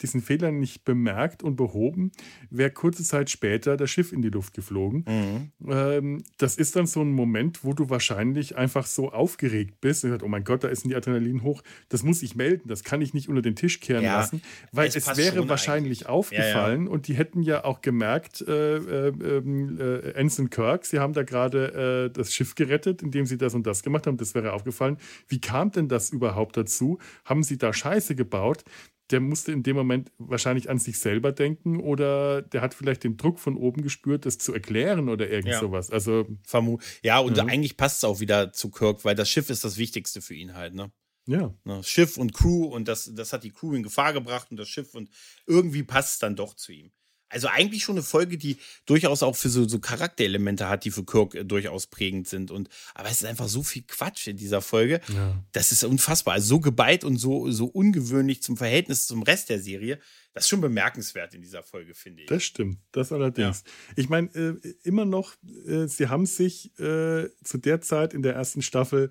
diesen 0.00 0.22
Fehler 0.22 0.50
nicht 0.50 0.84
bemerkt 0.84 1.42
und 1.42 1.56
behoben, 1.56 2.10
wäre 2.50 2.70
kurze 2.70 3.04
Zeit 3.04 3.28
später 3.28 3.76
das 3.76 3.90
Schiff 3.90 4.12
in 4.12 4.22
die 4.22 4.30
Luft 4.30 4.54
geflogen. 4.54 5.04
Mhm. 5.06 5.70
Ähm, 5.70 6.24
das 6.38 6.56
ist 6.56 6.74
dann 6.74 6.86
so 6.86 7.02
ein 7.02 7.12
Moment, 7.12 7.64
wo 7.64 7.74
du 7.74 7.90
wahrscheinlich 7.90 8.56
einfach 8.56 8.86
so 8.86 9.12
aufgeregt 9.12 9.80
bist 9.82 10.04
und 10.04 10.10
sagst, 10.10 10.24
oh 10.24 10.28
mein 10.28 10.44
Gott, 10.44 10.64
da 10.64 10.68
ist 10.68 10.86
ein 10.86 10.94
Adrenalin 10.94 11.42
hoch, 11.42 11.62
das 11.90 12.02
muss 12.02 12.22
ich 12.22 12.34
melden, 12.34 12.68
das 12.68 12.82
kann 12.82 13.02
ich 13.02 13.12
nicht 13.12 13.28
unter 13.28 13.42
den 13.42 13.56
Tisch 13.56 13.80
kehren 13.80 14.04
ja. 14.04 14.18
lassen, 14.18 14.40
weil 14.72 14.85
weil 14.94 15.00
es, 15.00 15.08
es 15.08 15.16
wäre 15.16 15.48
wahrscheinlich 15.48 16.02
eigentlich. 16.02 16.08
aufgefallen 16.08 16.82
ja, 16.82 16.86
ja. 16.86 16.92
und 16.92 17.08
die 17.08 17.14
hätten 17.14 17.42
ja 17.42 17.64
auch 17.64 17.80
gemerkt, 17.80 18.42
äh, 18.46 18.76
äh, 18.76 19.08
ähm, 19.08 19.78
äh, 19.80 20.18
Anson 20.18 20.50
Kirk, 20.50 20.86
sie 20.86 20.98
haben 20.98 21.12
da 21.12 21.22
gerade 21.22 22.06
äh, 22.06 22.10
das 22.10 22.32
Schiff 22.32 22.54
gerettet, 22.54 23.02
indem 23.02 23.26
sie 23.26 23.38
das 23.38 23.54
und 23.54 23.66
das 23.66 23.82
gemacht 23.82 24.06
haben. 24.06 24.16
Das 24.16 24.34
wäre 24.34 24.52
aufgefallen. 24.52 24.98
Wie 25.28 25.40
kam 25.40 25.70
denn 25.70 25.88
das 25.88 26.10
überhaupt 26.10 26.56
dazu? 26.56 26.98
Haben 27.24 27.42
sie 27.42 27.58
da 27.58 27.72
Scheiße 27.72 28.14
gebaut? 28.14 28.64
der 29.10 29.20
musste 29.20 29.52
in 29.52 29.62
dem 29.62 29.76
Moment 29.76 30.10
wahrscheinlich 30.18 30.68
an 30.68 30.78
sich 30.78 30.98
selber 30.98 31.32
denken 31.32 31.80
oder 31.80 32.42
der 32.42 32.60
hat 32.60 32.74
vielleicht 32.74 33.04
den 33.04 33.16
Druck 33.16 33.38
von 33.38 33.56
oben 33.56 33.82
gespürt, 33.82 34.26
das 34.26 34.38
zu 34.38 34.52
erklären 34.52 35.08
oder 35.08 35.28
irgend 35.28 35.52
ja. 35.52 35.60
sowas. 35.60 35.90
Also 35.90 36.26
Vermu 36.42 36.78
ja, 37.02 37.18
und 37.20 37.36
ja. 37.36 37.44
eigentlich 37.44 37.76
passt 37.76 37.98
es 37.98 38.04
auch 38.04 38.20
wieder 38.20 38.52
zu 38.52 38.70
Kirk, 38.70 39.04
weil 39.04 39.14
das 39.14 39.30
Schiff 39.30 39.48
ist 39.48 39.64
das 39.64 39.76
Wichtigste 39.76 40.20
für 40.20 40.34
ihn 40.34 40.54
halt, 40.54 40.74
ne? 40.74 40.90
Ja. 41.26 41.52
Ne, 41.64 41.82
Schiff 41.82 42.16
und 42.16 42.32
Crew 42.32 42.66
und 42.66 42.88
das, 42.88 43.12
das 43.14 43.32
hat 43.32 43.44
die 43.44 43.50
Crew 43.50 43.74
in 43.74 43.82
Gefahr 43.82 44.12
gebracht 44.12 44.48
und 44.50 44.56
das 44.56 44.68
Schiff 44.68 44.94
und 44.94 45.10
irgendwie 45.46 45.82
passt 45.82 46.14
es 46.14 46.18
dann 46.18 46.36
doch 46.36 46.54
zu 46.54 46.72
ihm. 46.72 46.90
Also 47.28 47.48
eigentlich 47.48 47.82
schon 47.82 47.96
eine 47.96 48.04
Folge, 48.04 48.38
die 48.38 48.56
durchaus 48.86 49.24
auch 49.24 49.34
für 49.34 49.48
so, 49.48 49.66
so 49.66 49.80
Charakterelemente 49.80 50.68
hat, 50.68 50.84
die 50.84 50.92
für 50.92 51.04
Kirk 51.04 51.34
äh, 51.34 51.44
durchaus 51.44 51.88
prägend 51.88 52.28
sind. 52.28 52.52
Und 52.52 52.68
aber 52.94 53.08
es 53.08 53.22
ist 53.22 53.24
einfach 53.24 53.48
so 53.48 53.64
viel 53.64 53.82
Quatsch 53.82 54.28
in 54.28 54.36
dieser 54.36 54.62
Folge. 54.62 55.00
Ja. 55.12 55.42
Das 55.50 55.72
ist 55.72 55.82
unfassbar. 55.82 56.34
Also 56.34 56.46
so 56.46 56.60
geballt 56.60 57.02
und 57.02 57.16
so, 57.16 57.50
so 57.50 57.66
ungewöhnlich 57.66 58.42
zum 58.42 58.56
Verhältnis 58.56 59.08
zum 59.08 59.22
Rest 59.24 59.48
der 59.48 59.58
Serie. 59.58 59.98
Das 60.34 60.44
ist 60.44 60.50
schon 60.50 60.60
bemerkenswert 60.60 61.34
in 61.34 61.42
dieser 61.42 61.64
Folge, 61.64 61.94
finde 61.94 62.22
ich. 62.22 62.28
Das 62.28 62.44
stimmt, 62.44 62.78
das 62.92 63.10
allerdings. 63.10 63.64
Ja. 63.66 63.92
Ich 63.96 64.08
meine, 64.08 64.28
äh, 64.34 64.74
immer 64.84 65.04
noch, 65.04 65.34
äh, 65.66 65.88
sie 65.88 66.08
haben 66.08 66.26
sich 66.26 66.78
äh, 66.78 67.28
zu 67.42 67.58
der 67.58 67.80
Zeit 67.80 68.14
in 68.14 68.22
der 68.22 68.34
ersten 68.34 68.62
Staffel 68.62 69.10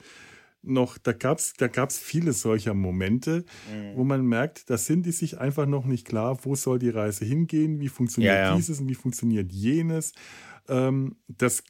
noch, 0.68 0.98
da 0.98 1.14
gab 1.14 1.40
es 1.40 1.54
da 1.54 1.68
gab's 1.68 1.98
viele 1.98 2.34
solcher 2.34 2.74
Momente, 2.74 3.46
mhm. 3.72 3.96
wo 3.96 4.04
man 4.04 4.26
merkt, 4.26 4.70
da 4.70 4.78
sind 4.78 5.06
die 5.06 5.12
sich 5.12 5.40
einfach 5.40 5.66
noch 5.66 5.86
nicht 5.86 6.06
klar, 6.06 6.40
wo 6.44 6.56
soll 6.56 6.80
die 6.80 6.90
Reise 6.90 7.26
hingehen, 7.26 7.80
wie 7.80 7.90
funktioniert 7.90 8.34
ja, 8.34 8.50
ja. 8.50 8.56
dieses 8.56 8.80
und 8.80 8.90
wie 8.90 8.96
funktioniert 8.96 9.52
jenes. 9.52 10.14
Ähm, 10.68 11.16
das 11.28 11.64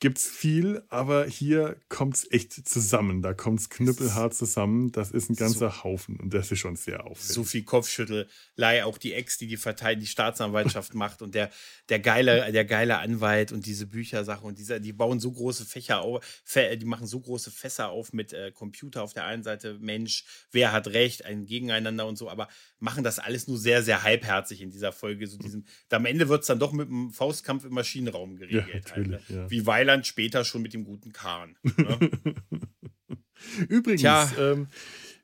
gibt's 0.00 0.26
viel, 0.26 0.82
aber 0.88 1.26
hier 1.26 1.76
kommt's 1.90 2.26
echt 2.30 2.52
zusammen. 2.66 3.20
Da 3.20 3.34
kommt's 3.34 3.68
knüppelhart 3.68 4.34
zusammen. 4.34 4.92
Das 4.92 5.10
ist 5.10 5.28
ein 5.28 5.36
ganzer 5.36 5.70
so, 5.70 5.84
Haufen 5.84 6.18
und 6.18 6.32
das 6.32 6.50
ist 6.50 6.58
schon 6.58 6.74
sehr 6.76 7.04
auffällig. 7.04 7.34
So 7.34 7.44
viel 7.44 7.62
Kopfschüttelei, 7.64 8.84
auch 8.84 8.96
die 8.96 9.12
Ex, 9.12 9.36
die 9.36 9.46
die 9.46 9.58
Verteidigung, 9.58 10.00
die 10.00 10.06
Staatsanwaltschaft 10.06 10.94
macht 10.94 11.20
und 11.20 11.34
der, 11.34 11.50
der 11.90 12.00
geile, 12.00 12.50
der 12.50 12.64
geile 12.64 12.98
Anwalt 12.98 13.52
und 13.52 13.66
diese 13.66 13.86
Büchersache 13.86 14.46
und 14.46 14.58
dieser, 14.58 14.80
die 14.80 14.94
bauen 14.94 15.20
so 15.20 15.30
große 15.30 15.66
Fächer 15.66 16.00
auf, 16.00 16.24
die 16.54 16.84
machen 16.86 17.06
so 17.06 17.20
große 17.20 17.50
Fässer 17.50 17.90
auf 17.90 18.14
mit 18.14 18.32
äh, 18.32 18.52
Computer 18.52 19.02
auf 19.02 19.12
der 19.12 19.26
einen 19.26 19.42
Seite, 19.42 19.78
Mensch, 19.80 20.24
wer 20.50 20.72
hat 20.72 20.88
recht, 20.88 21.26
ein 21.26 21.44
Gegeneinander 21.44 22.06
und 22.06 22.16
so, 22.16 22.30
aber 22.30 22.48
machen 22.78 23.04
das 23.04 23.18
alles 23.18 23.48
nur 23.48 23.58
sehr, 23.58 23.82
sehr 23.82 24.02
halbherzig 24.02 24.62
in 24.62 24.70
dieser 24.70 24.92
Folge. 24.92 25.26
So 25.26 25.36
diesem, 25.36 25.66
am 25.90 26.06
Ende 26.06 26.30
wird's 26.30 26.46
dann 26.46 26.58
doch 26.58 26.72
mit 26.72 26.88
einem 26.88 27.10
Faustkampf 27.10 27.66
im 27.66 27.74
Maschinenraum 27.74 28.36
geregelt. 28.36 28.68
Ja, 28.68 28.74
natürlich, 28.74 29.12
halt, 29.12 29.30
ne? 29.30 29.36
ja. 29.36 29.50
Wie 29.50 29.66
Weiler 29.66 29.89
Mailand 29.90 30.06
später 30.06 30.44
schon 30.44 30.62
mit 30.62 30.72
dem 30.72 30.84
guten 30.84 31.12
Kahn. 31.12 31.56
Ne? 31.76 31.98
Übrigens, 33.68 34.32
ähm, 34.38 34.68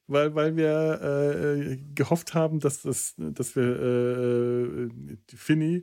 weil, 0.06 0.34
weil 0.34 0.56
wir 0.56 1.00
äh, 1.02 1.76
gehofft 1.94 2.34
haben, 2.34 2.60
dass, 2.60 2.82
das, 2.82 3.14
dass 3.16 3.56
wir 3.56 3.64
äh, 3.64 4.88
Finny 5.34 5.82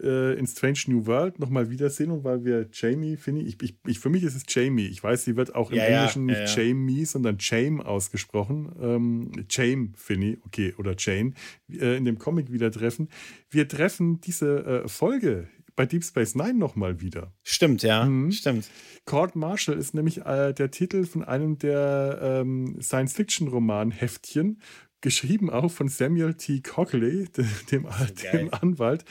äh, 0.00 0.38
in 0.38 0.46
Strange 0.46 0.78
New 0.86 1.06
World 1.06 1.38
nochmal 1.38 1.70
wiedersehen 1.70 2.10
und 2.10 2.24
weil 2.24 2.44
wir 2.44 2.68
Jamie, 2.72 3.16
Finny, 3.16 3.42
ich, 3.42 3.60
ich, 3.62 3.76
ich, 3.86 3.98
für 3.98 4.10
mich 4.10 4.22
ist 4.22 4.36
es 4.36 4.44
Jamie. 4.48 4.86
Ich 4.86 5.02
weiß, 5.02 5.24
sie 5.24 5.36
wird 5.36 5.54
auch 5.54 5.70
im 5.70 5.78
ja, 5.78 5.84
Englischen 5.84 6.28
ja, 6.28 6.40
nicht 6.40 6.56
ja, 6.56 6.62
Jamie, 6.62 7.04
sondern 7.04 7.38
Jame 7.40 7.84
ausgesprochen. 7.84 8.72
Ähm, 8.80 9.32
Jame, 9.50 9.90
Finny, 9.96 10.38
okay, 10.44 10.74
oder 10.78 10.94
Jane, 10.96 11.32
äh, 11.70 11.96
in 11.96 12.04
dem 12.04 12.18
Comic 12.18 12.52
wieder 12.52 12.70
treffen. 12.70 13.08
Wir 13.50 13.66
treffen 13.66 14.20
diese 14.20 14.84
äh, 14.84 14.88
Folge 14.88 15.48
bei 15.78 15.86
Deep 15.86 16.04
Space 16.04 16.34
Nine 16.34 16.54
nochmal 16.54 17.00
wieder. 17.00 17.32
Stimmt, 17.44 17.84
ja, 17.84 18.04
mhm. 18.04 18.32
stimmt. 18.32 18.68
Court 19.04 19.36
Marshall 19.36 19.78
ist 19.78 19.94
nämlich 19.94 20.26
äh, 20.26 20.52
der 20.52 20.72
Titel 20.72 21.06
von 21.06 21.22
einem 21.22 21.56
der 21.56 22.18
ähm, 22.20 22.82
Science-Fiction-Roman-Heftchen, 22.82 24.60
geschrieben 25.02 25.50
auch 25.50 25.70
von 25.70 25.88
Samuel 25.88 26.34
T. 26.34 26.62
Cockley, 26.62 27.28
dem, 27.70 27.86
dem 28.24 28.52
Anwalt, 28.52 29.04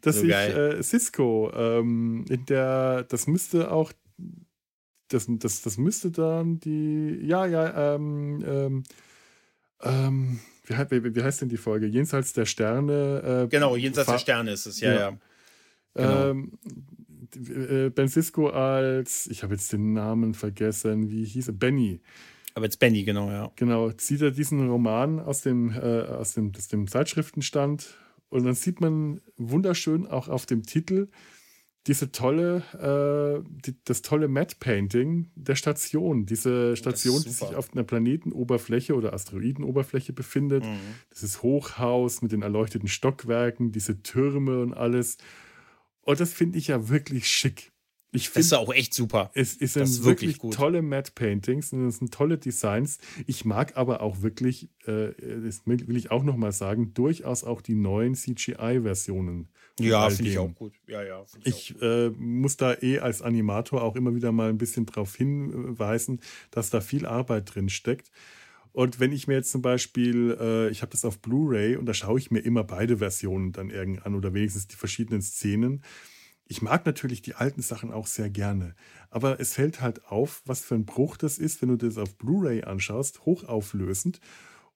dass 0.00 0.16
so 0.16 0.22
sich 0.22 0.30
äh, 0.32 0.82
Cisco 0.82 1.52
ähm, 1.54 2.24
in 2.30 2.46
der, 2.46 3.02
das 3.02 3.26
müsste 3.26 3.70
auch, 3.70 3.92
das, 5.08 5.26
das, 5.28 5.60
das 5.60 5.76
müsste 5.76 6.10
dann 6.10 6.58
die, 6.58 7.18
ja, 7.22 7.44
ja, 7.44 7.96
ähm, 7.96 8.42
ähm, 8.46 8.82
ähm 9.82 10.40
wie, 10.64 11.04
wie, 11.04 11.14
wie, 11.14 11.22
heißt 11.22 11.42
denn 11.42 11.50
die 11.50 11.58
Folge? 11.58 11.84
Jenseits 11.84 12.32
der 12.32 12.46
Sterne. 12.46 13.42
Äh, 13.44 13.48
genau, 13.48 13.76
Jenseits 13.76 14.08
der 14.08 14.18
Sterne 14.18 14.52
ist 14.52 14.64
es, 14.64 14.80
ja, 14.80 14.90
ja. 14.90 14.98
ja. 15.10 15.18
Genau. 15.94 16.30
Ähm, 16.30 16.52
äh, 17.36 17.90
ben 17.90 18.08
Cisco 18.08 18.48
als, 18.48 19.26
ich 19.26 19.42
habe 19.42 19.54
jetzt 19.54 19.72
den 19.72 19.92
Namen 19.92 20.34
vergessen, 20.34 21.10
wie 21.10 21.24
hieß 21.24 21.48
er? 21.48 21.54
Benny. 21.54 22.00
Aber 22.54 22.66
jetzt 22.66 22.78
Benny, 22.78 23.02
genau, 23.02 23.30
ja. 23.30 23.50
Genau, 23.56 23.90
zieht 23.92 24.20
er 24.20 24.30
diesen 24.30 24.68
Roman 24.68 25.18
aus 25.18 25.42
dem, 25.42 25.70
äh, 25.70 26.02
aus 26.02 26.34
dem, 26.34 26.52
aus 26.56 26.68
dem 26.68 26.86
Zeitschriftenstand 26.86 27.98
und 28.28 28.44
dann 28.44 28.54
sieht 28.54 28.80
man 28.80 29.20
wunderschön 29.36 30.06
auch 30.06 30.28
auf 30.28 30.46
dem 30.46 30.64
Titel 30.64 31.08
diese 31.86 32.12
tolle, 32.12 32.62
äh, 32.80 33.48
die, 33.66 33.76
das 33.84 34.00
tolle 34.00 34.28
Matte 34.28 34.56
Painting 34.58 35.30
der 35.34 35.54
Station. 35.54 36.24
Diese 36.24 36.76
Station, 36.76 37.22
die 37.22 37.28
sich 37.28 37.54
auf 37.54 37.72
einer 37.72 37.84
Planetenoberfläche 37.84 38.94
oder 38.94 39.12
Asteroidenoberfläche 39.12 40.14
befindet. 40.14 40.64
Mhm. 40.64 40.78
Dieses 41.12 41.42
Hochhaus 41.42 42.22
mit 42.22 42.32
den 42.32 42.40
erleuchteten 42.40 42.88
Stockwerken, 42.88 43.70
diese 43.70 44.02
Türme 44.02 44.62
und 44.62 44.72
alles. 44.72 45.18
Und 46.04 46.20
das 46.20 46.32
finde 46.32 46.58
ich 46.58 46.68
ja 46.68 46.88
wirklich 46.88 47.28
schick. 47.28 47.72
Ich 48.14 48.28
finde, 48.28 48.40
das 48.40 48.46
ist 48.46 48.52
auch 48.52 48.72
echt 48.72 48.94
super. 48.94 49.32
Es, 49.34 49.56
es 49.60 49.72
sind 49.72 49.86
wirklich, 50.04 50.04
wirklich 50.04 50.38
gut. 50.38 50.54
tolle 50.54 50.82
Matte 50.82 51.10
Paintings 51.12 51.72
und 51.72 51.88
es 51.88 51.98
sind 51.98 52.14
tolle 52.14 52.38
Designs. 52.38 52.98
Ich 53.26 53.44
mag 53.44 53.76
aber 53.76 54.02
auch 54.02 54.22
wirklich, 54.22 54.68
äh, 54.86 55.12
das 55.44 55.66
will 55.66 55.96
ich 55.96 56.12
auch 56.12 56.22
nochmal 56.22 56.52
sagen, 56.52 56.94
durchaus 56.94 57.42
auch 57.42 57.60
die 57.60 57.74
neuen 57.74 58.14
CGI-Versionen. 58.14 59.48
Ja, 59.80 60.08
finde 60.10 60.30
ich 60.30 60.38
auch 60.38 60.54
gut. 60.54 60.74
Ja, 60.86 61.02
ja. 61.02 61.24
Ich, 61.42 61.72
ich 61.72 61.82
äh, 61.82 62.10
muss 62.10 62.56
da 62.56 62.74
eh 62.80 63.00
als 63.00 63.20
Animator 63.20 63.82
auch 63.82 63.96
immer 63.96 64.14
wieder 64.14 64.30
mal 64.30 64.48
ein 64.48 64.58
bisschen 64.58 64.86
darauf 64.86 65.16
hinweisen, 65.16 66.20
dass 66.52 66.70
da 66.70 66.80
viel 66.80 67.06
Arbeit 67.06 67.52
drin 67.52 67.68
steckt. 67.68 68.12
Und 68.74 68.98
wenn 68.98 69.12
ich 69.12 69.28
mir 69.28 69.34
jetzt 69.34 69.52
zum 69.52 69.62
Beispiel, 69.62 70.36
äh, 70.40 70.68
ich 70.68 70.82
habe 70.82 70.90
das 70.90 71.04
auf 71.04 71.20
Blu-ray 71.20 71.76
und 71.76 71.86
da 71.86 71.94
schaue 71.94 72.18
ich 72.18 72.32
mir 72.32 72.40
immer 72.40 72.64
beide 72.64 72.96
Versionen 72.96 73.52
dann 73.52 73.70
irgendwie 73.70 74.02
an 74.02 74.16
oder 74.16 74.34
wenigstens 74.34 74.66
die 74.66 74.74
verschiedenen 74.74 75.22
Szenen. 75.22 75.84
Ich 76.48 76.60
mag 76.60 76.84
natürlich 76.84 77.22
die 77.22 77.36
alten 77.36 77.62
Sachen 77.62 77.92
auch 77.92 78.08
sehr 78.08 78.30
gerne, 78.30 78.74
aber 79.10 79.38
es 79.38 79.54
fällt 79.54 79.80
halt 79.80 80.04
auf, 80.06 80.42
was 80.44 80.60
für 80.60 80.74
ein 80.74 80.86
Bruch 80.86 81.16
das 81.16 81.38
ist, 81.38 81.62
wenn 81.62 81.68
du 81.68 81.76
das 81.76 81.98
auf 81.98 82.18
Blu-ray 82.18 82.64
anschaust, 82.64 83.24
hochauflösend 83.24 84.18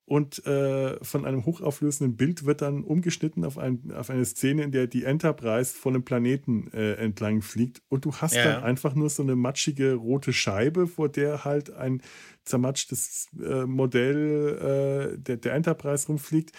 und 0.08 0.44
äh, 0.46 1.02
von 1.04 1.26
einem 1.26 1.44
hochauflösenden 1.44 2.16
Bild 2.16 2.46
wird 2.46 2.62
dann 2.62 2.82
umgeschnitten 2.82 3.44
auf, 3.44 3.58
ein, 3.58 3.92
auf 3.94 4.08
eine 4.08 4.24
Szene, 4.24 4.62
in 4.62 4.72
der 4.72 4.86
die 4.86 5.04
Enterprise 5.04 5.74
von 5.76 5.94
einem 5.94 6.02
Planeten 6.02 6.72
äh, 6.72 6.94
entlang 6.94 7.42
fliegt. 7.42 7.82
Und 7.90 8.06
du 8.06 8.14
hast 8.14 8.34
ja. 8.34 8.44
dann 8.44 8.62
einfach 8.62 8.94
nur 8.94 9.10
so 9.10 9.22
eine 9.22 9.36
matschige 9.36 9.94
rote 9.94 10.32
Scheibe, 10.32 10.86
vor 10.86 11.10
der 11.10 11.44
halt 11.44 11.74
ein 11.74 12.00
zermatschtes 12.44 13.28
äh, 13.38 13.66
Modell 13.66 15.12
äh, 15.14 15.18
der, 15.18 15.36
der 15.36 15.52
Enterprise 15.52 16.06
rumfliegt 16.06 16.52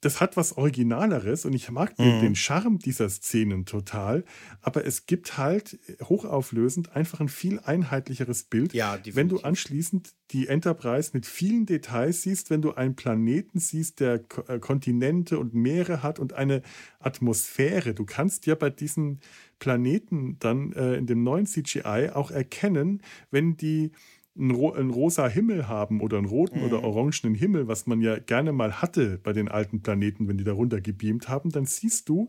das 0.00 0.20
hat 0.20 0.36
was 0.36 0.56
Originaleres 0.56 1.44
und 1.44 1.52
ich 1.54 1.70
mag 1.70 1.98
mhm. 1.98 2.20
den 2.20 2.34
Charme 2.34 2.78
dieser 2.78 3.08
Szenen 3.08 3.66
total, 3.66 4.24
aber 4.60 4.86
es 4.86 5.06
gibt 5.06 5.36
halt 5.36 5.78
hochauflösend 6.02 6.96
einfach 6.96 7.20
ein 7.20 7.28
viel 7.28 7.60
einheitlicheres 7.60 8.44
Bild, 8.44 8.72
ja, 8.72 8.98
wenn 9.12 9.28
du 9.28 9.40
anschließend 9.40 10.14
die 10.30 10.48
Enterprise 10.48 11.10
mit 11.12 11.26
vielen 11.26 11.66
Details 11.66 12.22
siehst, 12.22 12.50
wenn 12.50 12.62
du 12.62 12.72
einen 12.72 12.94
Planeten 12.94 13.58
siehst, 13.58 14.00
der 14.00 14.24
äh, 14.46 14.58
Kontinente 14.58 15.38
und 15.38 15.54
Meere 15.54 16.02
hat 16.02 16.18
und 16.18 16.32
eine 16.34 16.62
Atmosphäre. 17.00 17.94
Du 17.94 18.04
kannst 18.04 18.46
ja 18.46 18.54
bei 18.54 18.70
diesen 18.70 19.20
Planeten 19.58 20.38
dann 20.38 20.72
äh, 20.72 20.94
in 20.94 21.06
dem 21.06 21.24
neuen 21.24 21.46
CGI 21.46 22.10
auch 22.14 22.30
erkennen, 22.30 23.02
wenn 23.30 23.56
die 23.56 23.90
einen, 24.36 24.50
ro 24.52 24.72
einen 24.72 24.90
rosa 24.90 25.26
Himmel 25.28 25.68
haben 25.68 26.00
oder 26.00 26.18
einen 26.18 26.26
roten 26.26 26.60
mhm. 26.60 26.66
oder 26.66 26.82
orangenen 26.82 27.34
Himmel, 27.34 27.68
was 27.68 27.86
man 27.86 28.00
ja 28.00 28.18
gerne 28.18 28.52
mal 28.52 28.80
hatte 28.80 29.18
bei 29.18 29.32
den 29.32 29.48
alten 29.48 29.82
Planeten, 29.82 30.28
wenn 30.28 30.38
die 30.38 30.44
da 30.44 30.52
runter 30.52 30.80
gebeamt 30.80 31.28
haben, 31.28 31.50
dann 31.50 31.66
siehst 31.66 32.08
du 32.08 32.28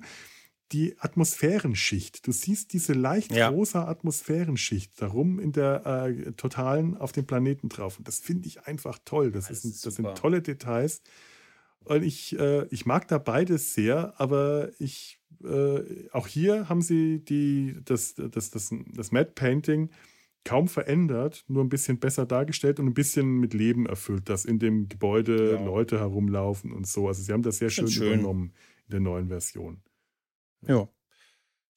die 0.72 0.96
Atmosphärenschicht. 1.00 2.26
Du 2.26 2.32
siehst 2.32 2.74
diese 2.74 2.94
leicht 2.94 3.34
ja. 3.34 3.50
rosa 3.50 3.88
Atmosphärenschicht 3.88 5.02
darum 5.02 5.40
in 5.40 5.52
der 5.52 5.86
äh, 5.86 6.32
totalen 6.34 6.96
auf 6.96 7.12
dem 7.12 7.26
Planeten 7.26 7.70
drauf. 7.70 7.98
Und 7.98 8.08
das 8.08 8.20
finde 8.20 8.48
ich 8.48 8.68
einfach 8.68 8.98
toll. 9.04 9.32
Das, 9.32 9.48
das, 9.48 9.66
ist, 9.66 9.86
das 9.86 9.96
sind 9.96 10.16
tolle 10.16 10.42
Details. 10.42 11.02
Und 11.84 12.04
ich, 12.04 12.38
äh, 12.40 12.68
ich 12.68 12.86
mag 12.86 13.08
da 13.08 13.18
beides 13.18 13.74
sehr, 13.74 14.14
aber 14.18 14.70
ich, 14.80 15.20
äh, 15.44 16.08
auch 16.12 16.28
hier 16.28 16.70
haben 16.70 16.82
sie 16.82 17.20
die, 17.20 17.76
das, 17.84 18.16
das, 18.16 18.52
das, 18.52 18.74
das 18.94 19.12
Matte 19.12 19.32
Painting 19.34 19.90
kaum 20.44 20.68
verändert, 20.68 21.46
nur 21.48 21.64
ein 21.64 21.70
bisschen 21.70 22.00
besser 22.00 22.26
dargestellt 22.26 22.80
und 22.80 22.88
ein 22.88 22.94
bisschen 22.94 23.40
mit 23.40 23.54
Leben 23.54 23.86
erfüllt, 23.86 24.30
dass 24.30 24.46
in 24.46 24.60
dem 24.60 24.90
Gebäude 24.90 25.54
ja. 25.54 25.66
Leute 25.66 26.00
herumlaufen 26.00 26.72
und 26.72 26.88
so. 26.88 27.08
Also 27.08 27.22
sie 27.22 27.32
haben 27.32 27.44
das 27.44 27.58
sehr 27.58 27.70
schön, 27.70 27.88
schön, 27.88 28.08
übernommen 28.08 28.54
in 28.86 28.92
der 28.92 29.00
neuen 29.00 29.28
Version. 29.28 29.82
Ja. 30.68 30.90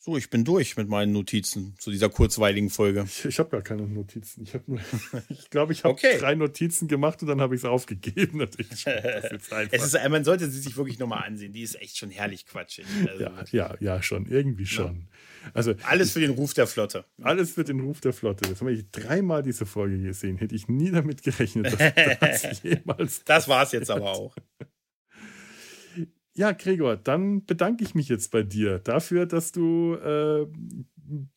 So, 0.05 0.19
ich 0.19 0.29
bin 0.29 0.45
durch 0.45 0.77
mit 0.77 0.87
meinen 0.87 1.13
Notizen 1.13 1.77
zu 1.79 1.91
dieser 1.91 2.11
kurzweiligen 2.11 2.69
Folge. 2.69 3.05
Ich, 3.07 3.25
ich 3.25 3.39
habe 3.39 3.49
gar 3.49 3.63
keine 3.63 3.87
Notizen. 3.87 4.43
Ich 4.43 4.53
nur, 4.67 4.79
ich 5.31 5.49
glaube, 5.49 5.73
ich 5.73 5.83
habe 5.83 5.95
okay. 5.95 6.19
drei 6.19 6.35
Notizen 6.35 6.89
gemacht 6.89 7.23
und 7.23 7.29
dann 7.29 7.41
habe 7.41 7.55
ich 7.55 7.63
es 7.63 7.65
aufgegeben. 7.65 8.37
Natürlich. 8.39 8.87
es 9.71 9.95
ist, 9.95 10.09
man 10.11 10.23
sollte 10.23 10.51
sie 10.51 10.61
sich 10.61 10.77
wirklich 10.77 10.99
nochmal 10.99 11.25
ansehen. 11.27 11.55
Die 11.55 11.63
ist 11.63 11.81
echt 11.81 11.97
schon 11.97 12.11
herrlich 12.11 12.45
quatschig. 12.45 12.85
Also, 13.09 13.25
ja, 13.25 13.45
ja, 13.51 13.75
ja, 13.81 14.03
schon. 14.03 14.27
Irgendwie 14.27 14.67
schon. 14.67 15.07
Ja. 15.45 15.51
Also, 15.55 15.73
alles 15.85 16.13
für 16.13 16.21
den 16.21 16.33
Ruf 16.33 16.53
der 16.53 16.67
Flotte. 16.67 17.07
Alles 17.23 17.53
für 17.53 17.65
den 17.65 17.81
Ruf 17.81 18.03
der 18.03 18.13
Flotte. 18.13 18.47
Das 18.47 18.61
habe 18.61 18.75
ich 18.75 18.91
dreimal 18.91 19.43
diese 19.43 19.65
Folge 19.65 19.99
gesehen. 20.03 20.37
Hätte 20.37 20.55
ich 20.55 20.69
nie 20.69 20.91
damit 20.91 21.23
gerechnet, 21.23 21.81
dass 22.21 22.43
das 22.43 22.63
jemals. 22.63 23.25
Das 23.25 23.49
war 23.49 23.63
es 23.63 23.73
jetzt 23.73 23.91
aber 23.91 24.13
auch. 24.13 24.37
Ja, 26.37 26.51
Gregor, 26.51 26.97
dann 26.97 27.45
bedanke 27.45 27.85
ich 27.85 27.95
mich 27.95 28.09
jetzt 28.09 28.33
bei 28.33 28.43
dir 28.43 28.81
dafür, 28.81 29.27
dass 29.27 29.53
du. 29.53 29.95
Äh, 29.95 30.47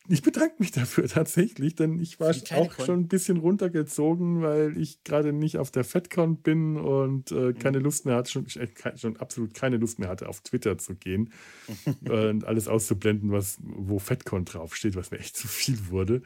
ich 0.07 0.23
bedanke 0.23 0.55
mich 0.59 0.71
dafür 0.71 1.07
tatsächlich, 1.09 1.75
denn 1.75 1.99
ich 1.99 2.19
war 2.19 2.33
auch 2.55 2.75
Con. 2.75 2.85
schon 2.85 2.99
ein 3.01 3.07
bisschen 3.07 3.37
runtergezogen, 3.37 4.41
weil 4.41 4.75
ich 4.77 5.03
gerade 5.03 5.33
nicht 5.33 5.57
auf 5.57 5.69
der 5.69 5.83
FedCon 5.83 6.41
bin 6.41 6.77
und 6.77 7.31
äh, 7.31 7.53
keine 7.53 7.77
mhm. 7.77 7.83
Lust 7.83 8.05
mehr 8.05 8.15
hatte, 8.15 8.31
schon, 8.31 8.47
schon 8.95 9.17
absolut 9.17 9.53
keine 9.53 9.77
Lust 9.77 9.99
mehr 9.99 10.09
hatte, 10.09 10.29
auf 10.29 10.41
Twitter 10.41 10.77
zu 10.77 10.95
gehen 10.95 11.31
und 12.09 12.45
alles 12.45 12.67
auszublenden, 12.67 13.31
was, 13.31 13.59
wo 13.61 13.99
FedCon 13.99 14.45
draufsteht, 14.45 14.95
was 14.95 15.11
mir 15.11 15.19
echt 15.19 15.37
zu 15.37 15.47
viel 15.47 15.89
wurde. 15.89 16.23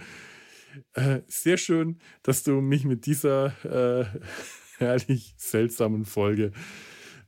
Äh, 0.94 1.22
sehr 1.28 1.58
schön, 1.58 2.00
dass 2.24 2.44
du 2.44 2.62
mich 2.62 2.86
mit 2.86 3.06
dieser 3.06 3.54
äh, 3.66 4.06
herrlich 4.78 5.34
seltsamen 5.38 6.06
Folge 6.06 6.52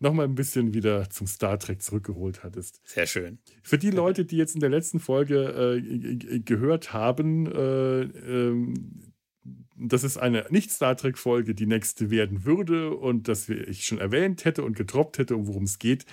nochmal 0.03 0.25
ein 0.25 0.35
bisschen 0.35 0.73
wieder 0.73 1.09
zum 1.09 1.25
Star 1.25 1.57
Trek 1.57 1.81
zurückgeholt 1.81 2.43
hattest. 2.43 2.79
Sehr 2.85 3.07
schön. 3.07 3.39
Für 3.63 3.79
die 3.79 3.89
Leute, 3.89 4.25
die 4.25 4.37
jetzt 4.37 4.53
in 4.53 4.61
der 4.61 4.69
letzten 4.69 4.99
Folge 4.99 5.81
äh, 5.81 6.39
gehört 6.39 6.93
haben, 6.93 7.47
äh, 7.47 8.01
äh, 8.03 8.73
das 9.75 10.03
ist 10.03 10.17
eine 10.17 10.45
Nicht-Star 10.49 10.95
Trek-Folge, 10.95 11.55
die 11.55 11.65
nächste 11.65 12.11
werden 12.11 12.45
würde 12.45 12.95
und 12.95 13.27
das 13.27 13.49
ich 13.49 13.85
schon 13.85 13.97
erwähnt 13.97 14.45
hätte 14.45 14.63
und 14.63 14.75
getroppt 14.75 15.17
hätte, 15.17 15.35
um 15.35 15.47
worum 15.47 15.63
es 15.63 15.79
geht. 15.79 16.05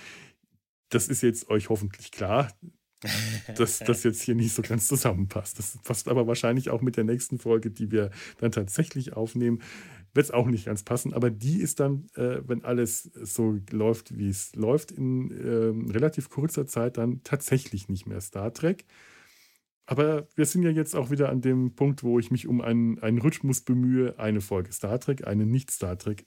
Das 0.89 1.07
ist 1.07 1.21
jetzt 1.21 1.49
euch 1.49 1.69
hoffentlich 1.69 2.11
klar, 2.11 2.51
dass 3.55 3.79
das 3.79 4.03
jetzt 4.03 4.21
hier 4.21 4.35
nicht 4.35 4.53
so 4.53 4.61
ganz 4.61 4.87
zusammenpasst. 4.87 5.59
Das 5.59 5.77
passt 5.83 6.07
aber 6.07 6.27
wahrscheinlich 6.27 6.69
auch 6.69 6.81
mit 6.81 6.97
der 6.97 7.03
nächsten 7.03 7.39
Folge, 7.39 7.71
die 7.71 7.91
wir 7.91 8.11
dann 8.39 8.51
tatsächlich 8.51 9.13
aufnehmen 9.13 9.61
wird 10.13 10.25
es 10.25 10.31
auch 10.31 10.47
nicht 10.47 10.65
ganz 10.65 10.83
passen. 10.83 11.13
Aber 11.13 11.29
die 11.29 11.61
ist 11.61 11.79
dann, 11.79 12.07
äh, 12.15 12.41
wenn 12.47 12.63
alles 12.63 13.03
so 13.03 13.59
läuft, 13.71 14.17
wie 14.17 14.29
es 14.29 14.55
läuft, 14.55 14.91
in 14.91 15.31
äh, 15.31 15.91
relativ 15.91 16.29
kurzer 16.29 16.67
Zeit 16.67 16.97
dann 16.97 17.23
tatsächlich 17.23 17.89
nicht 17.89 18.07
mehr 18.07 18.21
Star 18.21 18.53
Trek. 18.53 18.85
Aber 19.85 20.27
wir 20.35 20.45
sind 20.45 20.63
ja 20.63 20.69
jetzt 20.69 20.95
auch 20.95 21.09
wieder 21.11 21.29
an 21.29 21.41
dem 21.41 21.75
Punkt, 21.75 22.03
wo 22.03 22.19
ich 22.19 22.31
mich 22.31 22.47
um 22.47 22.61
einen, 22.61 22.99
einen 22.99 23.17
Rhythmus 23.17 23.61
bemühe. 23.61 24.17
Eine 24.19 24.41
Folge 24.41 24.71
Star 24.71 24.99
Trek, 24.99 25.27
eine 25.27 25.45
Nicht-Star 25.45 25.97
Trek. 25.97 26.25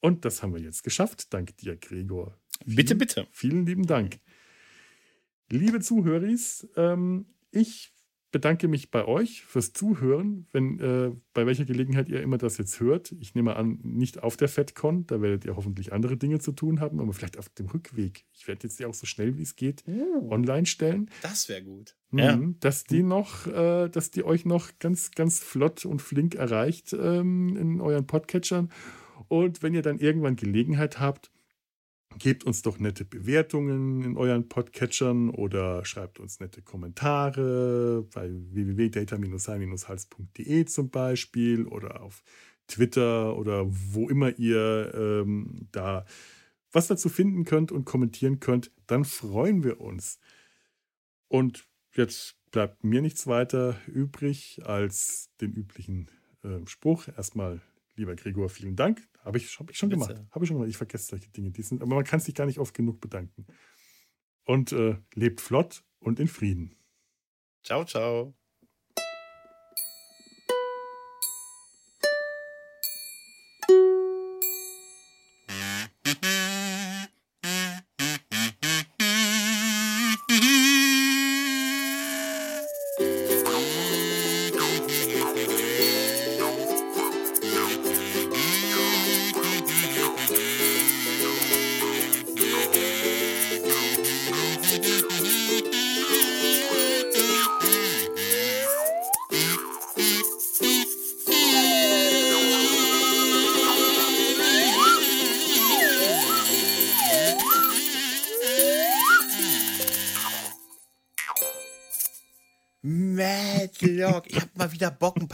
Und 0.00 0.24
das 0.24 0.42
haben 0.42 0.52
wir 0.52 0.60
jetzt 0.60 0.82
geschafft. 0.84 1.32
Dank 1.32 1.56
dir, 1.56 1.76
Gregor. 1.76 2.38
Vielen, 2.64 2.76
bitte, 2.76 2.94
bitte. 2.94 3.26
Vielen 3.32 3.66
lieben 3.66 3.86
Dank. 3.86 4.20
Liebe 5.48 5.80
Zuhörer, 5.80 6.34
ähm, 6.76 7.26
ich 7.50 7.95
bedanke 8.32 8.68
mich 8.68 8.90
bei 8.90 9.04
euch 9.06 9.44
fürs 9.44 9.72
Zuhören, 9.72 10.46
wenn 10.52 10.78
äh, 10.80 11.12
bei 11.32 11.46
welcher 11.46 11.64
Gelegenheit 11.64 12.08
ihr 12.08 12.20
immer 12.22 12.38
das 12.38 12.58
jetzt 12.58 12.80
hört. 12.80 13.12
Ich 13.20 13.34
nehme 13.34 13.56
an, 13.56 13.78
nicht 13.82 14.22
auf 14.22 14.36
der 14.36 14.48
FedCon, 14.48 15.06
da 15.06 15.22
werdet 15.22 15.44
ihr 15.44 15.56
hoffentlich 15.56 15.92
andere 15.92 16.16
Dinge 16.16 16.38
zu 16.38 16.52
tun 16.52 16.80
haben, 16.80 17.00
aber 17.00 17.12
vielleicht 17.12 17.38
auf 17.38 17.48
dem 17.50 17.66
Rückweg. 17.66 18.24
Ich 18.32 18.48
werde 18.48 18.64
jetzt 18.64 18.80
ja 18.80 18.88
auch 18.88 18.94
so 18.94 19.06
schnell 19.06 19.38
wie 19.38 19.42
es 19.42 19.56
geht 19.56 19.84
oh. 19.86 20.30
online 20.30 20.66
stellen. 20.66 21.10
Das 21.22 21.48
wäre 21.48 21.62
gut. 21.62 21.96
Mhm, 22.10 22.18
ja. 22.18 22.40
Dass 22.60 22.84
die 22.84 23.02
noch, 23.02 23.46
äh, 23.46 23.88
dass 23.88 24.10
die 24.10 24.24
euch 24.24 24.44
noch 24.44 24.70
ganz, 24.78 25.12
ganz 25.12 25.40
flott 25.40 25.84
und 25.84 26.02
flink 26.02 26.34
erreicht 26.34 26.92
ähm, 26.98 27.56
in 27.56 27.80
euren 27.80 28.06
Podcatchern. 28.06 28.70
Und 29.28 29.62
wenn 29.62 29.74
ihr 29.74 29.82
dann 29.82 29.98
irgendwann 29.98 30.36
Gelegenheit 30.36 31.00
habt, 31.00 31.30
Gebt 32.18 32.44
uns 32.44 32.62
doch 32.62 32.78
nette 32.78 33.04
Bewertungen 33.04 34.02
in 34.02 34.16
euren 34.16 34.48
Podcatchern 34.48 35.28
oder 35.30 35.84
schreibt 35.84 36.18
uns 36.18 36.40
nette 36.40 36.62
Kommentare 36.62 38.06
bei 38.14 38.30
www.data-hals.de 38.30 40.64
zum 40.64 40.88
Beispiel 40.90 41.66
oder 41.66 42.00
auf 42.02 42.22
Twitter 42.68 43.36
oder 43.36 43.66
wo 43.68 44.08
immer 44.08 44.38
ihr 44.38 44.94
ähm, 44.94 45.68
da 45.72 46.06
was 46.72 46.86
dazu 46.88 47.08
finden 47.08 47.44
könnt 47.44 47.70
und 47.72 47.84
kommentieren 47.84 48.40
könnt, 48.40 48.72
dann 48.86 49.04
freuen 49.04 49.64
wir 49.64 49.80
uns. 49.80 50.18
Und 51.28 51.66
jetzt 51.94 52.36
bleibt 52.50 52.84
mir 52.84 53.02
nichts 53.02 53.26
weiter 53.26 53.76
übrig 53.86 54.60
als 54.64 55.30
den 55.40 55.52
üblichen 55.52 56.10
äh, 56.42 56.66
Spruch. 56.66 57.08
Erstmal 57.08 57.60
Lieber 57.96 58.14
Gregor, 58.14 58.50
vielen 58.50 58.76
Dank. 58.76 59.08
Habe 59.26 59.38
ich, 59.38 59.58
hab 59.58 59.68
ich 59.68 59.76
schon 59.76 59.88
Bitte. 59.88 60.06
gemacht. 60.06 60.24
Habe 60.30 60.44
ich 60.44 60.48
schon 60.48 60.56
gemacht. 60.56 60.70
Ich 60.70 60.76
vergesse 60.76 61.06
solche 61.06 61.28
Dinge. 61.30 61.50
Die 61.50 61.62
sind, 61.62 61.82
aber 61.82 61.96
man 61.96 62.04
kann 62.04 62.20
sich 62.20 62.34
gar 62.34 62.46
nicht 62.46 62.60
oft 62.60 62.72
genug 62.72 63.00
bedanken. 63.00 63.44
Und 64.44 64.70
äh, 64.70 64.96
lebt 65.14 65.40
flott 65.40 65.84
und 65.98 66.20
in 66.20 66.28
Frieden. 66.28 66.76
Ciao, 67.64 67.84
ciao. 67.84 68.36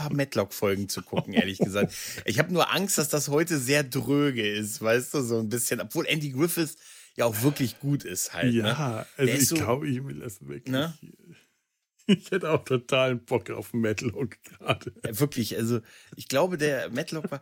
Paar 0.03 0.13
Matlock-Folgen 0.13 0.89
zu 0.89 1.01
gucken, 1.01 1.33
ehrlich 1.33 1.59
gesagt. 1.59 1.93
Ich 2.25 2.39
habe 2.39 2.53
nur 2.53 2.73
Angst, 2.73 2.97
dass 2.97 3.09
das 3.09 3.29
heute 3.29 3.57
sehr 3.57 3.83
dröge 3.83 4.47
ist, 4.47 4.81
weißt 4.81 5.13
du, 5.13 5.21
so 5.21 5.39
ein 5.39 5.49
bisschen. 5.49 5.81
Obwohl 5.81 6.05
Andy 6.07 6.31
Griffiths 6.31 6.77
ja 7.15 7.25
auch 7.25 7.43
wirklich 7.43 7.79
gut 7.79 8.03
ist 8.03 8.33
halt. 8.33 8.53
Ja, 8.53 8.63
ne? 8.63 9.05
also 9.17 9.33
ich 9.33 9.47
so, 9.47 9.55
glaube, 9.55 9.87
ich 9.87 10.03
will 10.05 10.19
das 10.19 10.41
wirklich. 10.41 10.71
Ne? 10.71 10.93
Ich 12.05 12.31
hätte 12.31 12.51
auch 12.51 12.65
totalen 12.65 13.23
Bock 13.23 13.49
auf 13.49 13.71
Matlock 13.73 14.37
gerade. 14.43 14.93
Ja, 15.05 15.19
wirklich, 15.21 15.55
also 15.55 15.79
ich 16.17 16.27
glaube, 16.27 16.57
der 16.57 16.89
Matlock 16.89 17.31
war. 17.31 17.39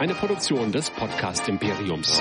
Eine 0.00 0.14
Produktion 0.14 0.72
des 0.72 0.90
Podcast 0.90 1.46
Imperiums. 1.46 2.20